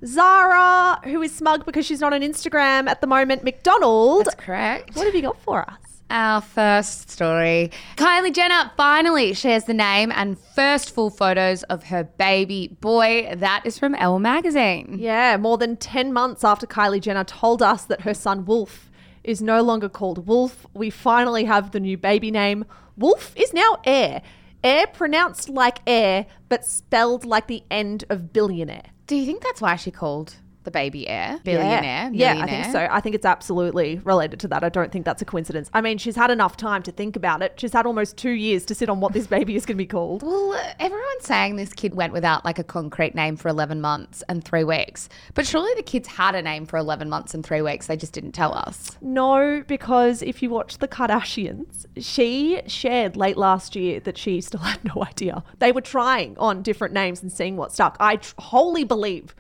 Zara, 0.04 1.00
who 1.04 1.22
is 1.22 1.34
smug 1.34 1.66
because 1.66 1.86
she's 1.86 2.02
not 2.02 2.14
on 2.14 2.22
Instagram 2.22 2.88
at 2.88 3.02
the 3.02 3.08
moment, 3.08 3.44
McDonald. 3.44 4.26
That's 4.26 4.36
correct. 4.36 4.96
What 4.96 5.06
have 5.06 5.16
you 5.16 5.22
got 5.22 5.40
for 5.42 5.62
us? 5.62 5.78
Our 6.10 6.42
first 6.42 7.10
story. 7.10 7.72
Kylie 7.96 8.34
Jenner 8.34 8.72
finally 8.78 9.34
shares 9.34 9.64
the 9.64 9.74
name 9.74 10.12
and 10.12 10.38
first 10.38 10.94
full 10.94 11.10
photos 11.10 11.64
of 11.64 11.86
her 11.86 12.04
baby 12.04 12.78
boy. 12.80 13.34
That 13.36 13.66
is 13.66 13.80
from 13.80 13.96
Elle 13.96 14.20
magazine. 14.20 14.98
Yeah, 15.00 15.38
more 15.38 15.58
than 15.58 15.78
10 15.78 16.14
months 16.14 16.44
after 16.44 16.68
Kylie 16.68 17.02
Jenner 17.02 17.24
told 17.24 17.64
us 17.64 17.86
that 17.86 18.02
her 18.02 18.14
son 18.14 18.46
Wolf 18.46 18.92
is 19.24 19.42
no 19.42 19.64
longer 19.64 19.90
called 19.90 20.28
Wolf, 20.28 20.68
we 20.76 20.92
finally 20.92 21.46
have 21.46 21.72
the 21.72 21.80
new 21.80 21.98
baby 21.98 22.30
name. 22.30 22.66
Wolf 22.96 23.34
is 23.36 23.52
now 23.54 23.78
Air. 23.84 24.22
Air 24.64 24.88
pronounced 24.88 25.50
like 25.50 25.80
air, 25.86 26.26
but 26.50 26.66
spelled 26.66 27.26
like 27.26 27.48
the 27.48 27.64
end 27.70 28.04
of 28.10 28.34
billionaire. 28.34 28.92
Do 29.08 29.16
you 29.16 29.26
think 29.26 29.44
that's 29.44 29.62
why 29.62 29.76
she 29.76 29.92
called 29.92 30.36
the 30.66 30.72
baby 30.72 31.08
Aire? 31.08 31.40
Billionaire? 31.44 32.10
Yeah, 32.14 32.40
I 32.42 32.48
think 32.48 32.72
so. 32.72 32.88
I 32.92 33.00
think 33.00 33.16
it's 33.16 33.26
absolutely 33.26 34.00
related 34.04 34.40
to 34.42 34.48
that. 34.50 34.64
I 34.64 34.70
don't 34.70 34.92
think 34.92 35.06
that's 35.06 35.22
a 35.22 35.26
coincidence. 35.26 35.70
I 35.74 35.82
mean, 35.82 35.98
she's 35.98 36.16
had 36.16 36.32
enough 36.32 36.58
time 36.58 36.84
to 36.84 36.92
think 36.92 37.16
about 37.16 37.42
it. 37.42 37.54
She's 37.58 37.74
had 37.74 37.86
almost 37.86 38.18
two 38.18 38.32
years 38.32 38.66
to 38.66 38.76
sit 38.76 38.90
on 38.90 39.00
what 39.00 39.14
this 39.14 39.28
baby 39.28 39.56
is 39.56 39.66
going 39.66 39.78
to 39.78 39.84
be 39.84 39.88
called. 39.88 40.24
Well, 40.36 40.60
everyone's 40.80 41.24
saying 41.24 41.56
this 41.56 41.72
kid 41.72 41.96
went 41.96 42.12
without 42.12 42.44
like 42.44 42.60
a 42.60 42.64
concrete 42.64 43.16
name 43.16 43.38
for 43.38 43.48
11 43.48 43.80
months 43.80 44.22
and 44.28 44.44
three 44.44 44.64
weeks. 44.64 45.08
But 45.34 45.46
surely 45.46 45.72
the 45.76 45.84
kids 45.84 46.08
had 46.08 46.36
a 46.36 46.42
name 46.42 46.66
for 46.66 46.78
11 46.78 47.10
months 47.10 47.34
and 47.34 47.46
three 47.46 47.62
weeks. 47.62 47.88
They 47.88 47.96
just 47.96 48.12
didn't 48.12 48.34
tell 48.34 48.54
us. 48.54 48.98
No, 49.02 49.64
because 49.68 50.22
if 50.22 50.42
you 50.44 50.50
watch 50.50 50.80
The 50.80 50.88
Kardashians, 50.88 51.86
she 51.98 52.62
shared 52.68 53.16
late 53.16 53.38
last 53.38 53.76
year 53.76 54.00
that 54.02 54.18
she 54.18 54.42
still 54.42 54.60
had 54.62 54.84
no 54.84 55.04
idea. 55.04 55.44
They 55.60 55.72
were 55.72 55.82
trying 55.82 56.38
on 56.38 56.62
different 56.62 56.94
names 56.94 57.22
and 57.22 57.32
seeing 57.32 57.56
what 57.56 57.72
stuck. 57.72 57.96
I 58.00 58.20
wholly 58.38 58.84
believe 58.84 59.36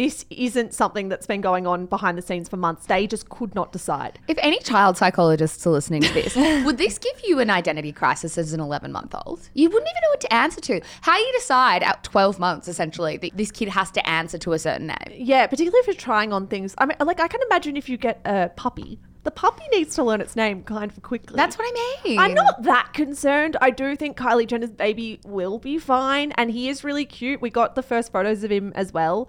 this 0.00 0.24
isn't 0.30 0.72
something 0.72 1.10
that's 1.10 1.26
been 1.26 1.42
going 1.42 1.66
on 1.66 1.84
behind 1.84 2.16
the 2.16 2.22
scenes 2.22 2.48
for 2.48 2.56
months. 2.56 2.86
They 2.86 3.06
just 3.06 3.28
could 3.28 3.54
not 3.54 3.70
decide. 3.70 4.18
If 4.28 4.38
any 4.40 4.58
child 4.60 4.96
psychologists 4.96 5.66
are 5.66 5.70
listening 5.70 6.00
to 6.00 6.14
this, 6.14 6.34
would 6.64 6.78
this 6.78 6.96
give 6.96 7.20
you 7.22 7.38
an 7.38 7.50
identity 7.50 7.92
crisis 7.92 8.38
as 8.38 8.54
an 8.54 8.60
11 8.60 8.92
month 8.92 9.14
old? 9.26 9.50
You 9.52 9.68
wouldn't 9.68 9.90
even 9.90 10.00
know 10.02 10.08
what 10.08 10.20
to 10.22 10.32
answer 10.32 10.60
to. 10.62 10.80
How 11.02 11.18
do 11.18 11.20
you 11.22 11.32
decide 11.34 11.82
at 11.82 12.02
12 12.02 12.38
months, 12.38 12.66
essentially, 12.66 13.18
that 13.18 13.36
this 13.36 13.50
kid 13.50 13.68
has 13.68 13.90
to 13.90 14.08
answer 14.08 14.38
to 14.38 14.54
a 14.54 14.58
certain 14.58 14.86
name? 14.86 14.96
Yeah, 15.12 15.46
particularly 15.46 15.80
if 15.80 15.86
you're 15.86 15.94
trying 15.94 16.32
on 16.32 16.46
things. 16.46 16.74
I 16.78 16.86
mean, 16.86 16.96
like 17.00 17.20
I 17.20 17.28
can 17.28 17.42
imagine 17.50 17.76
if 17.76 17.90
you 17.90 17.98
get 17.98 18.22
a 18.24 18.48
puppy, 18.56 19.00
the 19.24 19.30
puppy 19.30 19.64
needs 19.70 19.94
to 19.96 20.02
learn 20.02 20.22
its 20.22 20.34
name 20.34 20.62
kind 20.62 20.90
of 20.90 21.02
quickly. 21.02 21.36
That's 21.36 21.58
what 21.58 21.66
I 21.68 22.00
mean. 22.04 22.18
I'm 22.18 22.32
not 22.32 22.62
that 22.62 22.94
concerned. 22.94 23.58
I 23.60 23.68
do 23.68 23.96
think 23.96 24.16
Kylie 24.16 24.46
Jenner's 24.46 24.70
baby 24.70 25.20
will 25.26 25.58
be 25.58 25.78
fine, 25.78 26.32
and 26.38 26.50
he 26.50 26.70
is 26.70 26.84
really 26.84 27.04
cute. 27.04 27.42
We 27.42 27.50
got 27.50 27.74
the 27.74 27.82
first 27.82 28.12
photos 28.12 28.44
of 28.44 28.50
him 28.50 28.72
as 28.74 28.94
well. 28.94 29.28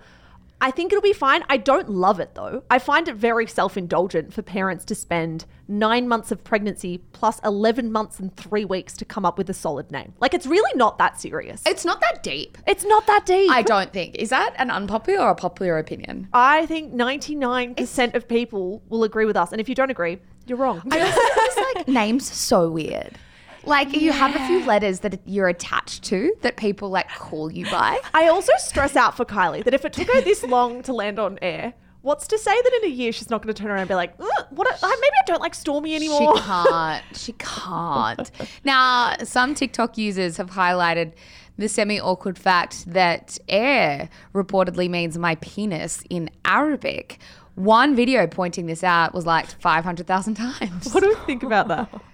I 0.62 0.69
think 0.69 0.93
it'll 0.93 1.02
be 1.02 1.12
fine. 1.12 1.43
I 1.50 1.58
don't 1.58 1.89
love 1.89 2.19
it 2.19 2.36
though. 2.36 2.63
I 2.69 2.78
find 2.78 3.08
it 3.08 3.15
very 3.15 3.47
self 3.47 3.76
indulgent 3.76 4.32
for 4.32 4.43
parents 4.43 4.86
to 4.86 4.95
spend 4.95 5.45
nine 5.67 6.08
months 6.08 6.32
of 6.32 6.43
pregnancy 6.43 7.00
plus 7.13 7.39
11 7.43 7.91
months 7.91 8.19
and 8.19 8.36
three 8.36 8.63
weeks 8.63 8.95
to 8.97 9.06
come 9.06 9.26
up 9.26 9.38
with 9.38 9.50
a 9.50 9.54
solid 9.54 9.91
name. 9.91 10.13
Like, 10.19 10.34
it's 10.36 10.45
really 10.45 10.71
not 10.78 11.00
that 11.00 11.19
serious. 11.19 11.63
It's 11.65 11.84
not 11.84 12.00
that 12.02 12.21
deep. 12.21 12.58
It's 12.67 12.86
not 12.86 13.08
that 13.08 13.26
deep. 13.26 13.50
I 13.50 13.63
don't 13.63 13.91
think. 13.91 14.15
Is 14.15 14.30
that 14.30 14.54
an 14.58 14.69
unpopular 14.69 15.26
or 15.26 15.32
a 15.32 15.36
popular 15.36 15.80
opinion? 15.80 16.28
I 16.32 16.65
think 16.67 16.93
99% 16.93 18.13
of 18.13 18.28
people 18.28 18.84
will 18.89 19.04
agree 19.04 19.26
with 19.26 19.36
us. 19.38 19.52
And 19.52 19.60
if 19.60 19.67
you 19.67 19.76
don't 19.76 19.89
agree, 19.89 20.19
you're 20.45 20.58
wrong. 20.58 20.84
I 20.91 21.00
also 21.00 21.19
think 21.19 21.36
this 21.36 21.76
like 21.76 21.88
name's 21.88 22.32
so 22.32 22.69
weird. 22.69 23.17
Like 23.65 23.95
you 23.95 24.12
have 24.12 24.36
a 24.36 24.47
few 24.47 24.65
letters 24.65 25.02
that 25.02 25.19
you're 25.26 25.47
attached 25.47 26.04
to 26.06 26.34
that 26.41 26.58
people 26.58 26.89
like 26.89 27.10
call 27.10 27.52
you 27.52 27.65
by. 27.65 28.00
I 28.13 28.28
also 28.28 28.52
stress 28.58 28.95
out 28.95 29.15
for 29.15 29.26
Kylie 29.26 29.63
that 29.63 29.74
if 29.74 29.86
it 29.86 29.93
took 29.93 30.10
her 30.12 30.21
this 30.21 30.43
long 30.43 30.82
to 30.84 30.93
land 30.93 31.19
on 31.19 31.38
Aire, 31.41 31.74
what's 32.02 32.28
to 32.28 32.38
say 32.38 32.60
that 32.60 32.80
in 32.82 32.89
a 32.91 32.93
year 32.93 33.12
she's 33.12 33.30
not 33.30 33.41
going 33.41 33.54
to 33.54 33.62
turn 33.62 33.69
around 33.69 33.82
and 33.82 33.88
be 33.89 33.95
like, 33.95 34.17
what? 34.17 34.47
A, 34.52 34.88
maybe 34.88 35.15
I 35.21 35.26
don't 35.28 35.41
like 35.41 35.54
Stormi 35.54 35.95
anymore. 35.95 36.36
She 36.38 36.41
can't. 36.43 37.04
She 37.15 37.34
can't. 37.34 38.32
Now, 38.63 39.15
some 39.24 39.54
TikTok 39.54 39.97
users 39.97 40.38
have 40.38 40.52
highlighted 40.52 41.13
the 41.58 41.69
semi 41.69 42.00
awkward 42.00 42.39
fact 42.39 42.91
that 42.91 43.38
Aire 43.47 44.10
reportedly 44.34 44.89
means 44.89 45.17
my 45.17 45.36
penis 45.36 46.04
in 46.10 46.30
Arabic. 46.45 47.19
One 47.56 47.95
video 47.95 48.26
pointing 48.28 48.65
this 48.65 48.84
out 48.84 49.13
was 49.13 49.26
liked 49.26 49.56
500,000 49.60 50.34
times. 50.36 50.91
What 50.93 51.02
do 51.04 51.10
we 51.10 51.15
think 51.26 51.43
about 51.43 51.67
that? 51.67 52.02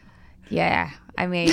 Yeah, 0.50 0.92
I 1.18 1.28
mean, 1.28 1.52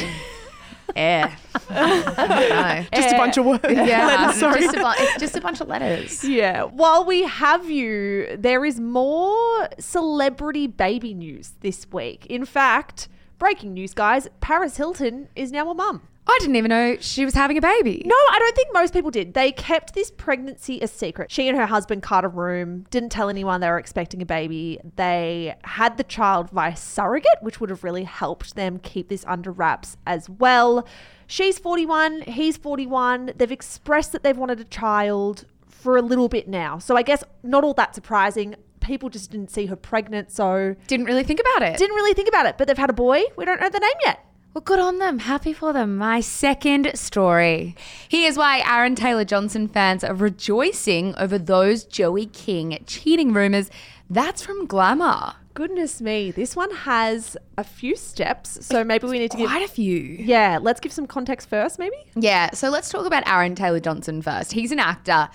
Aire. 0.96 1.36
I 1.70 2.86
don't. 2.90 3.02
Just 3.02 3.12
a 3.12 3.14
eh. 3.14 3.18
bunch 3.18 3.36
of 3.36 3.46
words. 3.46 3.64
Yeah, 3.68 4.30
Sorry. 4.32 4.60
just 4.60 4.76
a 4.76 4.80
bu- 4.80 4.92
it's 4.96 5.20
just 5.20 5.36
a 5.36 5.40
bunch 5.40 5.60
of 5.60 5.68
letters. 5.68 6.24
Yeah. 6.24 6.64
While 6.64 7.04
we 7.04 7.22
have 7.22 7.70
you, 7.70 8.36
there 8.36 8.64
is 8.64 8.80
more 8.80 9.68
celebrity 9.78 10.66
baby 10.66 11.14
news 11.14 11.54
this 11.60 11.86
week. 11.90 12.26
In 12.26 12.44
fact, 12.44 13.08
breaking 13.38 13.74
news, 13.74 13.94
guys 13.94 14.28
Paris 14.40 14.76
Hilton 14.76 15.28
is 15.34 15.50
now 15.50 15.70
a 15.70 15.74
mum. 15.74 16.02
I 16.26 16.38
didn't 16.40 16.56
even 16.56 16.70
know 16.70 16.96
she 17.00 17.24
was 17.26 17.34
having 17.34 17.58
a 17.58 17.60
baby. 17.60 18.02
No, 18.06 18.14
I 18.14 18.38
don't 18.38 18.56
think 18.56 18.68
most 18.72 18.94
people 18.94 19.10
did. 19.10 19.34
They 19.34 19.52
kept 19.52 19.92
this 19.94 20.10
pregnancy 20.10 20.80
a 20.80 20.88
secret. 20.88 21.30
She 21.30 21.48
and 21.48 21.56
her 21.58 21.66
husband 21.66 22.02
Carter 22.02 22.30
Reum, 22.30 22.88
didn't 22.88 23.10
tell 23.10 23.28
anyone 23.28 23.60
they 23.60 23.68
were 23.68 23.78
expecting 23.78 24.22
a 24.22 24.26
baby. 24.26 24.78
They 24.96 25.54
had 25.64 25.98
the 25.98 26.04
child 26.04 26.48
via 26.50 26.76
surrogate, 26.76 27.42
which 27.42 27.60
would 27.60 27.68
have 27.68 27.84
really 27.84 28.04
helped 28.04 28.56
them 28.56 28.78
keep 28.78 29.08
this 29.10 29.24
under 29.28 29.52
wraps 29.52 29.98
as 30.06 30.30
well. 30.30 30.86
She's 31.26 31.58
41, 31.58 32.22
he's 32.22 32.56
41. 32.56 33.32
They've 33.36 33.52
expressed 33.52 34.12
that 34.12 34.22
they've 34.22 34.36
wanted 34.36 34.60
a 34.60 34.64
child 34.64 35.44
for 35.68 35.98
a 35.98 36.02
little 36.02 36.28
bit 36.30 36.48
now. 36.48 36.78
So 36.78 36.96
I 36.96 37.02
guess 37.02 37.22
not 37.42 37.64
all 37.64 37.74
that 37.74 37.94
surprising. 37.94 38.54
People 38.80 39.10
just 39.10 39.30
didn't 39.30 39.50
see 39.50 39.66
her 39.66 39.76
pregnant, 39.76 40.30
so 40.30 40.74
Didn't 40.86 41.04
really 41.06 41.24
think 41.24 41.40
about 41.40 41.68
it. 41.68 41.76
didn't 41.76 41.96
really 41.96 42.14
think 42.14 42.28
about 42.28 42.46
it. 42.46 42.56
But 42.56 42.66
they've 42.68 42.78
had 42.78 42.90
a 42.90 42.94
boy. 42.94 43.24
We 43.36 43.44
don't 43.44 43.60
know 43.60 43.68
the 43.68 43.78
name 43.80 43.92
yet. 44.06 44.24
Well, 44.54 44.62
good 44.62 44.78
on 44.78 45.00
them. 45.00 45.18
Happy 45.18 45.52
for 45.52 45.72
them. 45.72 45.96
My 45.96 46.20
second 46.20 46.92
story. 46.96 47.74
Here's 48.08 48.36
why 48.36 48.62
Aaron 48.64 48.94
Taylor 48.94 49.24
Johnson 49.24 49.66
fans 49.66 50.04
are 50.04 50.14
rejoicing 50.14 51.12
over 51.16 51.38
those 51.38 51.82
Joey 51.82 52.26
King 52.26 52.78
cheating 52.86 53.32
rumors. 53.32 53.68
That's 54.08 54.42
from 54.42 54.66
Glamour. 54.66 55.34
Goodness 55.54 56.00
me, 56.00 56.30
this 56.30 56.54
one 56.54 56.70
has 56.70 57.36
a 57.58 57.64
few 57.64 57.96
steps. 57.96 58.64
So 58.64 58.84
maybe 58.84 59.08
we 59.08 59.18
need 59.18 59.32
to 59.32 59.36
give 59.36 59.50
Quite 59.50 59.64
a 59.64 59.68
few. 59.68 59.98
Yeah, 59.98 60.60
let's 60.62 60.78
give 60.78 60.92
some 60.92 61.08
context 61.08 61.48
first, 61.48 61.80
maybe. 61.80 61.96
Yeah, 62.14 62.50
so 62.52 62.70
let's 62.70 62.90
talk 62.90 63.06
about 63.06 63.26
Aaron 63.26 63.56
Taylor 63.56 63.80
Johnson 63.80 64.22
first. 64.22 64.52
He's 64.52 64.70
an 64.70 64.78
actor 64.78 65.30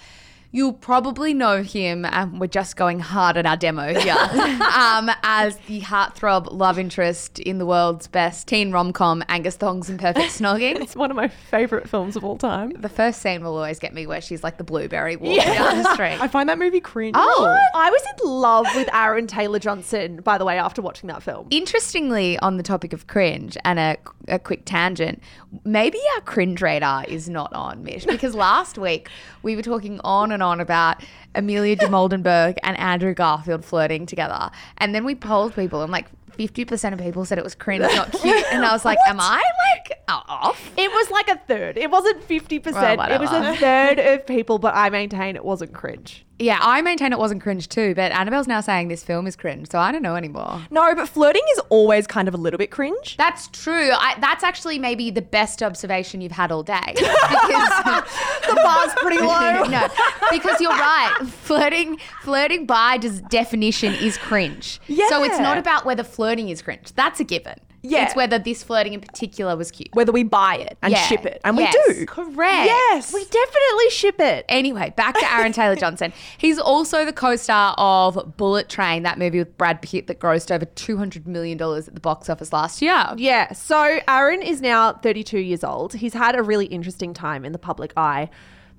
You'll 0.52 0.74
probably 0.74 1.36
know 1.36 1.62
him, 1.62 2.06
and 2.06 2.40
we're 2.40 2.48
just 2.48 2.76
going 2.76 3.00
hard 3.00 3.38
at 3.38 3.46
our 3.46 3.56
demo 3.56 3.94
here, 3.94 4.14
um, 4.76 5.12
as 5.22 5.58
the 5.68 5.82
heartthrob 5.82 6.52
love 6.52 6.80
interest 6.80 7.38
in 7.38 7.60
the 7.60 7.68
world's 7.68 8.08
best 8.08 8.48
teen 8.48 8.72
rom 8.72 8.92
com, 8.92 9.24
Angus 9.30 9.58
Thongs 9.58 9.92
and 9.92 10.00
Perfect 10.00 10.34
Snogging. 10.34 10.82
It's 10.82 10.96
one 10.96 11.12
of 11.12 11.16
my 11.18 11.28
favorite 11.28 11.88
films 11.88 12.16
of 12.16 12.24
all 12.24 12.36
time. 12.36 12.72
The 12.72 12.90
first 12.90 13.22
scene 13.22 13.44
will 13.44 13.56
always 13.56 13.78
get 13.78 13.94
me 13.94 14.08
where 14.08 14.22
she's 14.22 14.44
like 14.44 14.58
the 14.58 14.64
blueberry 14.64 15.18
walking 15.18 15.38
down 15.38 15.84
the 15.84 15.94
street. 15.94 16.20
I 16.20 16.28
find 16.28 16.50
that 16.50 16.58
movie 16.58 16.82
cringe. 16.82 17.16
Oh, 17.16 17.56
I 17.76 17.92
was 17.92 18.02
in 18.02 18.28
love 18.28 18.66
with 18.76 18.90
Aaron 18.92 19.28
Taylor 19.28 19.60
Johnson, 19.60 20.18
by 20.22 20.40
the 20.40 20.46
way, 20.46 20.58
after 20.58 20.82
watching 20.82 21.10
that 21.10 21.22
film. 21.22 21.46
Interestingly, 21.52 22.40
on 22.40 22.58
the 22.58 22.64
topic 22.64 22.92
of 22.92 23.06
cringe 23.06 23.56
and 23.66 23.78
a, 23.78 23.98
a 24.28 24.40
quick 24.40 24.64
tangent, 24.66 25.22
maybe 25.64 26.00
our 26.16 26.22
cringe 26.22 26.60
radar 26.60 27.06
is 27.06 27.30
not 27.30 27.54
on, 27.54 27.84
Mish, 27.84 28.06
because 28.06 28.34
last 28.34 28.80
week 28.80 29.10
we 29.44 29.56
were 29.56 29.62
talking 29.62 30.00
on 30.04 30.32
and 30.32 30.39
on 30.42 30.60
about 30.60 31.04
Amelia 31.36 31.76
Dimoldenberg 31.76 32.58
and 32.64 32.78
Andrew 32.78 33.14
Garfield 33.14 33.64
flirting 33.66 34.06
together. 34.06 34.50
And 34.78 34.94
then 34.96 35.06
we 35.06 35.16
polled 35.16 35.56
people, 35.56 35.82
and 35.82 35.92
like 35.92 36.08
50% 36.38 36.94
of 36.94 37.00
people 37.00 37.26
said 37.26 37.38
it 37.38 37.44
was 37.44 37.56
cringe, 37.56 37.82
not 37.82 38.12
cute. 38.22 38.46
And 38.52 38.66
I 38.66 38.72
was 38.72 38.86
like, 38.86 38.98
am 39.08 39.20
I 39.20 39.44
like 39.76 40.00
off? 40.08 40.72
It 40.78 40.90
was 40.90 41.12
like 41.12 41.28
a 41.28 41.38
third. 41.48 41.78
It 41.78 41.92
wasn't 41.92 42.26
50%. 42.28 42.98
Well, 42.98 43.12
it 43.12 43.20
was 43.20 43.32
a 43.32 43.56
third 43.58 44.00
of 44.00 44.26
people, 44.26 44.58
but 44.58 44.74
I 44.76 44.90
maintain 44.90 45.36
it 45.36 45.44
wasn't 45.44 45.74
cringe. 45.74 46.26
Yeah, 46.40 46.58
I 46.62 46.82
maintain 46.82 47.12
it 47.12 47.20
wasn't 47.20 47.42
cringe 47.44 47.68
too, 47.68 47.94
but 47.96 48.14
Annabelle's 48.14 48.48
now 48.48 48.62
saying 48.62 48.88
this 48.88 49.04
film 49.04 49.28
is 49.28 49.36
cringe, 49.36 49.70
so 49.70 49.78
I 49.78 49.92
don't 49.92 50.02
know 50.02 50.16
anymore. 50.16 50.62
No, 50.72 50.96
but 50.96 51.10
flirting 51.10 51.42
is 51.54 51.60
always 51.70 52.08
kind 52.08 52.30
of 52.30 52.34
a 52.34 52.38
little 52.38 52.58
bit 52.58 52.72
cringe. 52.72 53.18
That's 53.18 53.48
true. 53.50 53.90
I, 53.92 54.16
that's 54.22 54.44
actually 54.44 54.80
maybe 54.80 55.12
the 55.12 55.22
best 55.22 55.62
observation 55.62 56.22
you've 56.22 56.32
had 56.32 56.52
all 56.52 56.64
day. 56.64 56.96
Because 57.50 58.06
The 58.48 58.56
bar's 58.56 58.94
pretty 58.96 59.18
low. 59.22 59.64
no, 59.66 59.88
because 60.32 60.60
you're 60.62 60.72
right. 60.72 61.16
Flirting, 61.28 61.98
flirting 62.22 62.66
by 62.66 62.98
definition 62.98 63.94
is 63.96 64.18
cringe. 64.18 64.80
Yeah. 64.88 65.08
So 65.10 65.24
it's 65.24 65.40
not 65.40 65.58
about 65.58 65.86
whether 65.86 66.04
flirting 66.04 66.50
is 66.50 66.62
cringe. 66.62 66.94
That's 66.94 67.20
a 67.20 67.24
given. 67.24 67.60
Yeah. 67.82 68.06
It's 68.06 68.16
whether 68.16 68.38
this 68.38 68.62
flirting 68.64 68.94
in 68.94 69.02
particular 69.02 69.56
was 69.56 69.72
cute. 69.72 69.90
Whether 69.94 70.12
we 70.12 70.24
buy 70.24 70.56
it 70.58 70.78
and 70.82 70.92
Yeah. 70.92 71.02
ship 71.04 71.26
it. 71.26 71.40
And 71.46 71.58
Yes. 71.58 71.74
we 71.88 71.94
do. 71.94 72.06
Correct. 72.06 72.66
Yes. 72.66 73.14
We 73.14 73.24
definitely 73.24 73.90
ship 73.92 74.20
it. 74.20 74.46
Anyway, 74.50 74.94
back 74.98 75.16
to 75.18 75.34
Aaron 75.34 75.54
Taylor 75.54 75.76
Johnson. 75.76 76.12
He's 76.38 76.60
also 76.60 77.06
the 77.06 77.14
co-star 77.14 77.76
of 77.78 78.36
Bullet 78.38 78.68
Train, 78.70 79.04
that 79.04 79.18
movie 79.18 79.40
with 79.40 79.58
Brad 79.58 79.82
Pitt 79.82 80.08
that 80.08 80.20
grossed 80.20 80.52
over 80.54 80.66
two 80.66 80.98
hundred 80.98 81.28
million 81.28 81.58
dollars 81.58 81.88
at 81.88 81.94
the 81.96 82.02
box 82.02 82.30
office 82.30 82.52
last 82.52 82.82
year. 82.82 83.06
Yeah. 83.18 83.54
So 83.54 84.00
Aaron 84.08 84.42
is 84.42 84.62
now 84.62 84.94
32 84.94 85.40
years 85.40 85.64
old. 85.64 85.94
He's 85.94 86.14
had 86.14 86.36
a 86.36 86.44
really 86.44 86.66
interesting 86.66 87.14
time 87.14 87.46
in 87.46 87.52
the 87.54 87.60
public 87.60 87.94
eye 87.96 88.30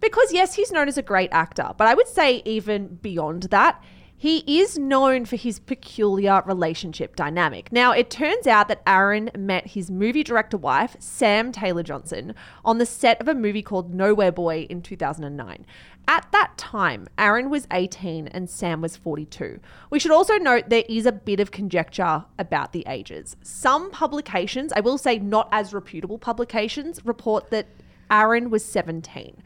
because, 0.00 0.32
yes, 0.32 0.54
he's 0.54 0.70
known 0.72 0.88
as 0.88 0.98
a 0.98 1.02
great 1.02 1.30
actor, 1.32 1.70
but 1.76 1.86
I 1.86 1.94
would 1.94 2.08
say 2.08 2.42
even 2.44 2.98
beyond 3.02 3.44
that, 3.44 3.82
he 4.20 4.44
is 4.60 4.76
known 4.76 5.24
for 5.24 5.36
his 5.36 5.58
peculiar 5.58 6.42
relationship 6.44 7.16
dynamic. 7.16 7.72
Now, 7.72 7.92
it 7.92 8.10
turns 8.10 8.46
out 8.46 8.68
that 8.68 8.82
Aaron 8.86 9.30
met 9.34 9.68
his 9.68 9.90
movie 9.90 10.22
director 10.22 10.58
wife, 10.58 10.94
Sam 10.98 11.52
Taylor 11.52 11.82
Johnson, 11.82 12.34
on 12.62 12.76
the 12.76 12.84
set 12.84 13.18
of 13.22 13.28
a 13.28 13.34
movie 13.34 13.62
called 13.62 13.94
Nowhere 13.94 14.30
Boy 14.30 14.66
in 14.68 14.82
2009. 14.82 15.64
At 16.06 16.30
that 16.32 16.58
time, 16.58 17.08
Aaron 17.16 17.48
was 17.48 17.66
18 17.72 18.28
and 18.28 18.50
Sam 18.50 18.82
was 18.82 18.94
42. 18.94 19.58
We 19.88 19.98
should 19.98 20.10
also 20.10 20.36
note 20.36 20.68
there 20.68 20.84
is 20.86 21.06
a 21.06 21.12
bit 21.12 21.40
of 21.40 21.50
conjecture 21.50 22.26
about 22.38 22.74
the 22.74 22.84
ages. 22.86 23.38
Some 23.42 23.90
publications, 23.90 24.70
I 24.76 24.80
will 24.80 24.98
say 24.98 25.18
not 25.18 25.48
as 25.50 25.72
reputable 25.72 26.18
publications, 26.18 27.06
report 27.06 27.48
that 27.52 27.68
Aaron 28.10 28.50
was 28.50 28.66
17. 28.66 29.42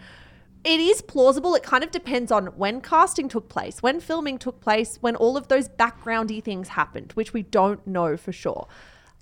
It 0.65 0.81
is 0.81 1.03
plausible. 1.03 1.55
It 1.55 1.63
kind 1.63 1.85
of 1.85 1.91
depends 1.91 2.33
on 2.33 2.47
when 2.47 2.81
casting 2.81 3.29
took 3.29 3.51
place, 3.51 3.83
when 3.83 4.01
filming 4.01 4.39
took 4.39 4.63
place, 4.63 4.97
when 5.03 5.15
all 5.15 5.37
of 5.37 5.49
those 5.49 5.69
backgroundy 5.69 6.43
things 6.43 6.69
happened, 6.69 7.13
which 7.13 7.35
we 7.35 7.43
don't 7.43 7.87
know 7.87 8.17
for 8.17 8.33
sure. 8.33 8.67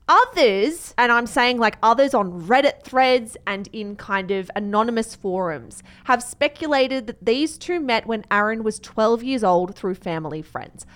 Others, 0.09 0.95
and 0.97 1.11
I'm 1.11 1.26
saying 1.26 1.59
like 1.59 1.78
others 1.82 2.14
on 2.14 2.43
Reddit 2.43 2.84
threads 2.84 3.36
and 3.45 3.68
in 3.72 3.97
kind 3.97 4.30
of 4.30 4.53
anonymous 4.55 5.16
forums, 5.16 5.82
have 6.05 6.22
speculated 6.22 7.09
that 7.09 7.24
these 7.24 7.59
two 7.59 7.80
met 7.80 8.07
when 8.07 8.24
Aaron 8.30 8.62
was 8.62 8.78
12 8.78 9.24
years 9.24 9.43
old 9.43 9.74
through 9.74 9.95
family 9.97 10.43
friends. 10.43 10.86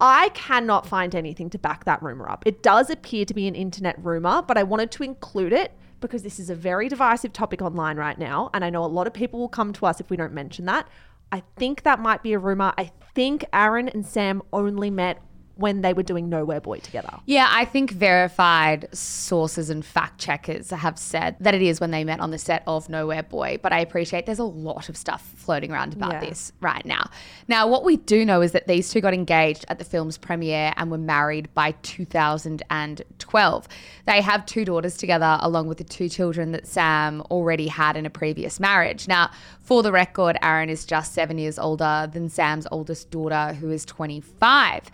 I 0.00 0.30
cannot 0.30 0.86
find 0.86 1.14
anything 1.14 1.50
to 1.50 1.58
back 1.58 1.84
that 1.84 2.02
rumor 2.02 2.28
up. 2.30 2.44
It 2.46 2.62
does 2.62 2.90
appear 2.90 3.24
to 3.24 3.34
be 3.34 3.48
an 3.48 3.56
internet 3.56 4.02
rumor, 4.02 4.40
but 4.40 4.56
I 4.56 4.62
wanted 4.62 4.92
to 4.92 5.02
include 5.02 5.52
it 5.52 5.72
because 6.00 6.22
this 6.22 6.38
is 6.38 6.50
a 6.50 6.54
very 6.54 6.88
divisive 6.88 7.32
topic 7.32 7.62
online 7.62 7.96
right 7.96 8.18
now. 8.18 8.50
And 8.54 8.64
I 8.64 8.70
know 8.70 8.84
a 8.84 8.86
lot 8.86 9.06
of 9.06 9.12
people 9.12 9.40
will 9.40 9.48
come 9.48 9.72
to 9.74 9.86
us 9.86 10.00
if 10.00 10.10
we 10.10 10.16
don't 10.16 10.32
mention 10.32 10.64
that. 10.66 10.88
I 11.32 11.42
think 11.56 11.82
that 11.82 12.00
might 12.00 12.22
be 12.22 12.32
a 12.32 12.38
rumor. 12.38 12.72
I 12.76 12.90
think 13.14 13.44
Aaron 13.52 13.88
and 13.88 14.04
Sam 14.04 14.42
only 14.52 14.90
met 14.90 15.22
when 15.60 15.82
they 15.82 15.92
were 15.92 16.02
doing 16.02 16.28
Nowhere 16.28 16.60
Boy 16.60 16.78
together. 16.78 17.10
Yeah, 17.26 17.48
I 17.50 17.64
think 17.64 17.90
verified 17.90 18.88
sources 18.92 19.70
and 19.70 19.84
fact 19.84 20.18
checkers 20.20 20.70
have 20.70 20.98
said 20.98 21.36
that 21.40 21.54
it 21.54 21.62
is 21.62 21.80
when 21.80 21.90
they 21.90 22.02
met 22.02 22.18
on 22.20 22.30
the 22.30 22.38
set 22.38 22.62
of 22.66 22.88
Nowhere 22.88 23.22
Boy, 23.22 23.58
but 23.62 23.72
I 23.72 23.80
appreciate 23.80 24.26
there's 24.26 24.38
a 24.38 24.44
lot 24.44 24.88
of 24.88 24.96
stuff 24.96 25.22
floating 25.36 25.70
around 25.70 25.92
about 25.92 26.12
Yeah. 26.14 26.20
this 26.20 26.52
right 26.60 26.84
now. 26.84 27.08
Now, 27.46 27.66
what 27.68 27.84
we 27.84 27.96
do 27.98 28.24
know 28.24 28.40
is 28.42 28.52
that 28.52 28.66
these 28.66 28.88
two 28.90 29.00
got 29.00 29.14
engaged 29.14 29.64
at 29.68 29.78
the 29.78 29.84
film's 29.84 30.18
premiere 30.18 30.72
and 30.76 30.90
were 30.90 30.98
married 30.98 31.52
by 31.54 31.72
2012. 31.82 33.68
They 34.06 34.20
have 34.20 34.46
two 34.46 34.64
daughters 34.64 34.96
together, 34.96 35.38
along 35.40 35.68
with 35.68 35.78
the 35.78 35.84
two 35.84 36.08
children 36.08 36.52
that 36.52 36.66
Sam 36.66 37.20
already 37.30 37.68
had 37.68 37.96
in 37.96 38.06
a 38.06 38.10
previous 38.10 38.58
marriage. 38.60 39.08
Now, 39.08 39.30
for 39.60 39.82
the 39.82 39.92
record, 39.92 40.36
Aaron 40.42 40.68
is 40.70 40.84
just 40.84 41.12
seven 41.14 41.38
years 41.38 41.58
older 41.58 42.08
than 42.12 42.28
Sam's 42.28 42.66
oldest 42.70 43.10
daughter, 43.10 43.54
who 43.54 43.70
is 43.70 43.84
25. 43.84 44.90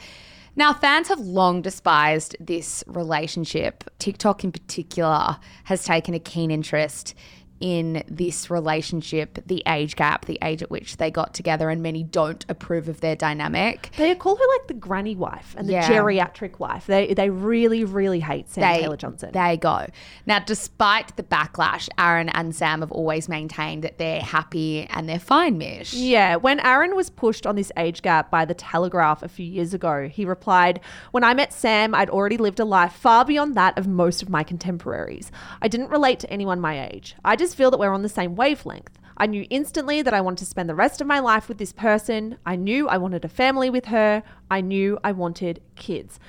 Now, 0.59 0.73
fans 0.73 1.09
have 1.09 1.21
long 1.21 1.61
despised 1.61 2.35
this 2.41 2.83
relationship. 2.87 3.85
TikTok, 3.99 4.43
in 4.43 4.53
particular, 4.53 5.37
has 5.65 5.85
taken 5.85 6.15
a 6.15 6.19
keen 6.19 6.51
interest 6.51 7.15
in 7.61 8.03
this 8.09 8.51
relationship, 8.51 9.39
the 9.47 9.63
age 9.67 9.97
gap, 9.97 10.27
the 10.27 10.39
age 10.43 10.63
at 10.63 10.71
which 10.71 10.97
they 10.99 11.11
got 11.11 11.35
together, 11.35 11.71
and 11.71 11.83
many 11.83 12.03
don't 12.03 12.45
approve 12.49 12.89
of 12.89 13.01
their 13.01 13.17
dynamic. 13.17 13.91
They 13.97 14.15
call 14.15 14.37
her 14.37 14.45
like 14.59 14.67
the 14.69 14.75
granny 14.75 15.17
wife 15.17 15.55
and 15.59 15.69
the 15.69 15.73
Yeah. 15.75 15.89
geriatric 15.89 16.59
wife. 16.59 16.87
They 16.87 17.15
they 17.15 17.31
really 17.31 17.85
really 17.85 18.21
hate 18.21 18.51
Sam 18.51 18.63
They- 18.63 18.81
Taylor 18.83 18.97
Johnson. 18.97 19.31
There 19.33 19.51
you 19.53 19.57
go. 19.57 19.87
Now, 20.27 20.39
despite 20.41 21.17
the 21.17 21.23
backlash, 21.23 21.89
Aaron 21.99 22.29
and 22.31 22.55
Sam 22.55 22.81
have 22.81 22.93
always 22.93 23.29
maintained 23.29 23.85
that 23.85 23.99
they're 23.99 24.21
happy 24.21 24.87
and 24.91 25.09
they're 25.09 25.19
fine, 25.19 25.59
Mish. 25.59 25.95
Yeah, 25.95 26.37
when 26.37 26.61
Aaron 26.61 26.95
was 26.97 27.11
pushed 27.11 27.47
on 27.47 27.57
this 27.57 27.73
age 27.77 28.03
gap 28.03 28.31
by 28.31 28.45
the 28.45 28.55
Telegraph 28.55 29.23
a 29.23 29.29
few 29.29 29.47
years 29.47 29.73
ago, 29.73 30.09
he 30.13 30.25
replied, 30.25 30.81
When 31.13 31.25
I 31.25 31.35
met 31.35 31.53
Sam, 31.53 31.95
I'd 31.95 32.11
already 32.11 32.37
lived 32.37 32.61
a 32.61 32.65
life 32.65 32.93
far 32.93 33.25
beyond 33.25 33.55
that 33.55 33.79
of 33.79 33.87
most 33.87 34.23
of 34.23 34.29
my 34.29 34.43
contemporaries. 34.43 35.31
I 35.63 35.69
didn't 35.69 35.91
relate 35.91 36.19
to 36.21 36.31
anyone 36.31 36.61
my 36.61 36.89
age. 36.93 37.15
I 37.25 37.37
just 37.37 37.46
feel 37.55 37.71
that 37.71 37.79
we're 37.79 37.93
on 37.93 38.03
the 38.03 38.09
same 38.09 38.35
wavelength. 38.35 38.99
I 39.17 39.27
knew 39.27 39.47
instantly 39.49 40.03
that 40.03 40.13
I 40.13 40.21
wanted 40.21 40.39
to 40.39 40.47
spend 40.47 40.69
the 40.69 40.75
rest 40.75 41.01
of 41.01 41.07
my 41.07 41.21
life 41.21 41.49
with 41.49 41.59
this 41.59 41.73
person. 41.73 42.37
I 42.45 42.57
knew 42.57 42.89
I 42.89 42.99
wanted 42.99 43.25
a 43.25 43.29
family 43.29 43.71
with 43.71 43.87
her. 43.87 44.23
I 44.51 44.61
knew 44.61 44.99
I 45.03 45.13
wanted 45.13 45.63
kids. 45.75 46.21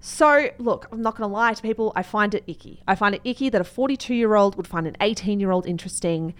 So, 0.00 0.48
look, 0.58 0.88
I'm 0.90 1.02
not 1.02 1.16
going 1.16 1.28
to 1.28 1.32
lie 1.32 1.54
to 1.54 1.62
people. 1.62 1.92
I 1.94 2.02
find 2.02 2.34
it 2.34 2.44
icky. 2.46 2.82
I 2.88 2.94
find 2.94 3.14
it 3.14 3.20
icky 3.22 3.50
that 3.50 3.60
a 3.60 3.64
42 3.64 4.14
year 4.14 4.34
old 4.34 4.56
would 4.56 4.66
find 4.66 4.86
an 4.86 4.96
18 5.00 5.40
year 5.40 5.50
old 5.50 5.66
interesting 5.66 6.34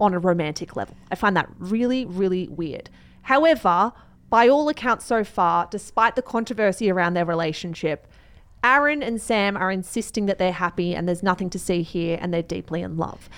on 0.00 0.12
a 0.12 0.18
romantic 0.18 0.76
level. 0.76 0.96
I 1.10 1.14
find 1.14 1.36
that 1.36 1.48
really, 1.58 2.04
really 2.04 2.48
weird. 2.48 2.90
However, 3.22 3.92
by 4.28 4.48
all 4.48 4.68
accounts 4.68 5.06
so 5.06 5.24
far, 5.24 5.68
despite 5.70 6.16
the 6.16 6.22
controversy 6.22 6.90
around 6.90 7.14
their 7.14 7.24
relationship, 7.24 8.06
Aaron 8.62 9.02
and 9.02 9.20
Sam 9.20 9.56
are 9.56 9.70
insisting 9.70 10.26
that 10.26 10.38
they're 10.38 10.52
happy 10.52 10.94
and 10.94 11.06
there's 11.06 11.22
nothing 11.22 11.50
to 11.50 11.58
see 11.58 11.82
here 11.82 12.18
and 12.20 12.34
they're 12.34 12.42
deeply 12.42 12.82
in 12.82 12.96
love. 12.96 13.28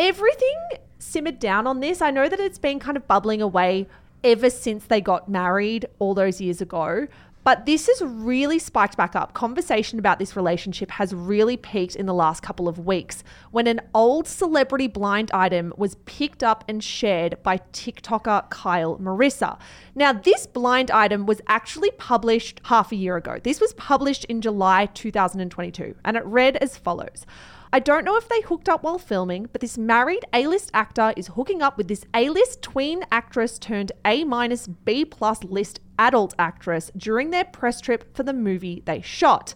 Everything 0.00 0.56
simmered 0.98 1.38
down 1.38 1.66
on 1.66 1.80
this. 1.80 2.00
I 2.00 2.10
know 2.10 2.26
that 2.26 2.40
it's 2.40 2.56
been 2.56 2.78
kind 2.78 2.96
of 2.96 3.06
bubbling 3.06 3.42
away 3.42 3.86
ever 4.24 4.48
since 4.48 4.86
they 4.86 5.02
got 5.02 5.28
married 5.28 5.84
all 5.98 6.14
those 6.14 6.40
years 6.40 6.62
ago. 6.62 7.06
But 7.44 7.66
this 7.66 7.86
has 7.86 8.00
really 8.00 8.58
spiked 8.58 8.96
back 8.96 9.14
up. 9.14 9.34
Conversation 9.34 9.98
about 9.98 10.18
this 10.18 10.36
relationship 10.36 10.90
has 10.92 11.14
really 11.14 11.58
peaked 11.58 11.96
in 11.96 12.06
the 12.06 12.14
last 12.14 12.42
couple 12.42 12.66
of 12.66 12.78
weeks 12.78 13.22
when 13.50 13.66
an 13.66 13.82
old 13.94 14.26
celebrity 14.26 14.86
blind 14.86 15.30
item 15.32 15.74
was 15.76 15.96
picked 16.06 16.42
up 16.42 16.64
and 16.66 16.82
shared 16.82 17.42
by 17.42 17.58
TikToker 17.58 18.48
Kyle 18.48 18.96
Marisa. 18.96 19.58
Now, 19.94 20.14
this 20.14 20.46
blind 20.46 20.90
item 20.90 21.26
was 21.26 21.42
actually 21.46 21.90
published 21.90 22.62
half 22.64 22.90
a 22.90 22.96
year 22.96 23.16
ago. 23.16 23.38
This 23.42 23.60
was 23.60 23.74
published 23.74 24.24
in 24.26 24.40
July 24.40 24.86
2022, 24.86 25.94
and 26.06 26.16
it 26.16 26.24
read 26.24 26.56
as 26.56 26.78
follows. 26.78 27.26
I 27.72 27.78
don't 27.78 28.04
know 28.04 28.16
if 28.16 28.28
they 28.28 28.40
hooked 28.40 28.68
up 28.68 28.82
while 28.82 28.98
filming, 28.98 29.48
but 29.52 29.60
this 29.60 29.78
married 29.78 30.24
A 30.32 30.48
list 30.48 30.72
actor 30.74 31.14
is 31.16 31.28
hooking 31.28 31.62
up 31.62 31.78
with 31.78 31.86
this 31.86 32.04
A 32.14 32.28
list 32.28 32.62
tween 32.62 33.04
actress 33.12 33.60
turned 33.60 33.92
A 34.04 34.24
minus 34.24 34.66
B 34.66 35.04
plus 35.04 35.44
list 35.44 35.78
adult 35.96 36.34
actress 36.36 36.90
during 36.96 37.30
their 37.30 37.44
press 37.44 37.80
trip 37.80 38.16
for 38.16 38.24
the 38.24 38.32
movie 38.32 38.82
they 38.86 39.00
shot. 39.00 39.54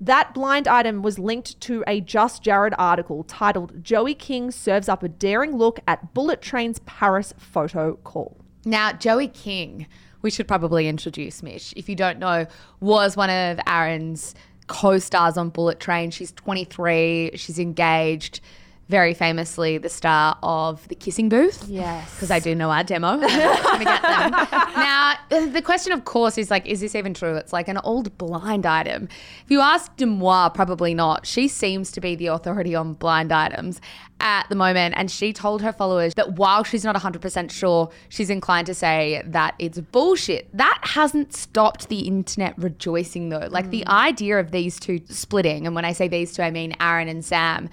That 0.00 0.34
blind 0.34 0.68
item 0.68 1.02
was 1.02 1.18
linked 1.18 1.60
to 1.62 1.82
a 1.88 2.00
Just 2.00 2.44
Jared 2.44 2.74
article 2.78 3.24
titled 3.24 3.82
Joey 3.82 4.14
King 4.14 4.52
serves 4.52 4.88
up 4.88 5.02
a 5.02 5.08
daring 5.08 5.56
look 5.56 5.80
at 5.88 6.14
Bullet 6.14 6.40
Train's 6.40 6.78
Paris 6.86 7.34
photo 7.38 7.96
call. 8.04 8.36
Now, 8.64 8.92
Joey 8.92 9.26
King, 9.26 9.88
we 10.22 10.30
should 10.30 10.46
probably 10.46 10.86
introduce 10.86 11.42
Mish. 11.42 11.74
If 11.76 11.88
you 11.88 11.96
don't 11.96 12.20
know, 12.20 12.46
was 12.78 13.16
one 13.16 13.30
of 13.30 13.58
Aaron's 13.66 14.36
co-stars 14.68 15.36
on 15.36 15.48
Bullet 15.50 15.80
Train. 15.80 16.10
She's 16.10 16.32
23. 16.32 17.32
She's 17.34 17.58
engaged. 17.58 18.40
Very 18.88 19.12
famously, 19.12 19.76
the 19.76 19.90
star 19.90 20.38
of 20.42 20.88
The 20.88 20.94
Kissing 20.94 21.28
Booth. 21.28 21.68
Yes. 21.68 22.14
Because 22.14 22.30
I 22.30 22.38
do 22.38 22.54
know 22.54 22.70
our 22.70 22.82
demo. 22.82 23.08
I'm 23.22 23.84
get 23.84 24.02
them. 24.02 24.30
now, 24.50 25.14
the 25.28 25.60
question, 25.60 25.92
of 25.92 26.06
course, 26.06 26.38
is 26.38 26.50
like, 26.50 26.66
is 26.66 26.80
this 26.80 26.94
even 26.94 27.12
true? 27.12 27.36
It's 27.36 27.52
like 27.52 27.68
an 27.68 27.76
old 27.84 28.16
blind 28.16 28.64
item. 28.64 29.08
If 29.44 29.50
you 29.50 29.60
ask 29.60 29.94
Deuxmoi, 29.96 30.54
probably 30.54 30.94
not. 30.94 31.26
She 31.26 31.48
seems 31.48 31.92
to 31.92 32.00
be 32.00 32.14
the 32.14 32.28
authority 32.28 32.74
on 32.74 32.94
blind 32.94 33.30
items 33.30 33.78
at 34.20 34.48
the 34.48 34.54
moment. 34.54 34.94
And 34.96 35.10
she 35.10 35.34
told 35.34 35.60
her 35.60 35.72
followers 35.72 36.14
that 36.14 36.36
while 36.36 36.64
she's 36.64 36.82
not 36.82 36.96
100% 36.96 37.50
sure, 37.50 37.90
she's 38.08 38.30
inclined 38.30 38.68
to 38.68 38.74
say 38.74 39.22
that 39.26 39.54
it's 39.58 39.78
bullshit. 39.78 40.48
That 40.56 40.80
hasn't 40.82 41.34
stopped 41.34 41.90
the 41.90 42.00
internet 42.00 42.56
rejoicing, 42.56 43.28
though. 43.28 43.48
Like 43.50 43.68
the 43.68 43.84
mm. 43.86 43.92
idea 43.92 44.38
of 44.38 44.50
these 44.50 44.80
two 44.80 45.00
splitting, 45.10 45.66
and 45.66 45.74
when 45.74 45.84
I 45.84 45.92
say 45.92 46.08
these 46.08 46.32
two, 46.32 46.40
I 46.42 46.50
mean 46.50 46.74
Aaron 46.80 47.08
and 47.08 47.22
Sam 47.22 47.68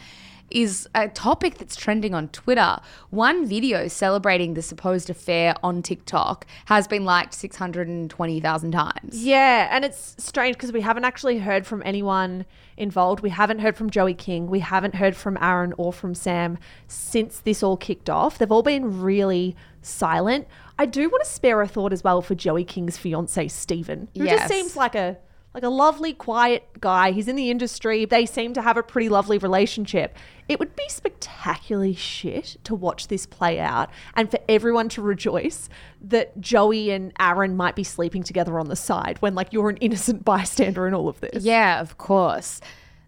is 0.52 0.88
a 0.94 1.08
topic 1.10 1.58
that's 1.58 1.76
trending 1.76 2.14
on 2.14 2.28
Twitter. 2.30 2.78
One 3.10 3.46
video 3.46 3.88
celebrating 3.88 4.54
the 4.54 4.62
supposed 4.62 5.10
affair 5.10 5.56
on 5.64 5.82
TikTok 5.82 6.46
has 6.66 6.88
been 6.88 7.04
liked 7.04 7.34
620,000 7.34 8.72
times. 8.72 9.24
Yeah, 9.26 9.68
and 9.72 9.84
it's 9.84 10.16
strange 10.18 10.56
because 10.56 10.72
we 10.72 10.82
haven't 10.82 11.06
actually 11.06 11.40
heard 11.40 11.66
from 11.66 11.82
anyone 11.86 12.46
involved. 12.78 13.22
We 13.22 13.30
haven't 13.30 13.60
heard 13.60 13.76
from 13.76 13.90
Joey 13.90 14.14
King. 14.14 14.48
We 14.48 14.60
haven't 14.60 14.96
heard 14.96 15.16
from 15.16 15.38
Aaron 15.42 15.74
or 15.78 15.92
from 15.92 16.14
Sam 16.14 16.58
since 16.88 17.40
this 17.40 17.64
all 17.64 17.78
kicked 17.78 18.10
off. 18.10 18.38
They've 18.38 18.52
all 18.52 18.64
been 18.64 19.02
really 19.02 19.56
silent. 19.82 20.48
I 20.78 20.86
do 20.86 21.10
want 21.10 21.24
to 21.24 21.30
spare 21.30 21.62
a 21.62 21.68
thought 21.68 21.94
as 21.94 22.04
well 22.04 22.22
for 22.22 22.36
Joey 22.36 22.66
King's 22.66 22.98
fiance 22.98 23.48
Steven, 23.48 24.10
who 24.16 24.26
Yes. 24.26 24.40
just 24.42 24.54
seems 24.54 24.76
like 24.76 24.96
a 24.96 25.18
like 25.54 25.64
a 25.64 25.70
lovely, 25.70 26.12
quiet 26.12 26.66
guy. 26.82 27.12
He's 27.14 27.30
in 27.30 27.38
the 27.38 27.50
industry. 27.50 28.04
They 28.04 28.26
seem 28.26 28.54
to 28.56 28.62
have 28.62 28.76
a 28.76 28.84
pretty 28.84 29.08
lovely 29.08 29.38
relationship. 29.38 30.14
It 30.48 30.60
would 30.60 30.76
be 30.76 30.88
spectacularly 30.90 31.96
shit 31.96 32.58
to 32.66 32.76
watch 32.76 33.08
this 33.08 33.26
play 33.26 33.60
out 33.60 33.90
and 34.14 34.30
for 34.30 34.40
everyone 34.48 34.90
to 34.90 35.02
rejoice 35.02 35.70
that 36.02 36.40
Joey 36.40 36.92
and 36.92 37.12
Aaron 37.20 37.56
might 37.58 37.76
be 37.76 37.84
sleeping 37.84 38.24
together 38.24 38.60
on 38.60 38.68
the 38.68 38.76
side 38.76 39.18
when 39.22 39.34
like 39.34 39.52
you're 39.52 39.70
an 39.70 39.78
innocent 39.78 40.24
bystander 40.26 40.88
in 40.88 40.94
all 40.94 41.08
of 41.08 41.20
this. 41.20 41.44
Yeah, 41.44 41.80
of 41.80 41.98
course. 41.98 42.62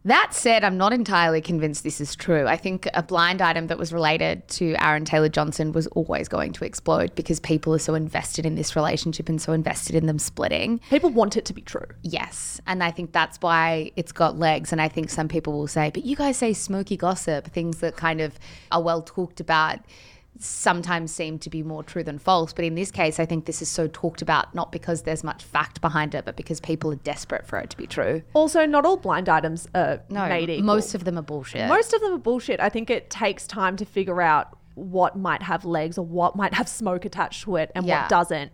That 0.08 0.34
said, 0.34 0.64
I'm 0.64 0.78
not 0.78 0.94
entirely 0.94 1.42
convinced 1.42 1.84
this 1.84 2.00
is 2.00 2.16
true. 2.16 2.48
I 2.48 2.56
think 2.56 2.88
a 2.94 3.04
blind 3.04 3.42
item 3.42 3.68
that 3.68 3.78
was 3.78 3.92
related 3.92 4.48
to 4.48 4.74
Aaron 4.82 5.04
Taylor 5.04 5.28
Johnson 5.28 5.74
was 5.74 5.86
always 5.88 6.30
going 6.30 6.54
to 6.54 6.64
explode 6.64 7.14
because 7.14 7.42
people 7.42 7.76
are 7.76 7.80
so 7.80 7.94
invested 7.94 8.46
in 8.46 8.56
this 8.56 8.74
relationship 8.74 9.28
and 9.28 9.42
so 9.42 9.52
invested 9.52 9.96
in 9.96 10.06
them 10.06 10.18
splitting. 10.18 10.80
People 10.90 11.10
want 11.10 11.36
it 11.36 11.44
to 11.44 11.54
be 11.54 11.62
true. 11.62 11.88
Yes. 12.04 12.62
And 12.68 12.86
I 12.86 12.90
think 12.90 13.12
that's 13.12 13.38
why 13.42 13.92
it's 13.98 14.14
got 14.14 14.40
legs. 14.40 14.72
And 14.72 14.82
I 14.82 14.88
think 14.88 15.10
some 15.10 15.28
people 15.28 15.52
will 15.52 15.68
say, 15.68 15.92
but 15.94 16.06
you 16.06 16.16
guys 16.16 16.38
say 16.38 16.54
smoky 16.54 16.96
gossip, 16.96 17.48
things 17.48 17.80
that 17.80 17.98
kind 17.98 18.22
of 18.22 18.40
are 18.72 18.82
well 18.82 19.02
talked 19.02 19.42
about 19.42 19.80
sometimes 20.40 21.12
seem 21.12 21.40
to 21.40 21.50
be 21.50 21.64
more 21.64 21.84
true 21.84 22.04
than 22.04 22.18
false. 22.20 22.54
But 22.54 22.66
in 22.66 22.76
this 22.76 22.92
case, 22.92 23.20
I 23.20 23.26
think 23.26 23.46
this 23.46 23.62
is 23.62 23.70
so 23.70 23.88
talked 23.88 24.22
about 24.22 24.54
not 24.56 24.72
because 24.72 25.04
there's 25.04 25.24
much 25.24 25.44
fact 25.44 25.82
behind 25.82 26.14
it, 26.16 26.26
but 26.26 26.36
because 26.36 26.60
people 26.60 26.92
are 26.92 26.96
desperate 26.98 27.46
for 27.46 27.58
it 27.60 27.70
to 27.72 27.78
be 27.78 27.88
true. 27.88 28.22
Also, 28.34 28.66
not 28.66 28.86
all 28.86 28.98
blind 28.98 29.30
items 29.30 29.68
are 29.74 30.02
No, 30.10 30.28
made 30.28 30.50
equal. 30.50 30.66
most 30.66 30.96
of 30.96 31.04
them 31.04 31.18
are 31.18 31.22
bullshit. 31.24 31.68
Most 31.68 31.94
of 31.94 32.02
them 32.02 32.14
are 32.14 32.18
bullshit. 32.20 32.60
I 32.60 32.70
think 32.70 32.90
it 32.90 33.10
takes 33.10 33.48
time 33.48 33.76
to 33.78 33.86
figure 33.86 34.22
out 34.22 34.58
what 34.76 35.18
might 35.18 35.42
have 35.42 35.66
legs 35.66 35.98
or 35.98 36.06
what 36.06 36.36
might 36.36 36.54
have 36.54 36.68
smoke 36.70 37.04
attached 37.06 37.44
to 37.44 37.56
it 37.56 37.72
and 37.76 37.86
Yeah. 37.86 38.02
what 38.04 38.10
doesn't. 38.10 38.52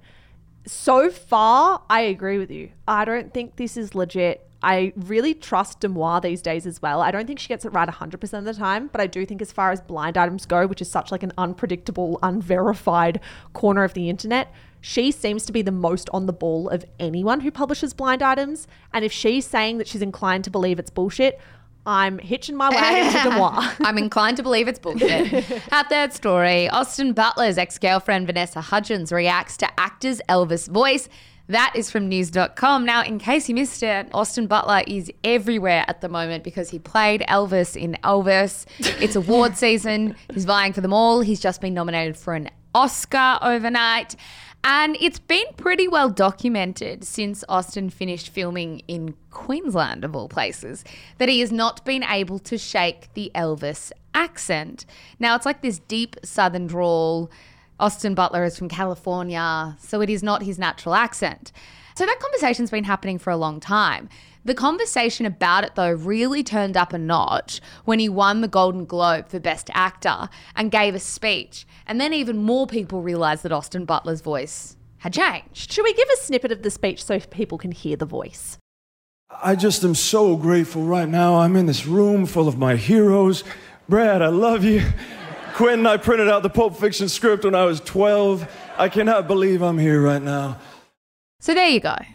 So 0.65 1.09
far, 1.09 1.81
I 1.89 2.01
agree 2.01 2.37
with 2.37 2.49
you. 2.49 2.69
I 2.87 3.03
don't 3.03 3.33
think 3.33 3.57
this 3.57 3.75
is 3.75 3.93
legit. 3.95 4.47
I 4.63 4.93
really 4.95 5.33
trust 5.33 5.81
Deuxmoi 5.81 6.21
these 6.21 6.41
days 6.41 6.65
as 6.65 6.81
well. 6.81 7.01
I 7.01 7.11
don't 7.11 7.27
think 7.27 7.37
she 7.37 7.49
gets 7.49 7.65
it 7.65 7.69
right 7.69 7.87
100% 7.87 8.33
of 8.37 8.45
the 8.45 8.53
time, 8.53 8.87
but 8.91 9.01
I 9.01 9.07
do 9.07 9.25
think 9.25 9.41
as 9.41 9.51
far 9.51 9.71
as 9.71 9.81
blind 9.81 10.17
items 10.17 10.45
go, 10.45 10.65
which 10.65 10.81
is 10.81 10.89
such 10.89 11.11
like 11.11 11.21
an 11.21 11.33
unpredictable, 11.37 12.17
unverified 12.23 13.19
corner 13.51 13.83
of 13.83 13.93
the 13.93 14.09
internet, 14.09 14.53
she 14.79 15.11
seems 15.11 15.45
to 15.45 15.51
be 15.51 15.61
the 15.61 15.71
most 15.71 16.09
on 16.13 16.25
the 16.25 16.33
ball 16.33 16.69
of 16.69 16.85
anyone 16.97 17.41
who 17.41 17.51
publishes 17.51 17.93
blind 17.93 18.21
items. 18.21 18.67
And 18.93 19.03
if 19.03 19.11
she's 19.11 19.45
saying 19.45 19.79
that 19.79 19.87
she's 19.87 20.01
inclined 20.01 20.45
to 20.45 20.49
believe 20.49 20.79
it's 20.79 20.89
bullshit, 20.89 21.41
I'm 21.85 22.17
hitching 22.19 22.55
my 22.55 22.69
wagon 22.69 23.11
to 23.11 23.17
Deuxmoi. 23.29 23.85
I'm 23.85 23.97
inclined 23.97 24.37
to 24.37 24.43
believe 24.43 24.69
it's 24.69 24.79
bullshit. 24.79 25.51
Our 25.73 25.83
third 25.83 26.13
story 26.13 26.69
Austin 26.69 27.11
Butler's 27.11 27.57
ex 27.57 27.77
girlfriend 27.77 28.27
Vanessa 28.27 28.61
Hudgens 28.61 29.11
reacts 29.11 29.57
to 29.57 29.79
actor's 29.79 30.21
Elvis 30.29 30.69
voice. 30.69 31.09
That 31.53 31.73
is 31.75 31.91
from 31.91 32.09
news.com. 32.09 32.83
Now, 32.83 33.03
in 33.03 33.19
case 33.19 33.47
you 33.47 33.53
missed 33.53 33.83
it, 33.83 34.09
Austin 34.11 34.47
Butler 34.47 34.81
is 34.87 35.11
everywhere 35.23 35.85
at 35.87 36.01
the 36.01 36.09
moment 36.09 36.43
because 36.43 36.71
he 36.71 36.79
played 36.79 37.21
Elvis 37.29 37.79
in 37.79 37.95
Elvis. 38.03 38.65
It's 38.99 39.15
award 39.15 39.55
season. 39.55 40.15
He's 40.33 40.45
vying 40.45 40.73
for 40.73 40.81
them 40.81 40.93
all. 40.93 41.21
He's 41.21 41.39
just 41.39 41.61
been 41.61 41.75
nominated 41.75 42.17
for 42.17 42.33
an 42.33 42.49
Oscar 42.73 43.37
overnight. 43.43 44.15
And 44.63 44.97
it's 44.99 45.19
been 45.19 45.45
pretty 45.55 45.87
well 45.87 46.09
documented 46.09 47.03
since 47.03 47.43
Austin 47.47 47.91
finished 47.91 48.29
filming 48.29 48.79
in 48.87 49.13
Queensland, 49.29 50.03
of 50.03 50.15
all 50.15 50.29
places, 50.29 50.83
that 51.19 51.29
he 51.29 51.39
has 51.41 51.51
not 51.51 51.85
been 51.85 52.03
able 52.03 52.39
to 52.39 52.57
shake 52.57 53.13
the 53.13 53.31
Elvis 53.35 53.91
accent. 54.15 54.87
Now, 55.19 55.35
it's 55.35 55.45
like 55.45 55.61
this 55.61 55.77
deep 55.77 56.15
southern 56.23 56.65
drawl. 56.65 57.29
Austin 57.83 58.15
Butler 58.15 58.45
is 58.45 58.57
from 58.57 58.69
California, 58.69 59.75
so 59.77 59.99
it 59.99 60.09
is 60.09 60.23
not 60.23 60.41
his 60.41 60.57
natural 60.57 60.95
accent. 60.95 61.51
So 61.97 62.05
that 62.05 62.17
conversation's 62.21 62.71
been 62.71 62.85
happening 62.85 63.19
for 63.19 63.29
a 63.29 63.35
long 63.35 63.59
time. 63.59 64.07
The 64.45 64.55
conversation 64.55 65.25
about 65.25 65.65
it, 65.65 65.75
though, 65.75 65.91
really 65.91 66.43
turned 66.43 66.77
up 66.77 66.93
a 66.93 66.97
notch 66.97 67.59
when 67.83 67.99
he 67.99 68.07
won 68.07 68.39
the 68.39 68.47
Golden 68.47 68.85
Globe 68.85 69.27
for 69.27 69.37
Best 69.37 69.69
Actor 69.73 70.29
and 70.55 70.71
gave 70.71 70.95
a 70.95 70.99
speech. 70.99 71.67
And 71.85 71.99
then 71.99 72.13
even 72.13 72.37
more 72.37 72.67
people 72.67 73.01
realised 73.01 73.43
that 73.43 73.51
Austin 73.51 73.83
Butler's 73.83 74.21
voice 74.21 74.77
had 74.99 75.11
changed. 75.11 75.73
Should 75.73 75.83
we 75.83 75.93
give 75.93 76.07
a 76.13 76.21
snippet 76.21 76.53
of 76.53 76.63
the 76.63 76.71
speech 76.71 77.03
so 77.03 77.19
people 77.19 77.57
can 77.57 77.73
hear 77.73 77.97
the 77.97 78.05
voice? 78.05 78.57
I 79.29 79.57
just 79.57 79.83
am 79.83 79.95
so 79.95 80.37
grateful 80.37 80.83
right 80.83 81.09
now. 81.09 81.35
I'm 81.35 81.57
in 81.57 81.65
this 81.65 81.85
room 81.85 82.27
full 82.27 82.47
of 82.47 82.57
my 82.57 82.77
heroes. 82.77 83.43
Brad, 83.89 84.21
I 84.21 84.29
love 84.29 84.63
you. 84.63 84.83
Quentin, 85.53 85.85
I 85.85 85.97
printed 85.97 86.29
out 86.29 86.41
the 86.41 86.49
Pulp 86.49 86.75
Fiction 86.77 87.07
script 87.07 87.45
when 87.45 87.53
I 87.53 87.63
was 87.65 87.79
12. 87.81 88.47
I 88.75 88.89
cannot 88.89 89.27
believe 89.27 89.61
I'm 89.61 89.77
here 89.77 90.01
right 90.01 90.21
now. 90.21 90.57
So 91.39 91.53
there 91.53 91.69
you 91.69 91.79
go. 91.79 91.95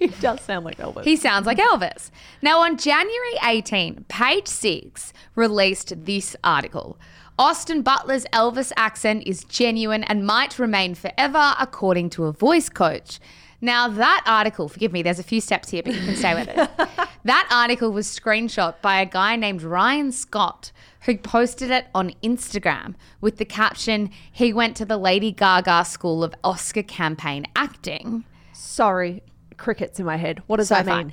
It 0.00 0.20
does 0.20 0.40
sound 0.42 0.64
like 0.64 0.78
Elvis. 0.78 1.02
He 1.02 1.16
sounds 1.16 1.44
like 1.44 1.58
Elvis. 1.58 2.12
Now, 2.40 2.60
on 2.60 2.78
January 2.78 3.34
18, 3.44 4.04
Page 4.08 4.46
Six 4.46 5.12
released 5.34 5.92
this 6.04 6.36
article. 6.44 7.00
Austin 7.36 7.82
Butler's 7.82 8.24
Elvis 8.32 8.70
accent 8.76 9.24
is 9.26 9.42
genuine 9.42 10.04
and 10.04 10.24
might 10.24 10.56
remain 10.56 10.94
forever, 10.94 11.52
according 11.58 12.10
to 12.10 12.26
a 12.26 12.32
voice 12.32 12.68
coach. 12.68 13.18
Now, 13.60 13.88
that 13.88 14.22
article, 14.26 14.68
forgive 14.68 14.92
me, 14.92 15.02
there's 15.02 15.18
a 15.18 15.24
few 15.24 15.40
steps 15.40 15.70
here, 15.70 15.82
but 15.82 15.94
you 15.94 16.00
can 16.00 16.14
stay 16.14 16.34
with 16.34 16.48
it. 16.48 16.70
that 17.24 17.48
article 17.50 17.90
was 17.90 18.06
screenshot 18.06 18.80
by 18.80 19.00
a 19.00 19.06
guy 19.06 19.34
named 19.34 19.62
Ryan 19.62 20.12
Scott, 20.12 20.70
who 21.02 21.18
posted 21.18 21.70
it 21.70 21.86
on 21.94 22.12
Instagram 22.22 22.94
with 23.20 23.38
the 23.38 23.44
caption, 23.44 24.10
He 24.30 24.52
went 24.52 24.76
to 24.76 24.84
the 24.84 24.96
Lady 24.96 25.32
Gaga 25.32 25.84
School 25.84 26.22
of 26.22 26.34
Oscar 26.44 26.82
Campaign 26.84 27.46
Acting. 27.56 28.24
Sorry, 28.52 29.22
crickets 29.56 29.98
in 29.98 30.06
my 30.06 30.16
head. 30.16 30.42
What 30.46 30.58
does 30.58 30.68
So 30.68 30.76
that 30.76 30.86
fun. 30.86 31.12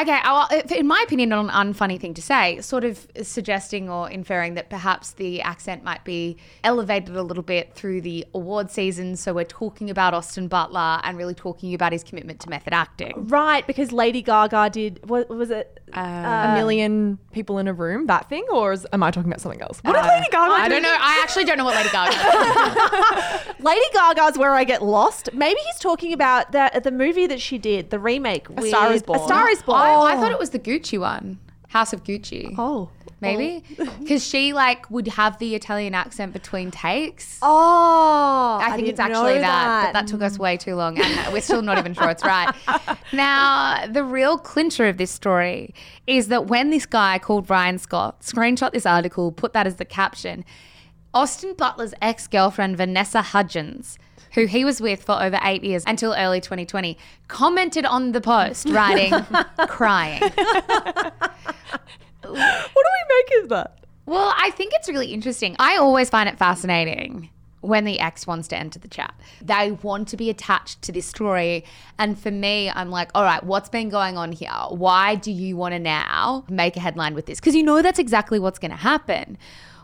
Okay, 0.00 0.20
in 0.76 0.86
my 0.86 1.02
opinion, 1.04 1.30
not 1.30 1.44
an 1.44 1.50
unfunny 1.50 1.98
thing 2.00 2.14
to 2.14 2.22
say, 2.22 2.60
sort 2.60 2.84
of 2.84 3.06
suggesting 3.22 3.90
or 3.90 4.08
inferring 4.08 4.54
that 4.54 4.70
perhaps 4.70 5.12
the 5.12 5.42
accent 5.42 5.82
might 5.82 6.04
be 6.04 6.36
elevated 6.62 7.16
a 7.16 7.22
little 7.22 7.42
bit 7.42 7.74
through 7.74 8.00
the 8.02 8.24
award 8.34 8.70
season. 8.70 9.16
So 9.16 9.34
we're 9.34 9.44
talking 9.44 9.90
about 9.90 10.14
Austin 10.14 10.46
Butler 10.46 11.00
and 11.02 11.18
really 11.18 11.34
talking 11.34 11.74
about 11.74 11.92
his 11.92 12.04
commitment 12.04 12.40
to 12.40 12.50
method 12.50 12.72
acting. 12.72 13.26
Right, 13.26 13.66
because 13.66 13.90
Lady 13.90 14.22
Gaga 14.22 14.70
did. 14.70 15.08
What 15.08 15.28
was 15.28 15.50
it? 15.50 15.80
Um, 15.92 16.04
a 16.04 16.54
million 16.54 17.18
people 17.32 17.58
in 17.58 17.66
a 17.66 17.72
room, 17.72 18.06
that 18.06 18.28
thing? 18.28 18.44
Or 18.52 18.72
is, 18.72 18.86
am 18.92 19.02
I 19.02 19.10
talking 19.10 19.30
about 19.30 19.40
something 19.40 19.62
else? 19.62 19.80
What 19.82 19.94
did 19.94 20.04
uh, 20.04 20.08
Lady 20.08 20.26
Gaga 20.30 20.48
do? 20.48 20.52
I 20.52 20.68
do? 20.68 20.74
don't 20.74 20.82
know. 20.82 20.96
I 20.98 21.20
actually 21.22 21.44
don't 21.44 21.56
know 21.56 21.64
what 21.64 21.76
Lady 21.76 21.88
Gaga. 21.90 23.54
Lady 23.60 23.86
Gaga's 23.92 24.38
where 24.38 24.54
I 24.54 24.64
get 24.64 24.82
lost. 24.82 25.30
Maybe 25.32 25.58
he's 25.64 25.80
talking 25.80 26.12
about 26.12 26.52
the 26.52 26.80
the 26.82 26.90
movie 26.90 27.26
that 27.26 27.40
she 27.40 27.58
did, 27.58 27.90
the 27.90 27.98
remake. 27.98 28.48
A 28.50 28.62
Star 28.62 28.92
Is 28.92 29.02
Born. 29.02 29.20
A 29.20 29.24
Star 29.24 29.48
Is 29.48 29.62
Born. 29.62 29.80
oh, 29.80 29.87
I 29.88 30.16
thought 30.16 30.32
it 30.32 30.38
was 30.38 30.50
the 30.50 30.58
Gucci 30.58 30.98
one, 30.98 31.38
House 31.68 31.92
of 31.92 32.04
Gucci. 32.04 32.54
Oh. 32.58 32.90
Maybe 33.20 33.64
because 33.98 34.24
she 34.24 34.52
like 34.52 34.88
would 34.90 35.08
have 35.08 35.38
the 35.38 35.54
Italian 35.54 35.94
accent 35.94 36.32
between 36.32 36.70
takes. 36.70 37.38
Oh, 37.42 38.58
I 38.62 38.76
think 38.76 38.88
it's 38.88 39.00
actually 39.00 39.34
know 39.34 39.40
that, 39.40 39.86
but 39.86 39.92
that 39.92 40.06
took 40.06 40.22
us 40.22 40.38
way 40.38 40.56
too 40.56 40.76
long, 40.76 41.00
and 41.00 41.32
we're 41.32 41.40
still 41.40 41.62
not 41.62 41.78
even 41.78 41.94
sure 41.94 42.08
it's 42.10 42.24
right. 42.24 42.54
Now, 43.12 43.86
the 43.86 44.04
real 44.04 44.36
clincher 44.36 44.86
of 44.86 44.98
this 44.98 45.10
story 45.10 45.74
is 46.06 46.28
that 46.28 46.46
when 46.46 46.68
this 46.68 46.84
guy 46.84 47.18
called 47.18 47.48
Ryan 47.48 47.78
Scott 47.78 48.20
screenshot 48.20 48.70
this 48.72 48.84
article, 48.84 49.32
put 49.32 49.54
that 49.54 49.66
as 49.66 49.76
the 49.76 49.86
caption, 49.86 50.44
Austin 51.14 51.54
Butler's 51.54 51.94
ex 52.02 52.26
girlfriend, 52.28 52.76
Vanessa 52.76 53.22
Hudgens, 53.22 53.98
who 54.34 54.46
he 54.46 54.64
was 54.64 54.80
with 54.80 55.02
for 55.02 55.20
over 55.22 55.38
eight 55.42 55.62
years 55.64 55.84
until 55.86 56.14
early 56.14 56.40
2020, 56.40 56.96
commented 57.28 57.84
on 57.84 58.12
the 58.12 58.20
post, 58.20 58.68
writing, 58.68 59.12
crying. 59.68 60.20
What 60.20 60.34
do 62.22 62.32
we 62.32 63.16
make 63.16 63.42
of 63.42 63.48
that? 63.50 63.78
Well, 64.06 64.32
I 64.38 64.50
think 64.50 64.72
it's 64.74 64.88
really 64.88 65.12
interesting. 65.12 65.54
I 65.58 65.76
always 65.76 66.08
find 66.08 66.28
it 66.28 66.38
fascinating 66.38 67.30
when 67.60 67.84
the 67.84 68.00
ex 68.00 68.26
wants 68.26 68.48
to 68.48 68.56
enter 68.56 68.78
the 68.78 68.88
chat. 68.88 69.14
They 69.42 69.72
want 69.82 70.08
to 70.08 70.16
be 70.16 70.30
attached 70.30 70.82
to 70.82 70.92
this 70.92 71.06
story. 71.06 71.64
And 71.98 72.18
for 72.18 72.30
me, 72.30 72.70
I'm 72.70 72.90
like, 72.90 73.10
all 73.14 73.24
right, 73.24 73.42
what's 73.42 73.68
been 73.68 73.88
going 73.88 74.16
on 74.16 74.32
here? 74.32 74.50
Why 74.70 75.16
do 75.16 75.32
you 75.32 75.56
want 75.56 75.72
to 75.72 75.78
now 75.78 76.44
make 76.48 76.76
a 76.76 76.80
headline 76.80 77.14
with 77.14 77.26
this? 77.26 77.40
Because 77.40 77.54
you 77.54 77.62
know 77.62 77.82
that's 77.82 77.98
exactly 77.98 78.38
what's 78.38 78.58
going 78.58 78.70
to 78.70 78.76
happen. 78.76 79.36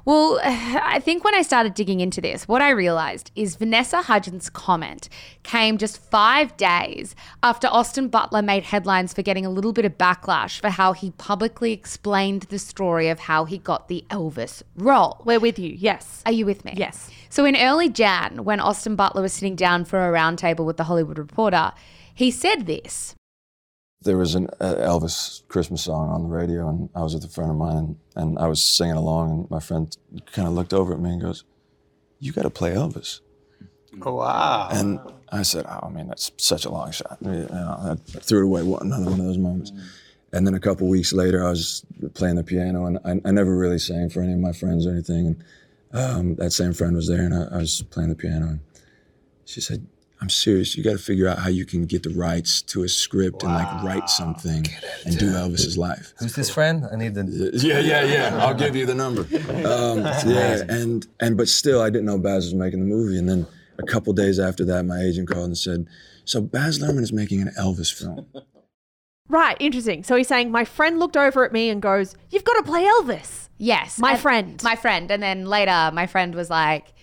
Well, 0.05 0.39
I 0.45 1.01
think 1.01 1.25
when 1.25 1.35
I 1.35 1.43
started 1.43 1.75
digging 1.75 2.01
into 2.01 2.21
this, 2.21 2.47
what 2.47 2.63
I 2.63 2.71
realized 2.71 3.31
is 3.35 3.57
Vanessa 3.57 4.03
Hudgens' 4.03 4.51
comment 4.51 5.09
came 5.43 5.79
just 5.79 5.99
five 5.99 6.57
days 6.57 7.15
after 7.43 7.67
Austin 7.69 8.09
Butler 8.09 8.43
made 8.43 8.65
headlines 8.65 9.13
for 9.13 9.23
getting 9.23 9.47
a 9.47 9.51
little 9.51 9.73
bit 9.73 9.85
of 9.85 9.97
backlash 9.99 10.61
for 10.61 10.69
how 10.69 10.93
he 10.93 11.13
publicly 11.13 11.73
explained 11.73 12.43
the 12.43 12.59
story 12.59 13.09
of 13.09 13.21
how 13.21 13.45
he 13.45 13.59
got 13.59 13.89
the 13.89 14.05
Elvis 14.11 14.63
role. 14.77 15.23
We're 15.25 15.41
with 15.41 15.59
you. 15.59 15.75
Yes. 15.77 16.23
Are 16.27 16.33
you 16.33 16.47
with 16.47 16.65
me? 16.65 16.75
Yes. 16.77 17.11
So 17.31 17.45
in 17.45 17.57
early 17.57 17.89
Jan, 17.89 18.45
when 18.45 18.61
Austin 18.61 18.97
Butler 18.97 19.23
was 19.23 19.33
sitting 19.33 19.57
down 19.57 19.85
for 19.85 20.09
a 20.09 20.13
roundtable 20.13 20.65
with 20.65 20.77
the 20.77 20.85
Hollywood 20.85 21.19
Reporter, 21.19 21.73
he 22.15 22.31
said 22.31 22.67
this. 22.67 23.15
There 24.05 24.19
was 24.19 24.35
an 24.35 24.49
uh, 24.61 24.75
Elvis 24.75 25.47
Christmas 25.49 25.83
song 25.83 26.11
on 26.11 26.23
the 26.23 26.29
radio, 26.29 26.69
and 26.69 26.91
I 26.95 27.03
was 27.03 27.15
with 27.15 27.25
a 27.25 27.29
friend 27.29 27.51
of 27.51 27.57
mine, 27.57 27.97
and, 28.15 28.39
I 28.39 28.47
was 28.47 28.63
singing 28.63 28.97
along, 28.97 29.31
and 29.31 29.51
my 29.51 29.61
friend 29.61 29.97
kind 30.33 30.47
of 30.47 30.55
looked 30.55 30.75
over 30.75 30.93
at 30.93 31.01
me 31.01 31.11
and 31.11 31.23
goes, 31.23 31.45
"You 32.21 32.33
got 32.33 32.43
to 32.43 32.51
play 32.51 32.75
Elvis." 32.75 33.21
Wow. 33.97 34.69
And 34.73 35.01
I 35.31 35.43
said, 35.43 35.67
oh, 35.69 35.81
I 35.85 35.89
mean, 35.89 36.09
that's 36.09 36.33
such 36.37 36.65
a 36.65 36.71
long 36.71 36.91
shot. 36.91 37.19
You 37.21 37.49
know, 37.51 37.77
I 37.81 37.95
threw 38.21 38.41
it 38.41 38.45
away, 38.45 38.63
one, 38.63 38.83
another 38.83 39.11
one 39.11 39.21
of 39.21 39.27
those 39.27 39.39
moments. 39.39 39.73
And 40.33 40.47
then 40.47 40.55
a 40.55 40.61
couple 40.61 40.89
weeks 40.89 41.13
later, 41.13 41.45
I 41.45 41.51
was 41.51 41.85
playing 42.15 42.37
the 42.37 42.45
piano, 42.45 42.87
and 42.87 42.99
I, 43.05 43.29
I 43.29 43.31
never 43.31 43.57
really 43.57 43.79
sang 43.79 44.11
for 44.11 44.21
any 44.21 44.33
of 44.33 44.41
my 44.41 44.53
friends 44.53 44.87
or 44.87 44.91
anything. 44.91 45.27
And 45.27 45.45
um, 45.93 46.35
that 46.37 46.53
same 46.53 46.73
friend 46.73 46.97
was 46.97 47.09
there, 47.09 47.23
and 47.23 47.35
I, 47.35 47.57
I 47.57 47.59
was 47.59 47.83
playing 47.83 48.09
the 48.09 48.17
piano. 48.17 48.47
And 48.47 48.61
she 49.45 49.61
said, 49.61 49.87
I'm 50.25 50.31
serious. 50.31 50.75
You 50.75 50.83
got 50.83 50.93
to 50.93 50.99
figure 50.99 51.29
out 51.29 51.39
how 51.39 51.51
you 51.51 51.67
can 51.67 51.85
get 51.85 52.03
the 52.03 52.09
rights 52.09 52.63
to 52.63 52.83
a 52.83 52.89
script 52.89 53.43
and 53.43 53.53
like 53.53 53.85
write 53.85 54.09
something 54.09 54.67
and 55.05 55.19
do 55.19 55.27
Elvis's 55.33 55.77
life. 55.77 56.15
Who's 56.19 56.35
this 56.35 56.49
friend? 56.49 56.87
I 56.91 56.97
need 56.97 57.13
the. 57.15 57.51
Yeah, 57.53 57.81
yeah, 57.81 58.05
yeah. 58.05 58.39
I'll 58.43 58.55
give 58.55 58.75
you 58.75 58.87
the 58.87 58.95
number. 58.95 59.21
Um, 59.67 59.99
yeah, 60.27 60.63
and 60.67 61.07
and 61.21 61.37
but 61.37 61.49
still, 61.49 61.83
I 61.83 61.91
didn't 61.91 62.07
know 62.07 62.17
Baz 62.17 62.47
was 62.47 62.55
making 62.55 62.81
the 62.81 62.87
movie. 62.87 63.19
And 63.19 63.29
then 63.29 63.47
a 63.79 63.83
couple 63.83 64.15
days 64.15 64.41
after 64.41 64.65
that, 64.65 64.87
my 64.87 64.99
agent 64.99 65.29
called 65.29 65.45
and 65.45 65.59
said, 65.59 65.89
"So 66.25 66.41
Baz 66.41 66.79
Luhrmann 66.79 67.03
is 67.03 67.13
making 67.13 67.43
an 67.43 67.51
Elvis 67.59 67.93
film." 67.93 68.27
Right. 69.29 69.59
Interesting. 69.61 70.05
So 70.05 70.17
he's 70.17 70.29
saying, 70.29 70.51
my 70.51 70.65
friend 70.65 70.99
looked 70.99 71.19
over 71.19 71.45
at 71.45 71.53
me 71.53 71.69
and 71.69 71.83
goes, 71.83 72.15
You've 72.31 72.45
got 72.45 72.55
to 72.55 72.63
play 72.63 72.85
Elvis. 72.85 73.49
Yes. 73.59 73.99
My 73.99 74.17
friend. 74.17 74.63
My 74.63 74.77
friend. 74.77 75.11
And 75.11 75.23
then 75.23 75.47
later, 75.47 75.91
my 75.93 76.07
friend 76.07 76.35
was 76.35 76.51
like, 76.51 76.94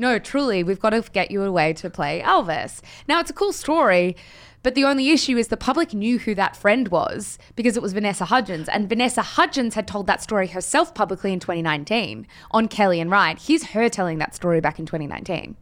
no, 0.00 0.18
truly, 0.18 0.64
we've 0.64 0.80
got 0.80 0.90
to 0.90 1.02
get 1.12 1.30
you 1.30 1.42
away 1.42 1.74
to 1.74 1.90
play 1.90 2.22
Elvis. 2.24 2.80
Now, 3.06 3.20
it's 3.20 3.28
a 3.28 3.34
cool 3.34 3.52
story, 3.52 4.16
but 4.62 4.74
the 4.74 4.84
only 4.84 5.10
issue 5.10 5.36
is 5.36 5.48
the 5.48 5.58
public 5.58 5.92
knew 5.92 6.18
who 6.18 6.34
that 6.36 6.56
friend 6.56 6.88
was 6.88 7.38
because 7.54 7.76
it 7.76 7.82
was 7.82 7.92
Vanessa 7.92 8.24
Hudgens. 8.24 8.68
And 8.68 8.88
Vanessa 8.88 9.20
Hudgens 9.20 9.74
had 9.74 9.86
told 9.86 10.06
that 10.06 10.22
story 10.22 10.48
herself 10.48 10.94
publicly 10.94 11.34
in 11.34 11.38
2019 11.38 12.26
on 12.50 12.68
Kelly 12.68 12.98
and 12.98 13.10
Ryan. 13.10 13.36
Here's 13.38 13.64
her 13.66 13.90
telling 13.90 14.16
that 14.18 14.34
story 14.34 14.60
back 14.60 14.78
in 14.78 14.86
2019. 14.86 15.56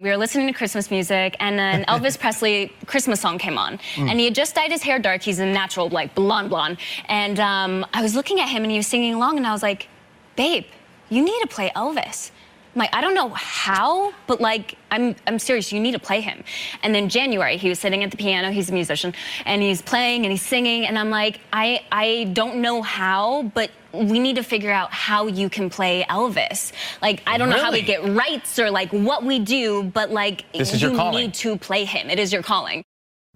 We 0.00 0.10
were 0.10 0.16
listening 0.16 0.46
to 0.48 0.52
Christmas 0.52 0.90
music, 0.90 1.36
and 1.40 1.58
an 1.58 1.84
Elvis 1.88 2.18
Presley 2.18 2.72
Christmas 2.86 3.20
song 3.20 3.38
came 3.38 3.58
on. 3.58 3.80
And 3.96 4.20
he 4.20 4.26
had 4.26 4.34
just 4.36 4.54
dyed 4.54 4.70
his 4.70 4.82
hair 4.82 5.00
dark. 5.00 5.22
He's 5.22 5.40
a 5.40 5.46
natural, 5.46 5.88
like, 5.88 6.14
blonde 6.14 6.50
blonde. 6.50 6.78
And 7.08 7.40
um, 7.40 7.86
I 7.92 8.02
was 8.02 8.14
looking 8.14 8.38
at 8.38 8.48
him, 8.48 8.62
and 8.62 8.70
he 8.70 8.76
was 8.76 8.86
singing 8.86 9.14
along, 9.14 9.36
and 9.36 9.46
I 9.46 9.52
was 9.52 9.62
like, 9.62 9.88
babe, 10.36 10.66
you 11.10 11.24
need 11.24 11.40
to 11.40 11.48
play 11.48 11.72
Elvis. 11.74 12.30
I'm 12.74 12.78
like, 12.80 12.94
I 12.94 13.00
don't 13.00 13.14
know 13.14 13.28
how, 13.30 14.12
but 14.26 14.40
like, 14.40 14.76
I'm, 14.90 15.14
I'm 15.28 15.38
serious, 15.38 15.72
you 15.72 15.80
need 15.80 15.92
to 15.92 16.00
play 16.00 16.20
him. 16.20 16.42
And 16.82 16.92
then 16.92 17.08
January, 17.08 17.56
he 17.56 17.68
was 17.68 17.78
sitting 17.78 18.02
at 18.02 18.10
the 18.10 18.16
piano, 18.16 18.50
he's 18.50 18.68
a 18.68 18.72
musician, 18.72 19.14
and 19.44 19.62
he's 19.62 19.80
playing 19.80 20.24
and 20.24 20.32
he's 20.32 20.42
singing, 20.42 20.84
and 20.86 20.98
I'm 20.98 21.10
like, 21.10 21.40
I, 21.52 21.84
I 21.92 22.30
don't 22.32 22.56
know 22.56 22.82
how, 22.82 23.44
but 23.54 23.70
we 23.92 24.18
need 24.18 24.36
to 24.36 24.42
figure 24.42 24.72
out 24.72 24.92
how 24.92 25.28
you 25.28 25.48
can 25.48 25.70
play 25.70 26.04
Elvis. 26.10 26.72
Like, 27.00 27.22
I 27.28 27.38
don't 27.38 27.48
know 27.48 27.58
how 27.58 27.70
we 27.70 27.82
get 27.82 28.02
rights 28.04 28.58
or 28.58 28.72
like 28.72 28.90
what 28.90 29.24
we 29.24 29.38
do, 29.38 29.84
but 29.84 30.10
like, 30.10 30.44
This 30.52 30.74
is 30.74 30.82
you 30.82 30.90
your 30.90 31.12
need 31.12 31.34
to 31.34 31.56
play 31.56 31.84
him. 31.84 32.10
It 32.10 32.18
is 32.18 32.32
your 32.32 32.42
calling. 32.42 32.82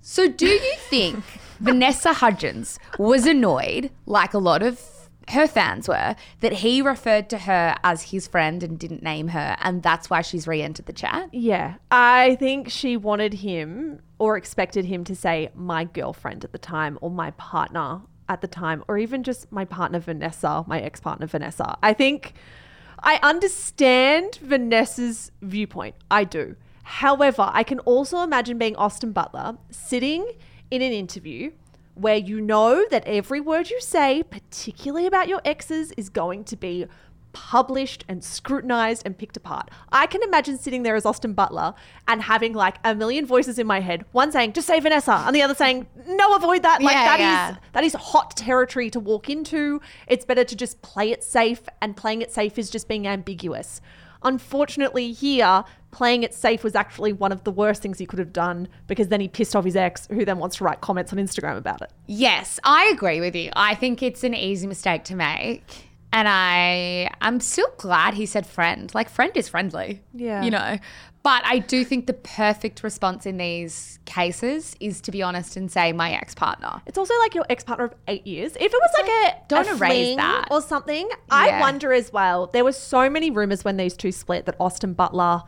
So, 0.01 0.29
do 0.29 0.47
you 0.47 0.75
think 0.77 1.23
Vanessa 1.61 2.13
Hudgens 2.13 2.79
was 2.99 3.27
annoyed, 3.27 3.91
like 4.07 4.35
a 4.35 4.39
lot 4.39 4.63
of 4.63 4.81
her 5.29 5.47
fans 5.47 5.89
were, 5.89 6.17
that 6.41 6.53
he 6.53 6.83
referred 6.83 7.29
to 7.31 7.39
her 7.39 7.75
as 7.85 8.11
his 8.11 8.27
friend 8.27 8.63
and 8.63 8.79
didn't 8.79 9.03
name 9.03 9.29
her, 9.29 9.57
and 9.61 9.83
that's 9.83 10.09
why 10.09 10.23
she's 10.23 10.47
re 10.47 10.63
entered 10.63 10.87
the 10.87 10.93
chat? 10.93 11.29
Yeah. 11.33 11.75
I 11.91 12.37
think 12.37 12.71
she 12.71 12.97
wanted 12.97 13.35
him 13.35 14.01
or 14.19 14.37
expected 14.37 14.85
him 14.85 15.05
to 15.05 15.15
say 15.15 15.51
my 15.55 15.85
girlfriend 15.85 16.45
at 16.45 16.53
the 16.53 16.59
time 16.59 16.99
or 17.01 17.11
my 17.11 17.31
partner 17.33 18.01
at 18.29 18.41
the 18.41 18.49
time 18.49 18.85
or 18.89 18.99
even 18.99 19.23
just 19.23 19.51
my 19.51 19.65
partner 19.65 19.99
Vanessa, 19.99 20.65
my 20.67 20.81
ex 20.81 21.01
partner 21.01 21.27
Vanessa. 21.27 21.79
I 21.83 21.93
think 21.93 22.35
I 23.01 23.19
understand 23.23 24.37
Vanessa's 24.43 25.31
viewpoint. 25.43 25.95
I 26.11 26.25
do. 26.25 26.57
However, 26.83 27.51
I 27.53 27.63
can 27.63 27.81
also 27.81 28.23
imagine 28.23 28.59
being 28.59 28.77
Austin 28.77 29.13
Butler 29.13 29.59
sitting 29.71 30.27
in 30.71 30.83
an 30.83 30.93
interview 30.93 31.53
where 31.99 32.17
you 32.17 32.41
know 32.41 32.85
that 32.91 33.05
every 33.07 33.41
word 33.41 33.71
you 33.71 33.81
say, 33.81 34.23
particularly 34.23 35.07
about 35.07 35.29
your 35.29 35.41
exes, 35.45 35.93
is 35.93 36.09
going 36.09 36.45
to 36.45 36.57
be 36.57 36.87
published 37.33 38.05
and 38.09 38.25
scrutinized 38.25 39.03
and 39.05 39.17
picked 39.17 39.37
apart. 39.37 39.71
I 39.93 40.07
can 40.07 40.23
imagine 40.23 40.59
sitting 40.59 40.83
there 40.83 40.97
as 40.97 41.07
Austin 41.07 41.35
Butler 41.35 41.75
and 42.07 42.23
having 42.23 42.53
like 42.53 42.77
a 42.85 42.95
million 42.95 43.27
voices 43.27 43.59
in 43.59 43.67
my 43.67 43.81
head, 43.81 44.05
one 44.13 44.33
saying, 44.33 44.55
just 44.55 44.67
say 44.67 44.81
Vanessa, 44.81 45.23
and 45.27 45.37
the 45.37 45.43
other 45.43 45.55
saying, 45.55 45.87
no, 46.07 46.35
avoid 46.35 46.63
that. 46.63 46.83
Like 46.83 46.95
Yeah, 46.95 47.05
that 47.05 47.21
is 47.21 47.21
yeah. 47.21 47.57
that 47.73 47.85
is 47.85 47.95
hot 47.95 48.37
territory 48.37 48.91
to 48.91 49.01
walk 49.01 49.29
into. 49.31 49.81
It's 50.07 50.25
better 50.25 50.45
to 50.45 50.57
just 50.57 50.83
play 50.83 51.13
it 51.13 51.23
safe, 51.23 51.63
and 51.81 51.97
playing 51.97 52.23
it 52.23 52.33
safe 52.33 52.59
is 52.59 52.71
just 52.71 52.89
being 52.89 53.07
ambiguous. 53.07 53.81
Unfortunately, 54.23 55.13
here, 55.13 55.65
playing 55.91 56.23
it 56.23 56.35
safe 56.35 56.65
was 56.65 56.75
actually 56.75 57.13
one 57.13 57.33
of 57.33 57.45
the 57.45 57.51
worst 57.51 57.83
things 57.83 57.99
he 57.99 58.07
could 58.07 58.19
have 58.19 58.33
done 58.33 58.69
because 58.87 59.09
then 59.09 59.21
he 59.21 59.29
pissed 59.29 59.55
off 59.55 59.65
his 59.65 59.77
ex, 59.77 60.07
who 60.09 60.25
then 60.25 60.39
wants 60.39 60.57
to 60.57 60.65
write 60.65 60.81
comments 60.81 61.13
on 61.13 61.19
Instagram 61.19 61.57
about 61.57 61.83
it. 61.83 61.93
Yes, 62.07 62.59
I 62.65 62.87
agree 62.87 63.21
with 63.21 63.35
you. 63.35 63.51
I 63.55 63.75
think 63.75 64.03
it's 64.03 64.25
an 64.25 64.35
easy 64.35 64.67
mistake 64.67 65.05
to 65.05 65.15
make. 65.15 65.85
And 66.13 66.27
I 66.27 67.11
I'm 67.21 67.39
still 67.41 67.71
glad 67.77 68.15
he 68.15 68.25
said 68.25 68.47
friend. 68.47 68.93
Like 68.95 69.11
friend 69.11 69.31
is 69.35 69.49
friendly. 69.49 70.03
Yeah. 70.15 70.43
You 70.43 70.51
know. 70.51 70.79
But 71.23 71.43
I 71.45 71.59
do 71.59 71.85
think 71.85 72.07
the 72.07 72.15
perfect 72.15 72.83
response 72.83 73.27
in 73.27 73.37
these 73.39 73.99
cases 74.05 74.77
is 74.81 75.01
to 75.03 75.11
be 75.11 75.23
honest 75.23 75.57
and 75.57 75.71
say 75.71 75.93
my 75.93 76.13
ex-partner. 76.13 76.81
It's 76.87 76.97
also 76.97 77.13
like 77.19 77.35
your 77.35 77.45
ex 77.51 77.65
partner 77.65 77.87
of 77.87 77.95
eight 78.07 78.27
years. 78.27 78.53
If 78.57 78.73
it 78.73 78.73
was 78.73 78.91
like 78.99 79.09
a 79.09 79.47
Don't 79.49 79.69
a 79.69 79.73
erase 79.73 80.17
that. 80.17 80.49
or 80.51 80.63
something, 80.63 81.09
I 81.31 81.61
wonder 81.61 81.93
as 81.93 82.13
well. 82.13 82.47
There 82.47 82.65
were 82.65 82.73
so 82.73 83.11
many 83.11 83.31
rumors 83.31 83.65
when 83.65 83.77
these 83.77 83.97
two 83.97 84.13
split 84.13 84.47
that 84.47 84.57
Austin 84.61 84.95
Butler 84.95 85.43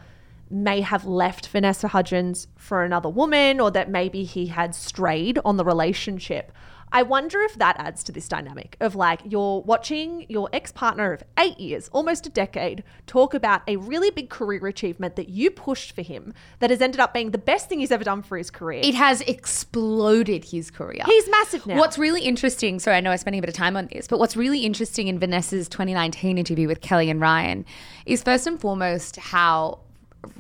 may 0.51 0.81
have 0.81 1.07
left 1.07 1.47
Vanessa 1.47 1.89
Hudgens 1.89 2.49
for 2.57 2.83
another 2.83 3.09
woman, 3.09 3.61
or 3.61 3.71
that 3.71 3.89
maybe 3.89 4.25
he 4.25 4.47
had 4.49 4.75
strayed 4.75 5.39
on 5.45 5.57
the 5.57 5.65
relationship. 5.65 6.51
I 6.93 7.03
wonder 7.03 7.41
if 7.41 7.55
that 7.57 7.77
adds 7.79 8.03
to 8.05 8.13
this 8.13 8.29
dynamic 8.29 8.77
of 8.81 8.95
like 8.95 9.21
you're 9.25 9.61
watching 9.61 10.27
your 10.29 10.49
ex 10.53 10.73
partner 10.73 11.13
of 11.13 11.23
eight 11.39 11.59
years, 11.61 11.89
almost 11.93 12.27
a 12.27 12.31
decade, 12.31 12.83
talk 13.07 13.35
about 13.35 13.63
a 13.69 13.77
really 13.77 14.11
big 14.11 14.31
career 14.31 14.67
achievement 14.67 15.17
that 15.17 15.29
you 15.29 15.51
pushed 15.51 15.93
for 15.95 16.03
him 16.03 16.35
that 16.59 16.71
has 16.71 16.81
ended 16.81 17.01
up 17.01 17.15
being 17.15 17.31
the 17.31 17.39
best 17.39 17.69
thing 17.69 17.81
he's 17.81 17.93
ever 17.93 18.05
done 18.05 18.23
for 18.23 18.37
his 18.37 18.51
career. 18.51 18.81
It 18.83 18.95
has 18.95 19.21
exploded 19.23 20.45
his 20.45 20.71
career. 20.71 21.03
He's 21.07 21.29
massive 21.29 21.67
now. 21.67 21.79
What's 21.79 21.99
really 21.99 22.23
interesting, 22.23 22.79
so 22.79 22.91
I 22.93 23.01
know 23.01 23.11
I'm 23.11 23.19
spending 23.19 23.39
a 23.39 23.43
bit 23.43 23.51
of 23.51 23.55
time 23.55 23.77
on 23.77 23.89
this, 23.93 24.07
but 24.07 24.19
what's 24.19 24.37
really 24.37 24.61
interesting 24.61 25.09
in 25.09 25.19
Vanessa's 25.19 25.69
2019 25.69 26.39
interview 26.39 26.67
with 26.67 26.81
Kelly 26.81 27.11
and 27.11 27.21
Ryan 27.21 27.65
is 28.07 28.23
first 28.23 28.47
and 28.47 28.61
foremost 28.61 29.17
how 29.17 29.81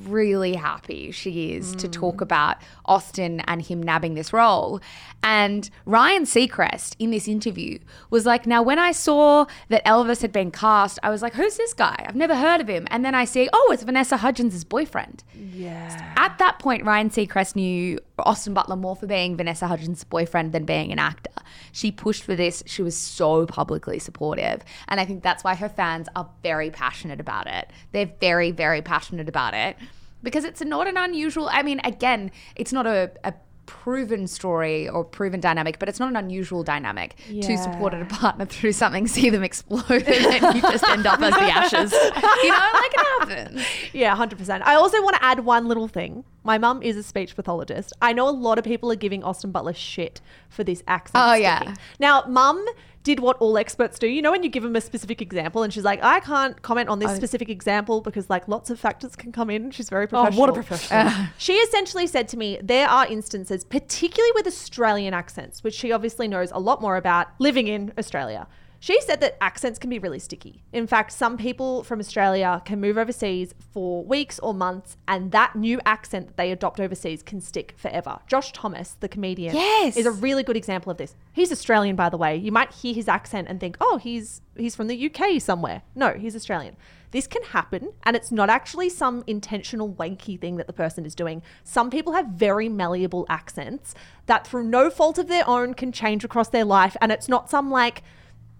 really 0.02 0.54
happy 0.54 1.10
she 1.10 1.52
is 1.52 1.74
to 1.76 1.88
mm. 1.88 1.92
talk 1.92 2.20
about 2.20 2.56
Austin 2.84 3.40
and 3.40 3.62
him 3.62 3.82
nabbing 3.82 4.14
this 4.14 4.32
role. 4.32 4.80
And 5.22 5.68
Ryan 5.84 6.24
Seacrest 6.24 6.96
in 6.98 7.10
this 7.10 7.28
interview 7.28 7.78
was 8.10 8.26
like, 8.26 8.46
Now, 8.46 8.62
when 8.62 8.78
I 8.78 8.92
saw 8.92 9.46
that 9.68 9.84
Elvis 9.84 10.22
had 10.22 10.32
been 10.32 10.50
cast, 10.50 10.98
I 11.02 11.10
was 11.10 11.22
like, 11.22 11.34
Who's 11.34 11.56
this 11.56 11.74
guy? 11.74 12.04
I've 12.06 12.16
never 12.16 12.34
heard 12.34 12.60
of 12.60 12.68
him. 12.68 12.86
And 12.90 13.04
then 13.04 13.14
I 13.14 13.24
see, 13.24 13.48
Oh, 13.52 13.70
it's 13.72 13.82
Vanessa 13.82 14.18
Hudgens' 14.18 14.64
boyfriend. 14.64 15.24
Yeah. 15.34 16.14
At 16.16 16.38
that 16.38 16.58
point, 16.58 16.84
Ryan 16.84 17.10
Seacrest 17.10 17.56
knew 17.56 17.98
Austin 18.18 18.54
Butler 18.54 18.76
more 18.76 18.96
for 18.96 19.06
being 19.06 19.36
Vanessa 19.36 19.66
Hudgens' 19.66 20.04
boyfriend 20.04 20.52
than 20.52 20.64
being 20.64 20.92
an 20.92 20.98
actor. 20.98 21.30
She 21.72 21.90
pushed 21.90 22.22
for 22.22 22.34
this. 22.34 22.62
She 22.66 22.82
was 22.82 22.96
so 22.96 23.46
publicly 23.46 23.98
supportive. 23.98 24.62
And 24.88 25.00
I 25.00 25.04
think 25.04 25.22
that's 25.22 25.44
why 25.44 25.54
her 25.54 25.68
fans 25.68 26.08
are 26.16 26.28
very 26.42 26.70
passionate 26.70 27.20
about 27.20 27.46
it. 27.46 27.70
They're 27.92 28.10
very, 28.20 28.50
very 28.50 28.82
passionate 28.82 29.28
about 29.28 29.54
it 29.54 29.69
because 30.22 30.44
it's 30.44 30.60
not 30.60 30.86
an 30.86 30.96
unusual, 30.96 31.48
I 31.50 31.62
mean, 31.62 31.80
again, 31.84 32.30
it's 32.56 32.72
not 32.72 32.86
a, 32.86 33.10
a 33.24 33.34
proven 33.70 34.26
story 34.26 34.88
or 34.88 35.04
proven 35.04 35.38
dynamic, 35.38 35.78
but 35.78 35.88
it's 35.88 36.00
not 36.00 36.08
an 36.08 36.16
unusual 36.16 36.64
dynamic 36.64 37.14
to 37.28 37.56
support 37.56 37.94
a 37.94 38.04
partner 38.06 38.44
through 38.44 38.72
something, 38.72 39.06
see 39.06 39.30
them 39.30 39.44
explode, 39.44 39.90
and 39.90 40.02
then 40.02 40.56
you 40.56 40.62
just 40.62 40.82
end 40.88 41.06
up 41.06 41.20
as 41.20 41.32
the 41.32 41.40
ashes. 41.40 41.92
You 41.92 42.50
know, 42.50 42.70
like 42.74 42.92
it 42.92 43.06
happens. 43.20 43.62
Yeah, 43.92 44.16
100%. 44.16 44.62
I 44.64 44.74
also 44.74 45.00
want 45.02 45.16
to 45.16 45.24
add 45.24 45.40
one 45.44 45.68
little 45.68 45.86
thing. 45.86 46.24
My 46.42 46.58
mum 46.58 46.82
is 46.82 46.96
a 46.96 47.02
speech 47.02 47.36
pathologist. 47.36 47.92
I 48.02 48.12
know 48.12 48.28
a 48.28 48.30
lot 48.30 48.58
of 48.58 48.64
people 48.64 48.90
are 48.90 48.96
giving 48.96 49.22
Austin 49.22 49.52
Butler 49.52 49.74
shit 49.74 50.20
for 50.48 50.64
this 50.64 50.82
accent. 50.88 51.24
Oh, 51.24 51.34
yeah. 51.34 51.74
Now, 52.00 52.24
mum 52.26 52.64
did 53.02 53.20
what 53.20 53.36
all 53.38 53.56
experts 53.56 53.98
do. 53.98 54.06
You 54.06 54.20
know, 54.20 54.30
when 54.30 54.42
you 54.42 54.50
give 54.50 54.62
them 54.62 54.76
a 54.76 54.80
specific 54.80 55.22
example 55.22 55.62
and 55.62 55.72
she's 55.72 55.84
like, 55.84 56.02
I 56.02 56.20
can't 56.20 56.60
comment 56.60 56.88
on 56.88 56.98
this 56.98 57.16
specific 57.16 57.48
example 57.48 58.00
because, 58.00 58.28
like, 58.28 58.46
lots 58.46 58.68
of 58.68 58.78
factors 58.78 59.16
can 59.16 59.32
come 59.32 59.48
in. 59.48 59.70
She's 59.70 59.88
very 59.88 60.06
professional. 60.06 60.38
Oh, 60.38 60.40
what 60.40 60.50
a 60.50 60.52
professional. 60.52 61.10
She 61.38 61.54
essentially 61.54 62.06
said 62.06 62.28
to 62.28 62.36
me, 62.36 62.58
there 62.62 62.88
are 62.88 63.06
instances, 63.06 63.64
particularly 63.64 64.32
with 64.34 64.46
Australian 64.46 65.14
accents, 65.14 65.64
which 65.64 65.74
she 65.74 65.92
obviously 65.92 66.28
knows 66.28 66.50
a 66.50 66.58
lot 66.58 66.82
more 66.82 66.96
about 66.96 67.28
living 67.38 67.68
in 67.68 67.92
Australia. 67.96 68.46
She 68.82 68.98
said 69.02 69.20
that 69.20 69.36
accents 69.42 69.78
can 69.78 69.90
be 69.90 69.98
really 69.98 70.18
sticky. 70.18 70.62
In 70.72 70.86
fact, 70.86 71.12
some 71.12 71.36
people 71.36 71.84
from 71.84 72.00
Australia 72.00 72.62
can 72.64 72.80
move 72.80 72.96
overseas 72.96 73.54
for 73.74 74.02
weeks 74.02 74.38
or 74.38 74.54
months, 74.54 74.96
and 75.06 75.32
that 75.32 75.54
new 75.54 75.78
accent 75.84 76.28
that 76.28 76.36
they 76.38 76.50
adopt 76.50 76.80
overseas 76.80 77.22
can 77.22 77.42
stick 77.42 77.74
forever. 77.76 78.20
Josh 78.26 78.52
Thomas, 78.52 78.96
the 79.00 79.08
comedian, 79.08 79.54
Yes. 79.54 79.98
is 79.98 80.06
a 80.06 80.10
really 80.10 80.42
good 80.42 80.56
example 80.56 80.90
of 80.90 80.96
this. 80.96 81.14
He's 81.30 81.52
Australian, 81.52 81.94
by 81.94 82.08
the 82.08 82.16
way. 82.16 82.36
You 82.36 82.52
might 82.52 82.72
hear 82.72 82.94
his 82.94 83.06
accent 83.06 83.48
and 83.50 83.60
think, 83.60 83.76
oh, 83.82 83.98
he's 83.98 84.40
he's 84.56 84.74
from 84.74 84.88
the 84.88 85.10
UK 85.10 85.38
somewhere. 85.40 85.82
No, 85.94 86.14
he's 86.14 86.34
Australian. 86.34 86.76
This 87.10 87.26
can 87.26 87.42
happen, 87.42 87.92
and 88.04 88.16
it's 88.16 88.30
not 88.32 88.48
actually 88.48 88.88
some 88.88 89.24
intentional 89.26 89.90
wanky 89.92 90.40
thing 90.40 90.56
that 90.56 90.66
the 90.68 90.72
person 90.72 91.04
is 91.04 91.14
doing. 91.14 91.42
Some 91.64 91.90
people 91.90 92.14
have 92.14 92.28
very 92.28 92.68
malleable 92.70 93.26
accents 93.28 93.94
that, 94.26 94.46
through 94.46 94.64
no 94.64 94.88
fault 94.88 95.18
of 95.18 95.28
their 95.28 95.46
own, 95.46 95.74
can 95.74 95.92
change 95.92 96.24
across 96.24 96.48
their 96.48 96.64
life, 96.64 96.96
and 97.02 97.12
it's 97.12 97.28
not 97.28 97.50
some 97.50 97.70
like 97.70 98.02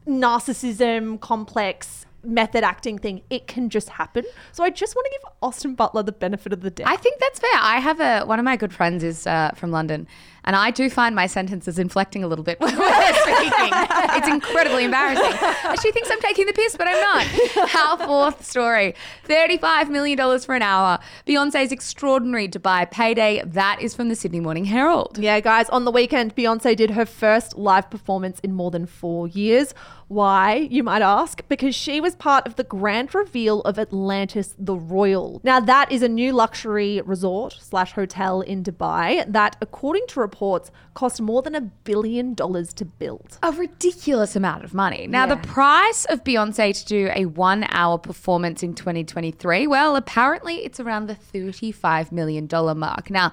narcissism 0.07 1.21
complex 1.21 2.07
method 2.23 2.65
acting 2.65 2.99
thing. 2.99 3.23
It 3.31 3.47
can 3.47 3.71
just 3.71 3.89
happen. 3.89 4.25
So 4.53 4.63
I 4.65 4.71
just 4.71 4.95
want 4.95 5.07
to 5.07 5.11
give 5.11 5.33
Austin 5.43 5.75
Butler 5.75 6.03
the 6.03 6.13
benefit 6.13 6.53
of 6.53 6.61
the 6.61 6.71
doubt. 6.71 6.89
I 6.89 6.97
think 6.97 7.19
that's 7.19 7.39
fair. 7.39 7.51
I 7.55 7.79
have 7.79 8.01
a 8.01 8.25
one 8.27 8.39
of 8.39 8.45
my 8.45 8.57
good 8.57 8.73
friends 8.73 9.03
is 9.03 9.27
uh, 9.27 9.53
from 9.55 9.71
London, 9.71 10.07
and 10.45 10.57
I 10.57 10.71
do 10.71 10.89
find 10.91 11.15
my 11.15 11.27
sentences 11.27 11.79
inflecting 11.79 12.25
a 12.25 12.27
little 12.29 12.45
bit 12.45 12.61
when 12.61 12.77
we're 12.79 13.13
speaking. 13.15 13.73
it's 14.17 14.29
incredibly 14.29 14.85
embarrassing. 14.85 15.33
She 15.83 15.93
thinks 15.93 16.11
I'm 16.11 16.21
taking 16.21 16.47
the 16.47 16.53
piss, 16.53 16.77
but 16.77 16.87
I'm 16.89 17.01
not. 17.01 17.75
Our 17.77 18.07
fourth 18.07 18.45
story: 18.45 18.95
thirty-five 19.25 19.91
million 19.91 20.17
dollars 20.17 20.45
for 20.45 20.55
an 20.55 20.63
hour. 20.63 20.99
Beyonce's 21.27 21.73
extraordinary 21.73 22.49
Dubai 22.49 22.91
payday. 22.91 23.43
That 23.45 23.81
is 23.81 23.95
from 23.95 24.09
the 24.09 24.17
Sydney 24.17 24.41
Morning 24.41 24.65
Herald. 24.65 25.19
Yeah, 25.19 25.41
guys, 25.41 25.69
on 25.71 25.85
the 25.85 25.91
weekend, 25.93 26.35
Beyonce 26.37 26.77
did 26.77 26.91
her 26.91 27.07
first 27.07 27.57
live 27.57 27.91
performance 27.91 28.41
in 28.41 28.53
more 28.55 28.71
than 28.71 28.87
four 28.87 29.29
years. 29.29 29.75
Why, 30.11 30.67
you 30.69 30.83
might 30.83 31.03
ask? 31.03 31.47
Because 31.49 31.73
she 31.73 32.01
was 32.01 32.17
part 32.17 32.45
of 32.45 32.57
the 32.57 32.65
grand 32.65 33.15
reveal 33.15 33.61
of 33.61 33.79
Atlantis 33.79 34.57
the 34.59 34.75
Royal. 34.75 35.41
Now, 35.45 35.61
that 35.61 35.93
is 35.93 36.03
a 36.03 36.09
new 36.09 36.33
luxury 36.33 37.01
resort 37.03 37.57
slash 37.61 37.93
hotel 37.93 38.41
in 38.41 38.65
Dubai 38.65 39.25
that, 39.33 39.55
according 39.61 40.09
to 40.09 40.19
reports, 40.19 40.73
cost 40.95 41.21
more 41.21 41.43
than 41.43 41.55
a 41.55 41.61
billion 41.61 42.35
dollars 42.35 42.73
to 42.75 42.85
build. 42.85 43.39
a 43.45 43.53
ridiculous 43.53 44.35
amount 44.35 44.65
of 44.65 44.75
money. 44.75 45.07
Now, 45.07 45.27
the 45.27 45.37
price 45.37 46.05
of 46.07 46.25
Beyonce 46.25 46.77
to 46.81 46.85
do 46.87 47.11
a 47.15 47.27
one 47.27 47.65
hour 47.69 47.97
performance 47.97 48.65
in 48.65 48.75
2023, 48.75 49.69
well, 49.69 49.95
apparently 49.95 50.65
it's 50.65 50.81
around 50.81 51.07
the 51.07 51.15
$35 51.15 52.11
million 52.11 52.49
mark. 52.77 53.11
Now, 53.11 53.33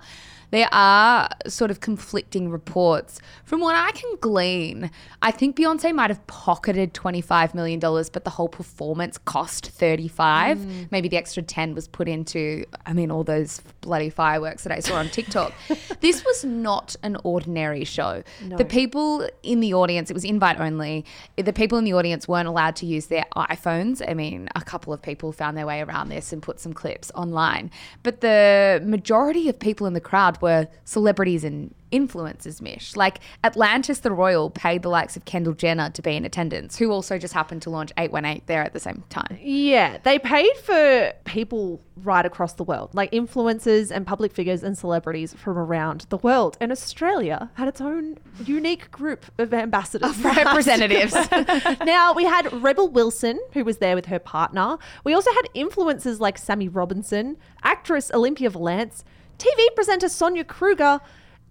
there 0.52 0.70
are 0.72 1.30
sort 1.48 1.72
of 1.72 1.80
conflicting 1.80 2.50
reports. 2.50 3.20
From 3.44 3.60
what 3.60 3.76
I 3.76 3.92
can 3.92 4.16
glean, 4.22 4.92
I 5.22 5.32
think 5.32 5.56
Beyonce 5.56 5.94
might 5.94 6.10
have 6.10 6.26
pocketed 6.28 6.94
$25 6.94 7.54
million, 7.54 7.80
but 7.80 8.24
the 8.24 8.30
whole 8.30 8.48
performance 8.48 9.18
cost 9.18 9.68
35. 9.68 10.58
Mm. 10.58 10.88
Maybe 10.92 11.10
the 11.10 11.18
extra 11.18 11.44
10 11.44 11.76
was 11.76 11.88
put 11.88 12.08
into, 12.08 12.66
I 12.86 12.94
mean, 12.94 13.12
all 13.12 13.24
those 13.24 13.62
bloody 13.82 14.10
fireworks 14.10 14.64
that 14.64 14.72
I 14.72 14.80
saw 14.80 14.96
on 14.96 15.10
TikTok. 15.10 15.54
this 16.00 16.24
was 16.24 16.46
not 16.46 16.96
an 17.04 17.18
ordinary 17.24 17.84
show. 17.84 18.24
The 18.58 18.66
people 18.66 19.28
in 19.44 19.60
the 19.60 19.74
audience, 19.74 20.10
it 20.10 20.14
was 20.14 20.24
invite 20.24 20.60
only. 20.60 21.06
The 21.36 21.54
people 21.54 21.78
in 21.78 21.84
the 21.84 21.94
audience 21.94 22.28
weren't 22.28 22.48
allowed 22.48 22.76
to 22.78 22.86
use 22.86 23.08
their 23.08 23.26
iPhones. 23.36 24.08
I 24.08 24.14
mean, 24.14 24.50
a 24.56 24.62
couple 24.62 24.94
of 24.94 25.02
people 25.02 25.32
found 25.32 25.58
their 25.58 25.66
way 25.66 25.82
around 25.82 26.10
this 26.10 26.32
and 26.32 26.42
put 26.42 26.60
some 26.60 26.74
clips 26.74 27.12
online. 27.16 27.72
But 28.04 28.22
the 28.22 28.82
majority 28.86 29.50
of 29.50 29.60
people 29.60 29.88
in 29.88 29.94
the 29.94 30.02
crowd 30.02 30.37
were 30.42 30.68
celebrities 30.86 31.44
and 31.44 31.74
influencers, 31.92 32.62
Mish. 32.62 32.96
Like 32.96 33.20
Atlantis 33.44 34.00
the 34.00 34.12
Royal 34.12 34.50
paid 34.50 34.84
the 34.84 34.90
likes 34.90 35.16
of 35.16 35.26
Kendall 35.26 35.54
Jenner 35.54 35.90
to 35.92 36.02
be 36.02 36.16
in 36.16 36.26
attendance, 36.26 36.78
who 36.78 36.92
also 36.92 37.18
just 37.18 37.34
happened 37.34 37.62
to 37.64 37.70
launch 37.70 37.92
818 37.98 38.44
there 38.46 38.64
at 38.64 38.74
the 38.74 38.80
same 38.80 39.04
time. 39.10 39.38
Yeah, 39.42 39.98
they 40.04 40.20
paid 40.20 40.56
for 40.58 41.14
people 41.26 41.82
right 42.04 42.26
across 42.26 42.54
the 42.54 42.64
world, 42.64 42.94
like 42.94 43.12
influencers 43.12 43.92
and 43.92 44.06
public 44.06 44.32
figures 44.34 44.64
and 44.64 44.78
celebrities 44.78 45.34
from 45.34 45.58
around 45.58 46.06
the 46.10 46.18
world. 46.18 46.58
And 46.60 46.72
Australia 46.72 47.50
had 47.56 47.68
its 47.68 47.82
own 47.82 48.18
unique 48.46 48.92
group 48.92 49.26
of 49.38 49.54
ambassadors. 49.54 50.18
representatives. 50.20 51.14
now, 51.86 52.14
we 52.14 52.24
had 52.24 52.52
Rebel 52.62 52.90
Wilson, 52.90 53.40
who 53.54 53.64
was 53.64 53.78
there 53.78 53.96
with 53.96 54.08
her 54.08 54.20
partner. 54.20 54.78
We 55.04 55.14
also 55.14 55.32
had 55.32 55.48
influencers 55.56 56.20
like 56.20 56.38
Sammy 56.38 56.68
Robinson, 56.68 57.38
actress 57.64 58.12
Olympia 58.14 58.50
Valance, 58.50 59.04
TV 59.38 59.76
presenter 59.76 60.10
Sonia 60.10 60.44
Kruger, 60.44 61.00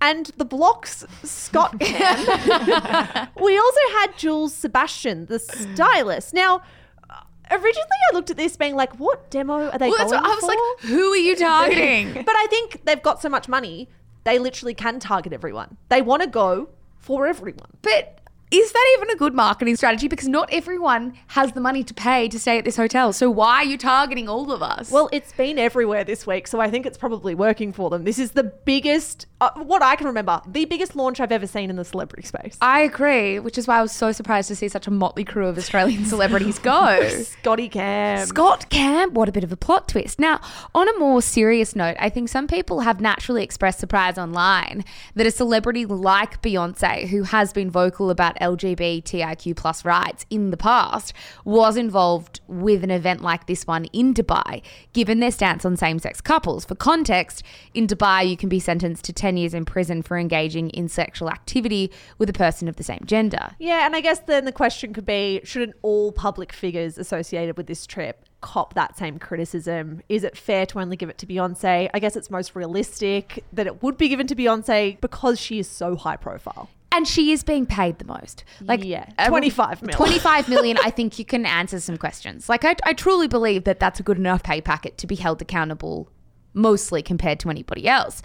and 0.01 0.27
the 0.37 0.45
Block's 0.45 1.05
Scott 1.25 1.79
Cam. 1.81 3.29
we 3.41 3.57
also 3.59 3.81
had 4.01 4.09
Jules 4.19 4.53
Sebastian, 4.55 5.27
the 5.27 5.39
stylist. 5.39 6.35
Now, 6.35 6.61
uh, 7.09 7.15
originally 7.51 7.87
I 8.13 8.15
looked 8.15 8.31
at 8.31 8.37
this 8.37 8.57
being 8.57 8.75
like, 8.77 8.99
what 8.99 9.31
demo 9.31 9.71
are 9.71 9.79
they 9.79 9.89
Well, 9.89 9.99
going 10.09 10.11
what 10.21 10.25
I 10.25 10.35
was 10.35 10.41
for? 10.41 10.47
like, 10.49 10.59
who 10.91 11.13
are 11.13 11.17
you 11.17 11.35
targeting? 11.51 12.13
but 12.13 12.35
I 12.37 12.47
think 12.51 12.85
they've 12.85 13.03
got 13.03 13.23
so 13.23 13.29
much 13.29 13.49
money, 13.49 13.89
they 14.25 14.39
literally 14.39 14.75
can 14.75 15.01
target 15.01 15.33
everyone. 15.33 15.77
They 15.89 16.03
want 16.03 16.23
to 16.23 16.29
go 16.29 16.69
for 16.99 17.27
everyone. 17.27 17.71
But 17.83 18.21
is 18.53 18.71
that 18.71 18.97
even 18.97 19.11
a 19.11 19.17
good 19.17 19.35
marketing 19.35 19.75
strategy? 19.75 20.07
Because 20.07 20.29
not 20.29 20.49
everyone 20.53 21.15
has 21.29 21.51
the 21.53 21.61
money 21.61 21.83
to 21.83 21.93
pay 21.93 22.29
to 22.29 22.39
stay 22.39 22.59
at 22.59 22.65
this 22.65 22.77
hotel. 22.77 23.13
So 23.13 23.29
why 23.29 23.57
are 23.57 23.65
you 23.65 23.77
targeting 23.77 24.29
all 24.29 24.53
of 24.53 24.63
us? 24.63 24.91
Well, 24.93 25.09
it's 25.13 25.33
been 25.33 25.59
everywhere 25.59 26.05
this 26.05 26.29
week, 26.29 26.47
so 26.47 26.61
I 26.61 26.71
think 26.71 26.87
it's 26.87 26.97
probably 26.97 27.35
working 27.35 27.73
for 27.73 27.91
them. 27.91 28.05
This 28.05 28.21
is 28.21 28.33
the 28.33 28.45
biggest, 28.45 29.27
uh, 29.41 29.51
what 29.55 29.83
I 29.83 29.97
can 29.97 30.07
remember, 30.07 30.41
the 30.47 30.65
biggest 30.65 30.95
launch 30.95 31.19
I've 31.19 31.33
ever 31.33 31.49
seen 31.49 31.71
in 31.71 31.77
the 31.77 31.85
celebrity 31.85 32.23
space. 32.25 32.57
I 32.61 32.83
agree, 32.83 33.41
which 33.41 33.59
is 33.59 33.67
why 33.67 33.79
I 33.79 33.83
was 33.83 33.91
so 33.91 34.13
surprised 34.13 34.47
to 34.49 34.55
see 34.55 34.69
such 34.69 34.87
a 34.87 34.93
motley 34.93 35.25
crew 35.25 35.49
of 35.49 35.59
Australian 35.59 36.05
celebrities 36.07 36.61
go. 36.61 37.09
Scotty 37.09 37.69
Cam. 37.69 38.27
Scott 38.27 38.71
Cam, 38.71 39.13
what 39.13 39.29
a 39.29 39.33
bit 39.33 39.43
of 39.43 39.51
a 39.51 39.57
plot 39.57 39.89
twist. 39.89 40.21
Now, 40.21 40.41
on 40.73 40.89
a 40.89 40.97
more 41.01 41.21
serious 41.21 41.75
note, 41.75 41.97
I 41.99 42.11
think 42.11 42.29
some 42.29 42.47
people 42.47 42.81
have 42.81 43.01
naturally 43.01 43.43
expressed 43.43 43.81
surprise 43.81 44.19
online 44.19 44.85
that 45.17 45.27
a 45.27 45.33
celebrity 45.33 45.85
like 45.85 46.41
Beyonce, 46.43 47.09
who 47.09 47.25
has 47.25 47.53
been 47.53 47.73
vocal 47.73 48.09
about 48.09 48.36
LGBTIQ 48.41 49.57
plus 49.57 49.85
rights 49.85 50.27
in 50.31 50.51
the 50.51 50.57
past, 50.57 51.13
was 51.45 51.77
involved 51.77 52.41
with 52.47 52.85
an 52.85 52.91
event 52.91 53.23
like 53.23 53.47
this 53.47 53.67
one 53.67 53.87
in 53.87 54.15
Dubai, 54.15 54.63
given 54.93 55.21
their 55.21 55.31
stance 55.31 55.65
on 55.65 55.77
same 55.77 55.99
sex 55.99 56.21
couples. 56.21 56.65
For 56.65 56.75
context, 56.75 57.43
in 57.75 57.87
Dubai, 57.87 58.29
you 58.29 58.37
can 58.37 58.49
be 58.49 58.61
sentenced 58.61 59.05
to 59.05 59.13
10 59.13 59.37
years 59.37 59.55
in 59.55 59.65
prison 59.65 60.03
for 60.03 60.19
engaging 60.19 60.71
in 60.71 60.89
sexual 60.89 61.31
activity 61.31 61.91
with 62.19 62.29
a 62.29 62.33
person 62.33 62.69
of 62.69 62.77
the 62.77 62.83
same 62.83 63.03
gender. 63.05 63.51
Yeah, 63.59 63.87
and 63.87 63.95
I 63.95 64.01
guess 64.01 64.21
then 64.21 64.45
the 64.45 64.53
question 64.53 64.93
could 64.93 65.07
be 65.07 65.41
shouldn't 65.45 65.77
all 65.83 66.13
public 66.13 66.53
figures 66.53 66.99
associated 66.99 67.57
with 67.57 67.67
this 67.67 67.87
trip 67.87 68.25
cop 68.41 68.75
that 68.75 68.97
same 68.97 69.19
criticism? 69.19 70.03
Is 70.09 70.23
it 70.23 70.37
fair 70.37 70.67
to 70.67 70.79
only 70.79 70.97
give 70.97 71.09
it 71.09 71.19
to 71.19 71.27
Beyonce? 71.27 71.91
I 71.93 71.99
guess 71.99 72.17
it's 72.17 72.31
most 72.31 72.55
realistic 72.55 73.45
that 73.53 73.67
it 73.67 73.83
would 73.83 73.97
be 73.97 74.09
given 74.09 74.27
to 74.29 74.37
Beyonce 74.37 75.01
because 75.01 75.41
she 75.41 75.59
is 75.59 75.69
so 75.69 75.97
high 75.97 76.17
profile. 76.17 76.71
And 76.97 77.07
she 77.07 77.31
is 77.33 77.45
being 77.45 77.67
paid 77.67 77.99
the 77.99 78.05
most. 78.07 78.45
Like 78.61 78.83
Yeah, 78.85 79.07
a- 79.19 79.29
25 79.29 79.83
mil. 79.83 79.95
25 79.95 80.49
million, 80.55 80.79
I 80.83 80.91
think 80.91 81.19
you 81.19 81.25
can 81.25 81.45
answer 81.47 81.79
some 81.81 81.97
questions. 81.99 82.49
Like 82.49 82.65
I, 82.65 82.75
I 82.85 82.93
truly 82.95 83.29
believe 83.29 83.65
that 83.65 83.79
that's 83.79 84.01
a 84.01 84.03
good 84.03 84.17
enough 84.19 84.43
pay 84.43 84.61
packet 84.61 84.97
to 84.99 85.07
be 85.07 85.17
held 85.17 85.43
accountable 85.43 86.09
mostly 86.57 87.03
compared 87.03 87.39
to 87.41 87.51
anybody 87.51 87.87
else. 87.87 88.23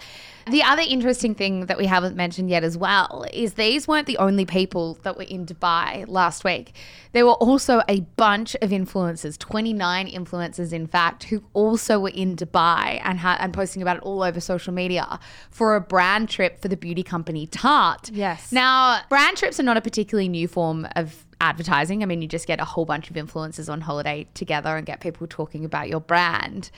The 0.50 0.62
other 0.62 0.82
interesting 0.84 1.36
thing 1.36 1.66
that 1.66 1.78
we 1.78 1.86
haven't 1.86 2.16
mentioned 2.16 2.50
yet 2.50 2.64
as 2.64 2.76
well 2.76 3.24
is 3.32 3.54
these 3.54 3.86
weren't 3.86 4.08
the 4.08 4.18
only 4.18 4.44
people 4.44 4.98
that 5.02 5.16
were 5.16 5.22
in 5.22 5.46
Dubai 5.46 6.04
last 6.08 6.42
week. 6.42 6.74
There 7.12 7.24
were 7.24 7.34
also 7.34 7.82
a 7.88 8.00
bunch 8.16 8.56
of 8.56 8.70
influencers, 8.70 9.38
29 9.38 10.10
influencers 10.10 10.72
in 10.72 10.88
fact, 10.88 11.24
who 11.24 11.44
also 11.52 12.00
were 12.00 12.08
in 12.08 12.34
Dubai 12.34 13.00
and 13.04 13.20
ha- 13.20 13.36
and 13.38 13.54
posting 13.54 13.82
about 13.82 13.98
it 13.98 14.02
all 14.02 14.22
over 14.22 14.40
social 14.40 14.72
media 14.72 15.20
for 15.50 15.76
a 15.76 15.80
brand 15.80 16.28
trip 16.28 16.60
for 16.60 16.66
the 16.66 16.76
beauty 16.76 17.04
company 17.04 17.46
Tarte. 17.46 18.10
Yes. 18.12 18.50
Now, 18.50 19.02
brand 19.08 19.36
trips 19.36 19.60
are 19.60 19.64
not 19.64 19.76
a 19.76 19.80
particularly 19.80 20.28
new 20.28 20.48
form 20.48 20.88
of 20.96 21.24
advertising. 21.40 22.02
I 22.02 22.06
mean, 22.06 22.22
you 22.22 22.28
just 22.28 22.46
get 22.46 22.60
a 22.60 22.64
whole 22.64 22.84
bunch 22.84 23.10
of 23.10 23.16
influencers 23.16 23.70
on 23.70 23.82
holiday 23.82 24.26
together 24.34 24.76
and 24.76 24.86
get 24.86 25.00
people 25.00 25.26
talking 25.28 25.64
about 25.64 25.88
your 25.88 26.00
brand. 26.00 26.70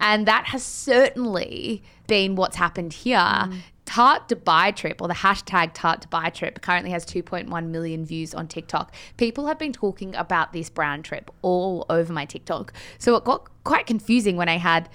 And 0.00 0.26
that 0.26 0.46
has 0.46 0.62
certainly 0.62 1.82
been 2.06 2.34
what's 2.34 2.56
happened 2.56 2.92
here. 2.92 3.48
Tarte 3.86 4.28
Dubai 4.28 4.74
trip 4.74 5.02
or 5.02 5.08
the 5.08 5.14
hashtag 5.14 5.74
Tarte 5.74 6.08
Dubai 6.08 6.32
trip 6.32 6.62
currently 6.62 6.92
has 6.92 7.04
2.1 7.04 7.66
million 7.66 8.04
views 8.04 8.34
on 8.34 8.46
TikTok. 8.46 8.94
People 9.16 9.46
have 9.46 9.58
been 9.58 9.72
talking 9.72 10.14
about 10.14 10.52
this 10.52 10.70
brand 10.70 11.04
trip 11.04 11.30
all 11.42 11.86
over 11.90 12.12
my 12.12 12.24
TikTok. 12.24 12.72
So 12.98 13.16
it 13.16 13.24
got 13.24 13.48
quite 13.64 13.86
confusing 13.86 14.36
when 14.36 14.48
I 14.48 14.58
had 14.58 14.88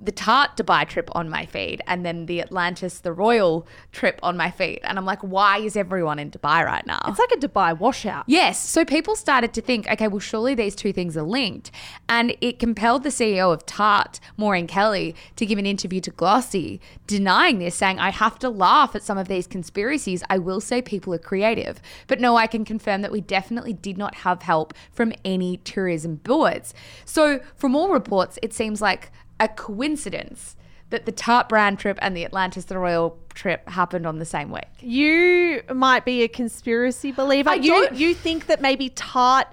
the 0.00 0.12
Tarte 0.12 0.56
Dubai 0.56 0.86
trip 0.88 1.10
on 1.12 1.28
my 1.28 1.44
feed 1.44 1.82
and 1.86 2.06
then 2.06 2.26
the 2.26 2.40
Atlantis, 2.40 3.00
the 3.00 3.12
Royal 3.12 3.66
trip 3.90 4.20
on 4.22 4.36
my 4.36 4.50
feed. 4.50 4.80
And 4.84 4.96
I'm 4.96 5.04
like, 5.04 5.20
why 5.22 5.58
is 5.58 5.76
everyone 5.76 6.18
in 6.18 6.30
Dubai 6.30 6.64
right 6.64 6.86
now? 6.86 7.00
It's 7.06 7.18
like 7.18 7.32
a 7.32 7.36
Dubai 7.36 7.76
washout. 7.76 8.24
Yes. 8.26 8.68
So 8.68 8.84
people 8.84 9.16
started 9.16 9.52
to 9.54 9.60
think, 9.60 9.88
okay, 9.88 10.06
well, 10.06 10.20
surely 10.20 10.54
these 10.54 10.76
two 10.76 10.92
things 10.92 11.16
are 11.16 11.22
linked. 11.22 11.70
And 12.08 12.36
it 12.40 12.58
compelled 12.58 13.02
the 13.02 13.08
CEO 13.08 13.52
of 13.52 13.66
Tarte, 13.66 14.20
Maureen 14.36 14.68
Kelly, 14.68 15.16
to 15.36 15.44
give 15.44 15.58
an 15.58 15.66
interview 15.66 16.00
to 16.02 16.10
Glossy 16.10 16.80
denying 17.06 17.58
this, 17.58 17.74
saying, 17.74 17.98
I 17.98 18.10
have 18.10 18.38
to 18.40 18.48
laugh 18.48 18.94
at 18.94 19.02
some 19.02 19.18
of 19.18 19.26
these 19.26 19.46
conspiracies. 19.46 20.22
I 20.30 20.38
will 20.38 20.60
say 20.60 20.80
people 20.80 21.12
are 21.14 21.18
creative. 21.18 21.80
But 22.06 22.20
no, 22.20 22.36
I 22.36 22.46
can 22.46 22.64
confirm 22.64 23.02
that 23.02 23.10
we 23.10 23.20
definitely 23.20 23.72
did 23.72 23.98
not 23.98 24.16
have 24.16 24.42
help 24.42 24.74
from 24.92 25.12
any 25.24 25.56
tourism 25.58 26.16
boards. 26.16 26.72
So 27.04 27.40
from 27.56 27.74
all 27.74 27.88
reports, 27.88 28.38
it 28.42 28.52
seems 28.52 28.80
like 28.80 29.10
a 29.40 29.48
coincidence 29.48 30.56
that 30.90 31.04
the 31.06 31.12
Tarte 31.12 31.48
brand 31.48 31.78
trip 31.78 31.98
and 32.00 32.16
the 32.16 32.24
Atlantis 32.24 32.64
the 32.64 32.78
Royal 32.78 33.18
trip 33.34 33.68
happened 33.68 34.06
on 34.06 34.18
the 34.18 34.24
same 34.24 34.50
week. 34.50 34.64
You 34.80 35.62
might 35.74 36.04
be 36.04 36.22
a 36.22 36.28
conspiracy 36.28 37.12
believer. 37.12 37.54
You 37.54 37.70
don't- 37.72 37.94
you 37.94 38.14
think 38.14 38.46
that 38.46 38.60
maybe 38.62 38.88
Tarte 38.90 39.48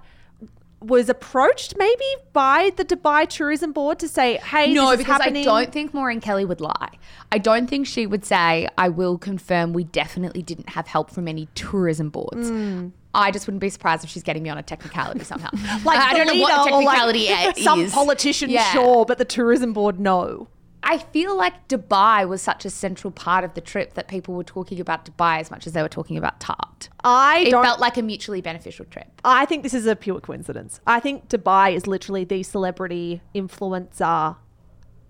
was 0.82 1.10
approached 1.10 1.74
maybe 1.78 2.06
by 2.32 2.72
the 2.78 2.86
Dubai 2.86 3.28
Tourism 3.28 3.72
Board 3.72 3.98
to 4.00 4.08
say, 4.08 4.38
"Hey, 4.38 4.72
No, 4.74 4.92
this 4.92 4.92
is 4.92 4.98
because 5.06 5.22
happening. 5.22 5.42
I 5.42 5.46
don't 5.64 5.72
think 5.74 5.94
Maureen 5.94 6.22
Kelly 6.22 6.46
would 6.46 6.62
lie. 6.62 6.92
I 7.32 7.38
don't 7.40 7.68
think 7.68 7.88
she 7.88 8.06
would 8.06 8.24
say, 8.24 8.68
I 8.78 8.90
will 8.90 9.18
confirm 9.18 9.74
we 9.74 9.84
definitely 9.86 10.44
didn't 10.44 10.70
have 10.70 10.88
help 10.88 11.10
from 11.10 11.28
any 11.28 11.48
tourism 11.56 12.10
boards. 12.10 12.50
Hmm. 12.50 12.90
I 13.16 13.32
just 13.32 13.48
wouldn't 13.48 13.62
be 13.62 13.70
surprised 13.70 14.04
if 14.04 14.10
she's 14.10 14.24
getting 14.24 14.44
me 14.44 14.50
on 14.50 14.58
a 14.58 14.64
technicality 14.64 15.24
somehow. 15.24 15.50
like 15.86 16.00
I 16.00 16.14
don't 16.14 16.28
know 16.28 16.42
what 16.42 16.52
the 16.70 16.72
like, 16.76 16.86
technicality 16.88 17.20
is. 17.60 17.64
Some 17.64 17.90
politician, 17.90 18.50
Yeah. 18.50 18.72
sure, 18.72 19.06
but 19.06 19.18
the 19.18 19.26
tourism 19.26 19.74
board, 19.74 20.00
no. 20.00 20.50
I 20.88 21.00
feel 21.00 21.36
like 21.36 21.68
Dubai 21.68 22.28
was 22.30 22.44
such 22.44 22.64
a 22.64 22.70
central 22.70 23.10
part 23.10 23.44
of 23.44 23.56
the 23.56 23.62
trip 23.62 23.96
that 23.96 24.08
people 24.08 24.36
were 24.36 24.44
talking 24.44 24.80
about 24.80 25.04
Dubai 25.04 25.40
as 25.40 25.50
much 25.50 25.66
as 25.66 25.74
they 25.74 25.82
were 25.82 25.90
talking 25.90 26.16
about 26.16 26.40
Tarte. 26.40 26.90
I 27.04 27.46
It 27.48 27.52
felt 27.52 27.80
like 27.80 27.98
a 27.98 28.04
mutually 28.04 28.40
beneficial 28.40 28.86
trip. 28.86 29.08
I 29.24 29.46
think 29.46 29.64
this 29.64 29.74
is 29.74 29.88
a 29.88 29.96
pure 29.96 30.20
coincidence. 30.20 30.80
I 30.86 31.00
think 31.00 31.28
Dubai 31.28 31.74
is 31.76 31.88
literally 31.88 32.24
the 32.24 32.44
celebrity 32.44 33.22
influencer 33.34 34.36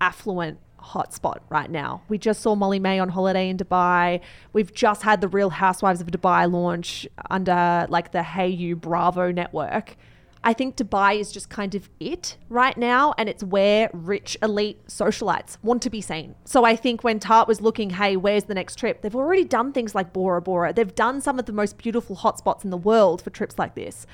affluent 0.00 0.58
hotspot 0.86 1.38
right 1.48 1.70
now. 1.70 2.02
We 2.08 2.18
just 2.18 2.40
saw 2.40 2.54
Molly-Mae 2.54 2.98
on 2.98 3.08
holiday 3.08 3.48
in 3.48 3.56
Dubai. 3.56 4.20
We've 4.52 4.72
just 4.72 5.02
had 5.02 5.20
the 5.20 5.28
Real 5.28 5.50
Housewives 5.50 6.00
of 6.00 6.08
Dubai 6.08 6.50
launch 6.50 7.06
under 7.30 7.86
like 7.88 8.12
the 8.12 8.20
hayu 8.20 8.80
Bravo 8.80 9.32
network. 9.32 9.96
I 10.44 10.52
think 10.52 10.76
Dubai 10.76 11.18
is 11.18 11.32
just 11.32 11.50
kind 11.50 11.74
of 11.74 11.90
it 11.98 12.36
right 12.48 12.76
now, 12.76 13.14
and 13.18 13.28
it's 13.28 13.42
where 13.42 13.90
rich 13.92 14.36
elite 14.40 14.86
socialites 14.86 15.56
want 15.60 15.82
to 15.82 15.90
be 15.90 16.00
seen. 16.00 16.36
So 16.44 16.64
I 16.64 16.76
think 16.76 17.02
when 17.02 17.18
Tarte 17.18 17.48
was 17.48 17.60
looking, 17.60 17.90
hey, 17.90 18.16
where's 18.16 18.44
the 18.44 18.54
next 18.54 18.76
trip? 18.76 19.02
They've 19.02 19.16
already 19.16 19.42
done 19.42 19.72
things 19.72 19.92
like 19.92 20.12
Bora 20.12 20.40
Bora. 20.40 20.72
They've 20.72 20.94
done 20.94 21.20
some 21.20 21.40
of 21.40 21.46
the 21.46 21.52
most 21.52 21.78
beautiful 21.78 22.14
hotspots 22.14 22.62
in 22.62 22.70
the 22.70 22.76
world 22.76 23.22
for 23.22 23.30
trips 23.30 23.58
like 23.58 23.74
this 23.74 24.06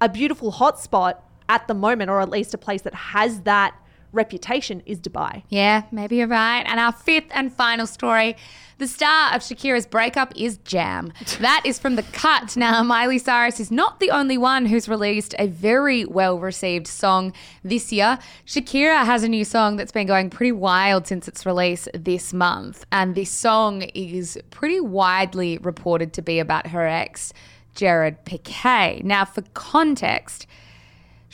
a 0.00 0.08
beautiful 0.08 0.52
hotspot 0.52 1.14
at 1.48 1.66
the 1.68 1.74
moment, 1.74 2.10
or 2.10 2.20
at 2.20 2.28
least 2.28 2.54
a 2.54 2.58
place 2.58 2.82
that 2.82 2.94
has 2.94 3.40
that 3.40 3.74
reputation, 4.16 4.82
is 4.86 4.98
Dubai. 4.98 5.42
Yeah, 5.48 5.82
maybe 5.92 6.16
you're 6.16 6.26
right. 6.26 6.64
And 6.66 6.80
our 6.80 6.92
fifth 6.92 7.30
and 7.30 7.52
final 7.52 7.86
story 7.86 8.36
the 8.78 8.86
star 8.86 9.34
of 9.34 9.40
Shakira's 9.40 9.86
breakup 9.86 10.34
is 10.36 10.58
Jam. 10.58 11.10
That 11.40 11.62
is 11.64 11.78
from 11.78 11.96
The 11.96 12.02
Cut. 12.02 12.58
Now, 12.58 12.82
Miley 12.82 13.16
Cyrus 13.16 13.58
is 13.58 13.70
not 13.70 14.00
the 14.00 14.10
only 14.10 14.36
one 14.36 14.66
who's 14.66 14.86
released 14.86 15.34
a 15.38 15.46
very 15.46 16.04
well 16.04 16.38
received 16.38 16.86
song 16.86 17.32
this 17.64 17.90
year. 17.90 18.18
Shakira 18.46 19.06
has 19.06 19.22
a 19.22 19.28
new 19.28 19.46
song 19.46 19.76
that's 19.76 19.92
been 19.92 20.06
going 20.06 20.28
pretty 20.28 20.52
wild 20.52 21.06
since 21.06 21.26
its 21.26 21.46
release 21.46 21.88
this 21.94 22.34
month. 22.34 22.84
And 22.92 23.14
this 23.14 23.30
song 23.30 23.80
is 23.94 24.38
pretty 24.50 24.80
widely 24.80 25.56
reported 25.56 26.12
to 26.12 26.20
be 26.20 26.38
about 26.38 26.66
her 26.66 26.86
ex, 26.86 27.32
Gerard 27.74 28.26
Piqué. 28.26 29.02
Now, 29.02 29.24
for 29.24 29.40
context, 29.54 30.46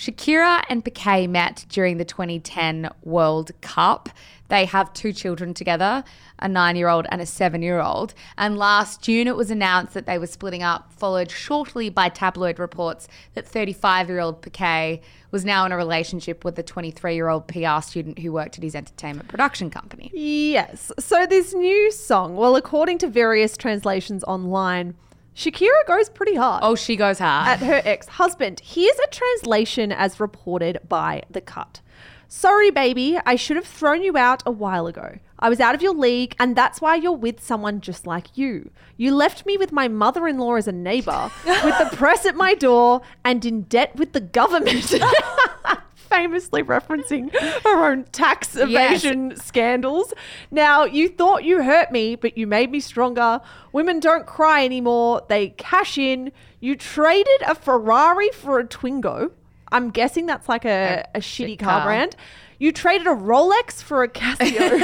Shakira 0.03 0.64
and 0.68 0.84
Piqué 0.84 1.28
met 1.28 1.64
during 1.68 1.98
the 1.98 2.05
2010 2.05 2.90
World 3.05 3.53
Cup. 3.61 4.09
They 4.48 4.64
have 4.64 4.92
two 4.92 5.12
children 5.12 5.55
together, 5.55 6.03
a 6.40 6.48
nine 6.48 6.74
year 6.74 6.88
old 6.88 7.07
and 7.11 7.20
a 7.20 7.26
seven 7.26 7.62
year 7.62 7.80
old. 7.80 8.12
And 8.36 8.59
last 8.59 9.00
June, 9.00 9.28
it 9.28 9.36
was 9.36 9.53
announced 9.53 9.94
that 9.94 10.07
they 10.07 10.18
were 10.18 10.26
splitting 10.26 10.64
up, 10.64 10.92
followed 10.92 11.30
shortly 11.30 11.88
by 11.88 12.09
tabloid 12.09 12.59
reports 12.59 13.07
that 13.34 13.46
35 13.46 14.09
year 14.09 14.18
old 14.18 14.42
Piqué 14.42 15.00
was 15.30 15.44
now 15.44 15.64
in 15.66 15.70
a 15.70 15.76
relationship 15.76 16.44
with 16.44 16.57
the 16.57 16.64
23 16.64 17.14
year 17.14 17.28
old 17.28 17.46
PR 17.46 17.80
student 17.80 18.18
who 18.18 18.32
worked 18.32 18.59
at 18.59 18.64
his 18.64 18.74
entertainment 18.74 19.28
production 19.28 19.70
company. 19.70 20.11
Yes. 20.12 20.90
So 20.98 21.26
this 21.26 21.55
new 21.55 21.92
song, 21.92 22.34
well, 22.34 22.57
according 22.57 22.98
to 22.98 23.07
various 23.07 23.57
translations 23.57 24.24
online, 24.24 24.96
Shakira 25.35 25.87
goes 25.87 26.09
pretty 26.09 26.35
hard. 26.35 26.62
Oh, 26.64 26.74
she 26.74 26.97
goes 26.97 27.18
hard. 27.18 27.49
at 27.49 27.61
her 27.61 27.80
ex 27.85 28.07
husband. 28.07 28.61
Here's 28.64 28.99
a 28.99 29.11
translation 29.11 29.93
as 29.93 30.20
reported 30.20 30.80
by 30.89 31.22
The 31.30 31.41
Cut. 31.41 31.80
Sorry, 32.28 32.70
baby, 32.70 33.18
I 33.26 33.37
should 33.37 33.57
have 33.57 33.66
thrown 33.66 34.03
you 34.03 34.16
out 34.16 34.43
a 34.47 34.51
while 34.51 34.87
ago. 34.87 35.18
I 35.39 35.51
was 35.51 35.61
out 35.61 35.74
of 35.74 35.83
your 35.83 35.95
league, 35.95 36.35
and 36.39 36.57
that's 36.57 36.80
why 36.80 36.95
you're 36.95 37.12
with 37.12 37.43
someone 37.43 37.83
just 37.83 38.07
like 38.07 38.39
you. 38.39 38.70
You 38.97 39.14
left 39.14 39.45
me 39.45 39.59
with 39.59 39.70
my 39.70 39.87
mother 39.87 40.26
in 40.26 40.39
law 40.39 40.55
as 40.55 40.66
a 40.66 40.72
neighbor, 40.72 41.30
with 41.45 41.78
the 41.78 41.91
press 41.95 42.24
at 42.24 42.35
my 42.35 42.55
door, 42.55 43.03
and 43.22 43.45
in 43.45 43.62
debt 43.62 43.97
with 43.97 44.12
the 44.12 44.20
government. 44.20 44.95
Famously 46.13 46.63
referencing 46.63 47.33
her 47.63 47.91
own 47.91 48.05
tax 48.13 48.55
evasion 48.55 49.35
scandals. 49.37 50.13
Now, 50.51 50.85
you 50.85 51.09
thought 51.09 51.45
you 51.45 51.63
hurt 51.63 51.91
me, 51.91 52.17
but 52.17 52.37
you 52.37 52.47
made 52.47 52.71
me 52.71 52.81
stronger. 52.81 53.41
Women 53.73 53.99
don't 53.99 54.27
cry 54.27 54.65
anymore, 54.65 55.23
they 55.29 55.49
cash 55.51 55.97
in. 55.97 56.31
You 56.61 56.77
traded 56.77 57.43
a 57.47 57.55
Ferrari 57.55 58.29
for 58.31 58.59
a 58.59 58.65
Twingo. 58.65 59.31
I'm 59.73 59.91
guessing 59.91 60.27
that's 60.27 60.49
like 60.49 60.67
a, 60.67 61.09
a, 61.15 61.21
shitty 61.21 61.59
car, 61.59 61.79
car. 61.79 61.87
brand. 61.87 62.15
You 62.59 62.73
traded 62.73 63.07
a 63.07 63.11
Rolex 63.11 63.83
for 63.83 64.03
a 64.03 64.09
Casio. 64.09 64.81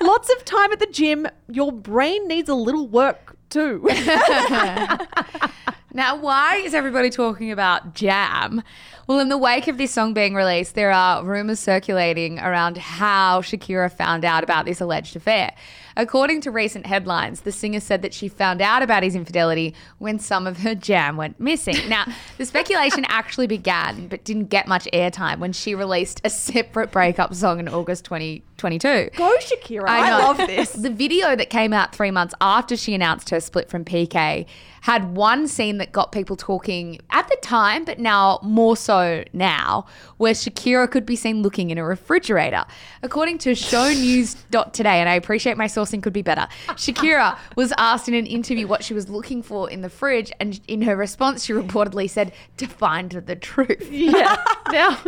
Lots 0.00 0.30
of 0.30 0.44
time 0.44 0.72
at 0.72 0.80
the 0.80 0.88
gym. 0.90 1.28
Your 1.48 1.70
brain 1.70 2.26
needs 2.26 2.48
a 2.48 2.54
little 2.54 2.88
work 2.88 3.36
too. 3.50 3.86
Now, 5.98 6.14
why 6.14 6.58
is 6.58 6.74
everybody 6.74 7.10
talking 7.10 7.50
about 7.50 7.92
Jam? 7.92 8.62
Well, 9.08 9.18
in 9.18 9.30
the 9.30 9.36
wake 9.36 9.66
of 9.66 9.78
this 9.78 9.90
song 9.90 10.14
being 10.14 10.32
released, 10.32 10.76
there 10.76 10.92
are 10.92 11.24
rumors 11.24 11.58
circulating 11.58 12.38
around 12.38 12.76
how 12.76 13.40
Shakira 13.40 13.90
found 13.90 14.24
out 14.24 14.44
about 14.44 14.64
this 14.64 14.80
alleged 14.80 15.16
affair. 15.16 15.56
According 15.96 16.42
to 16.42 16.52
recent 16.52 16.86
headlines, 16.86 17.40
the 17.40 17.50
singer 17.50 17.80
said 17.80 18.02
that 18.02 18.14
she 18.14 18.28
found 18.28 18.62
out 18.62 18.80
about 18.80 19.02
his 19.02 19.16
infidelity 19.16 19.74
when 19.98 20.20
some 20.20 20.46
of 20.46 20.58
her 20.58 20.76
jam 20.76 21.16
went 21.16 21.40
missing. 21.40 21.74
Now, 21.88 22.06
the 22.36 22.46
speculation 22.46 23.04
actually 23.08 23.48
began, 23.48 24.06
but 24.06 24.22
didn't 24.22 24.50
get 24.50 24.68
much 24.68 24.86
airtime 24.92 25.40
when 25.40 25.52
she 25.52 25.74
released 25.74 26.20
a 26.22 26.30
separate 26.30 26.92
breakup 26.92 27.34
song 27.34 27.58
in 27.58 27.68
August 27.68 28.04
2022. 28.58 29.16
Go 29.16 29.36
Shakira. 29.38 29.88
I, 29.88 30.10
know. 30.10 30.18
love 30.18 30.36
this. 30.38 30.72
The 30.88 30.90
video 30.90 31.36
that 31.36 31.50
came 31.50 31.72
out 31.72 31.94
three 31.94 32.10
months 32.10 32.34
after 32.40 32.76
she 32.76 32.94
announced 32.94 33.30
her 33.30 33.40
split 33.40 33.68
from 33.68 33.84
Piqué 33.84 34.46
had 34.82 35.14
one 35.14 35.48
scene 35.48 35.78
that 35.78 35.92
got 35.92 36.12
people 36.12 36.36
talking 36.36 37.00
at 37.10 37.28
the 37.28 37.36
time, 37.42 37.84
but 37.84 37.98
now 37.98 38.38
more 38.42 38.76
so 38.76 39.24
now, 39.32 39.86
where 40.16 40.32
Shakira 40.32 40.90
could 40.90 41.04
be 41.04 41.16
seen 41.16 41.42
looking 41.42 41.70
in 41.70 41.78
a 41.78 41.84
refrigerator. 41.84 42.64
According 43.02 43.38
to 43.38 43.50
shownews.today, 43.50 45.00
and 45.00 45.08
I 45.08 45.14
appreciate 45.14 45.56
my 45.56 45.66
sourcing 45.66 46.02
could 46.02 46.12
be 46.12 46.22
better, 46.22 46.46
Shakira 46.68 47.38
was 47.56 47.72
asked 47.76 48.08
in 48.08 48.14
an 48.14 48.26
interview 48.26 48.66
what 48.66 48.84
she 48.84 48.94
was 48.94 49.08
looking 49.08 49.42
for 49.42 49.68
in 49.70 49.82
the 49.82 49.90
fridge, 49.90 50.32
and 50.40 50.60
in 50.68 50.82
her 50.82 50.96
response, 50.96 51.44
she 51.44 51.52
reportedly 51.52 52.08
said, 52.08 52.32
to 52.56 52.66
find 52.66 53.10
the 53.10 53.36
truth. 53.36 53.90
Yeah. 53.90 54.42
now, 54.70 54.98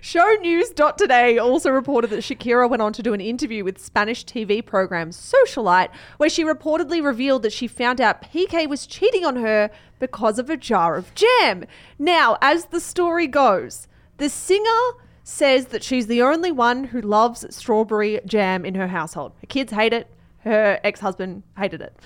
Shownews.today 0.00 1.38
also 1.38 1.70
reported 1.70 2.10
that 2.10 2.20
Shakira 2.20 2.68
went 2.68 2.82
on 2.82 2.92
to 2.92 3.02
do 3.02 3.12
an 3.12 3.20
interview 3.20 3.64
with 3.64 3.78
Spanish 3.78 4.24
TV 4.24 4.64
program 4.64 5.10
Socialite, 5.10 5.90
where 6.16 6.30
she 6.30 6.44
reportedly 6.44 7.02
revealed 7.04 7.42
that 7.42 7.52
she 7.52 7.66
found 7.66 8.00
out 8.00 8.22
Piqué 8.22 8.68
was 8.68 8.86
cheating 8.86 9.24
on 9.24 9.36
her 9.36 9.70
because 9.98 10.38
of 10.38 10.50
a 10.50 10.56
jar 10.56 10.96
of 10.96 11.14
jam. 11.14 11.64
Now, 11.98 12.38
as 12.40 12.66
the 12.66 12.80
story 12.80 13.26
goes, 13.26 13.88
the 14.18 14.28
singer 14.28 14.92
says 15.24 15.66
that 15.66 15.84
she's 15.84 16.06
the 16.06 16.22
only 16.22 16.52
one 16.52 16.84
who 16.84 17.00
loves 17.00 17.44
strawberry 17.54 18.20
jam 18.26 18.64
in 18.64 18.74
her 18.74 18.88
household. 18.88 19.32
Her 19.40 19.46
kids 19.46 19.72
hate 19.72 19.92
it, 19.92 20.08
her 20.40 20.80
ex 20.82 21.00
husband 21.00 21.42
hated 21.56 21.80
it. 21.80 21.96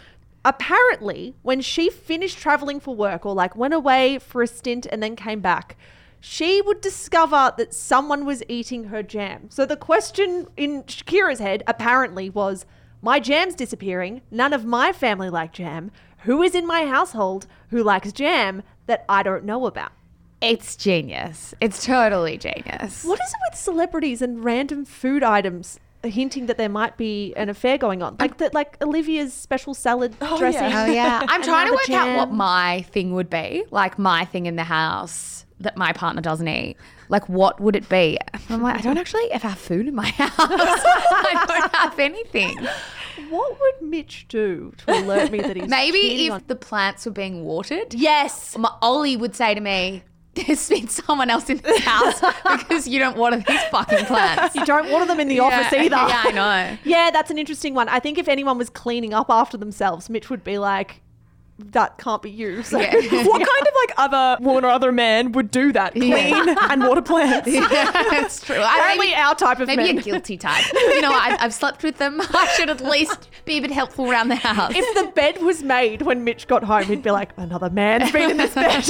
Apparently, 0.44 1.34
when 1.42 1.60
she 1.60 1.90
finished 1.90 2.38
traveling 2.38 2.78
for 2.78 2.94
work 2.94 3.26
or 3.26 3.34
like 3.34 3.56
went 3.56 3.74
away 3.74 4.18
for 4.18 4.42
a 4.42 4.46
stint 4.46 4.86
and 4.86 5.02
then 5.02 5.16
came 5.16 5.40
back, 5.40 5.76
she 6.20 6.60
would 6.62 6.80
discover 6.80 7.52
that 7.56 7.74
someone 7.74 8.24
was 8.24 8.42
eating 8.48 8.84
her 8.84 9.02
jam. 9.02 9.48
So 9.50 9.66
the 9.66 9.76
question 9.76 10.48
in 10.56 10.84
Shakira's 10.84 11.38
head 11.38 11.62
apparently 11.66 12.30
was 12.30 12.66
My 13.02 13.20
jam's 13.20 13.54
disappearing. 13.54 14.22
None 14.30 14.52
of 14.52 14.64
my 14.64 14.92
family 14.92 15.30
like 15.30 15.52
jam. 15.52 15.90
Who 16.20 16.42
is 16.42 16.54
in 16.54 16.66
my 16.66 16.86
household 16.86 17.46
who 17.70 17.82
likes 17.82 18.12
jam 18.12 18.62
that 18.86 19.04
I 19.08 19.22
don't 19.22 19.44
know 19.44 19.66
about? 19.66 19.92
It's 20.40 20.76
genius. 20.76 21.54
It's 21.60 21.84
totally 21.84 22.36
genius. 22.36 23.04
What 23.04 23.20
is 23.20 23.30
it 23.32 23.38
with 23.50 23.58
celebrities 23.58 24.20
and 24.20 24.44
random 24.44 24.84
food 24.84 25.22
items 25.22 25.80
hinting 26.02 26.46
that 26.46 26.58
there 26.58 26.68
might 26.68 26.96
be 26.96 27.34
an 27.36 27.48
affair 27.48 27.78
going 27.78 28.02
on? 28.02 28.16
Like 28.18 28.38
that, 28.38 28.52
like 28.52 28.76
Olivia's 28.82 29.32
special 29.32 29.72
salad 29.72 30.14
oh, 30.20 30.38
dressing. 30.38 30.76
Oh 30.76 30.86
yeah, 30.86 31.22
I'm 31.26 31.42
trying 31.44 31.68
to 31.68 31.72
work 31.72 31.86
the 31.86 31.94
out 31.94 32.16
what 32.16 32.32
my 32.32 32.82
thing 32.90 33.14
would 33.14 33.30
be. 33.30 33.64
Like 33.70 33.98
my 33.98 34.24
thing 34.24 34.46
in 34.46 34.56
the 34.56 34.64
house 34.64 35.45
that 35.60 35.76
my 35.76 35.92
partner 35.92 36.20
doesn't 36.22 36.48
eat. 36.48 36.76
Like 37.08 37.28
what 37.28 37.60
would 37.60 37.76
it 37.76 37.88
be? 37.88 38.18
I'm 38.50 38.62
like, 38.62 38.76
I 38.76 38.80
don't 38.82 38.98
actually 38.98 39.30
ever 39.32 39.48
have 39.48 39.58
food 39.58 39.88
in 39.88 39.94
my 39.94 40.06
house. 40.10 40.30
I 40.38 41.44
don't 41.48 41.74
have 41.76 41.98
anything. 41.98 42.58
What 43.30 43.58
would 43.58 43.88
Mitch 43.88 44.26
do 44.28 44.72
to 44.78 44.92
alert 45.00 45.30
me 45.32 45.40
that 45.40 45.56
he's 45.56 45.68
Maybe 45.68 46.26
if 46.26 46.32
on- 46.32 46.42
the 46.46 46.56
plants 46.56 47.06
were 47.06 47.12
being 47.12 47.44
watered, 47.44 47.94
yes, 47.94 48.56
my 48.58 48.70
Ollie 48.82 49.16
would 49.16 49.34
say 49.34 49.54
to 49.54 49.60
me, 49.60 50.02
"There's 50.34 50.68
been 50.68 50.88
someone 50.88 51.30
else 51.30 51.48
in 51.48 51.56
this 51.58 51.80
house 51.82 52.20
because 52.58 52.86
you 52.86 52.98
don't 52.98 53.16
water 53.16 53.38
these 53.38 53.62
fucking 53.70 54.04
plants." 54.04 54.54
you 54.54 54.66
don't 54.66 54.90
water 54.90 55.06
them 55.06 55.18
in 55.18 55.28
the 55.28 55.40
office 55.40 55.72
either. 55.72 55.96
Yeah, 55.96 56.22
I 56.26 56.30
know. 56.32 56.78
Yeah, 56.84 57.10
that's 57.10 57.30
an 57.30 57.38
interesting 57.38 57.72
one. 57.72 57.88
I 57.88 58.00
think 58.00 58.18
if 58.18 58.28
anyone 58.28 58.58
was 58.58 58.68
cleaning 58.68 59.14
up 59.14 59.30
after 59.30 59.56
themselves, 59.56 60.10
Mitch 60.10 60.28
would 60.28 60.44
be 60.44 60.58
like, 60.58 61.00
"That 61.58 61.98
can't 61.98 62.22
be 62.22 62.30
you." 62.30 62.62
So 62.62 62.78
Yeah. 62.78 62.92
what 62.94 63.02
kind 63.02 63.66
of 63.66 63.74
like 63.76 63.92
other 63.96 64.44
woman 64.44 64.64
or 64.64 64.68
other 64.68 64.92
man 64.92 65.32
would 65.32 65.50
do 65.50 65.72
that? 65.72 65.92
Clean 65.94 66.48
and 66.70 66.82
water 66.82 67.02
plants. 67.02 67.50
That's 67.70 68.40
true. 68.44 68.56
I 68.56 68.76
Apparently, 68.78 69.14
our 69.14 69.34
type 69.34 69.60
of 69.60 69.68
Maybe 69.68 69.84
men. 69.84 69.98
a 69.98 70.02
guilty 70.02 70.36
type. 70.36 70.64
You 70.74 71.00
know, 71.00 71.12
I've, 71.12 71.38
I've 71.40 71.54
slept 71.54 71.82
with 71.82 71.98
them. 71.98 72.20
I 72.20 72.46
should 72.56 72.68
at 72.70 72.80
least 72.80 73.28
be 73.44 73.58
a 73.58 73.60
bit 73.60 73.70
helpful 73.70 74.10
around 74.10 74.28
the 74.28 74.36
house. 74.36 74.72
if 74.74 74.94
the 74.94 75.10
bed 75.12 75.40
was 75.42 75.62
made 75.62 76.02
when 76.02 76.24
Mitch 76.24 76.46
got 76.46 76.64
home, 76.64 76.84
he'd 76.84 77.02
be 77.02 77.10
like, 77.10 77.30
"Another 77.36 77.70
man's 77.70 78.10
been 78.12 78.30
in 78.32 78.36
this 78.36 78.54
bed." 78.54 78.84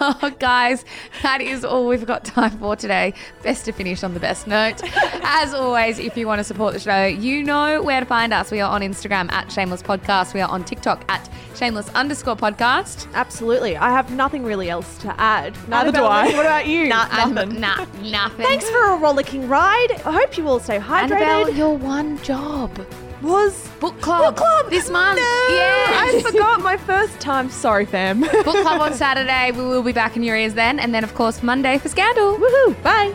oh, 0.00 0.32
guys, 0.38 0.84
that 1.22 1.40
is 1.40 1.64
all 1.64 1.86
we've 1.86 2.06
got 2.06 2.24
time 2.24 2.50
for 2.58 2.76
today. 2.76 3.14
Best 3.42 3.64
to 3.64 3.72
finish 3.72 4.02
on 4.04 4.14
the 4.14 4.20
best 4.20 4.46
note. 4.46 4.82
As 5.24 5.52
always, 5.54 5.98
if 5.98 6.16
you 6.16 6.26
want 6.26 6.38
to 6.38 6.44
support 6.44 6.74
the 6.74 6.80
show, 6.80 7.06
you 7.06 7.42
know 7.42 7.82
where 7.82 8.00
to 8.00 8.06
find 8.06 8.32
us. 8.32 8.50
We 8.50 8.60
are 8.60 8.70
on 8.70 8.82
Instagram 8.82 9.30
at 9.32 9.50
Shameless 9.50 9.82
Podcast. 9.82 10.34
We 10.34 10.40
are 10.40 10.48
on 10.50 10.64
TikTok 10.64 11.04
at 11.10 11.28
Shameless 11.56 11.88
underscore 11.94 12.36
podcast. 12.36 13.10
Absolutely. 13.14 13.76
I 13.76 13.90
have 13.90 14.10
nothing 14.12 14.44
really 14.44 14.68
else 14.68 14.98
to 14.98 15.18
add. 15.20 15.56
Neither 15.68 15.90
do 15.92 16.04
I. 16.04 16.26
What 16.26 16.44
about 16.46 16.66
you? 16.66 16.88
Nothing. 16.88 17.60
Nah, 17.60 17.86
nothing. 18.02 18.44
Thanks 18.46 18.68
for 18.68 18.92
a 18.92 18.96
rollicking 18.98 19.48
ride. 19.48 19.92
I 20.04 20.12
hope 20.12 20.36
you 20.36 20.46
all 20.48 20.60
stay 20.60 20.78
hydrated. 20.78 21.12
Annabelle, 21.12 21.50
your 21.54 21.76
one 21.76 22.22
job. 22.22 22.70
was 23.22 23.66
Book 23.80 23.98
club. 24.02 24.34
Book 24.34 24.36
club 24.36 24.70
This 24.70 24.90
month. 24.90 25.18
No, 25.18 25.22
Yeah. 25.54 25.86
I 26.04 26.22
forgot 26.24 26.60
my 26.60 26.76
first 26.76 27.18
time. 27.20 27.48
Sorry, 27.50 27.86
fam. 27.86 28.20
Book 28.20 28.44
club 28.44 28.80
on 28.80 28.92
Saturday. 29.04 29.50
We 29.52 29.64
will 29.64 29.82
be 29.82 29.92
back 29.92 30.16
in 30.16 30.22
your 30.22 30.36
ears 30.36 30.54
then. 30.54 30.78
And 30.78 30.94
then, 30.94 31.04
of 31.04 31.14
course, 31.14 31.42
Monday 31.42 31.78
for 31.78 31.88
Scandal. 31.88 32.36
Woohoo! 32.38 32.82
Bye. 32.82 33.14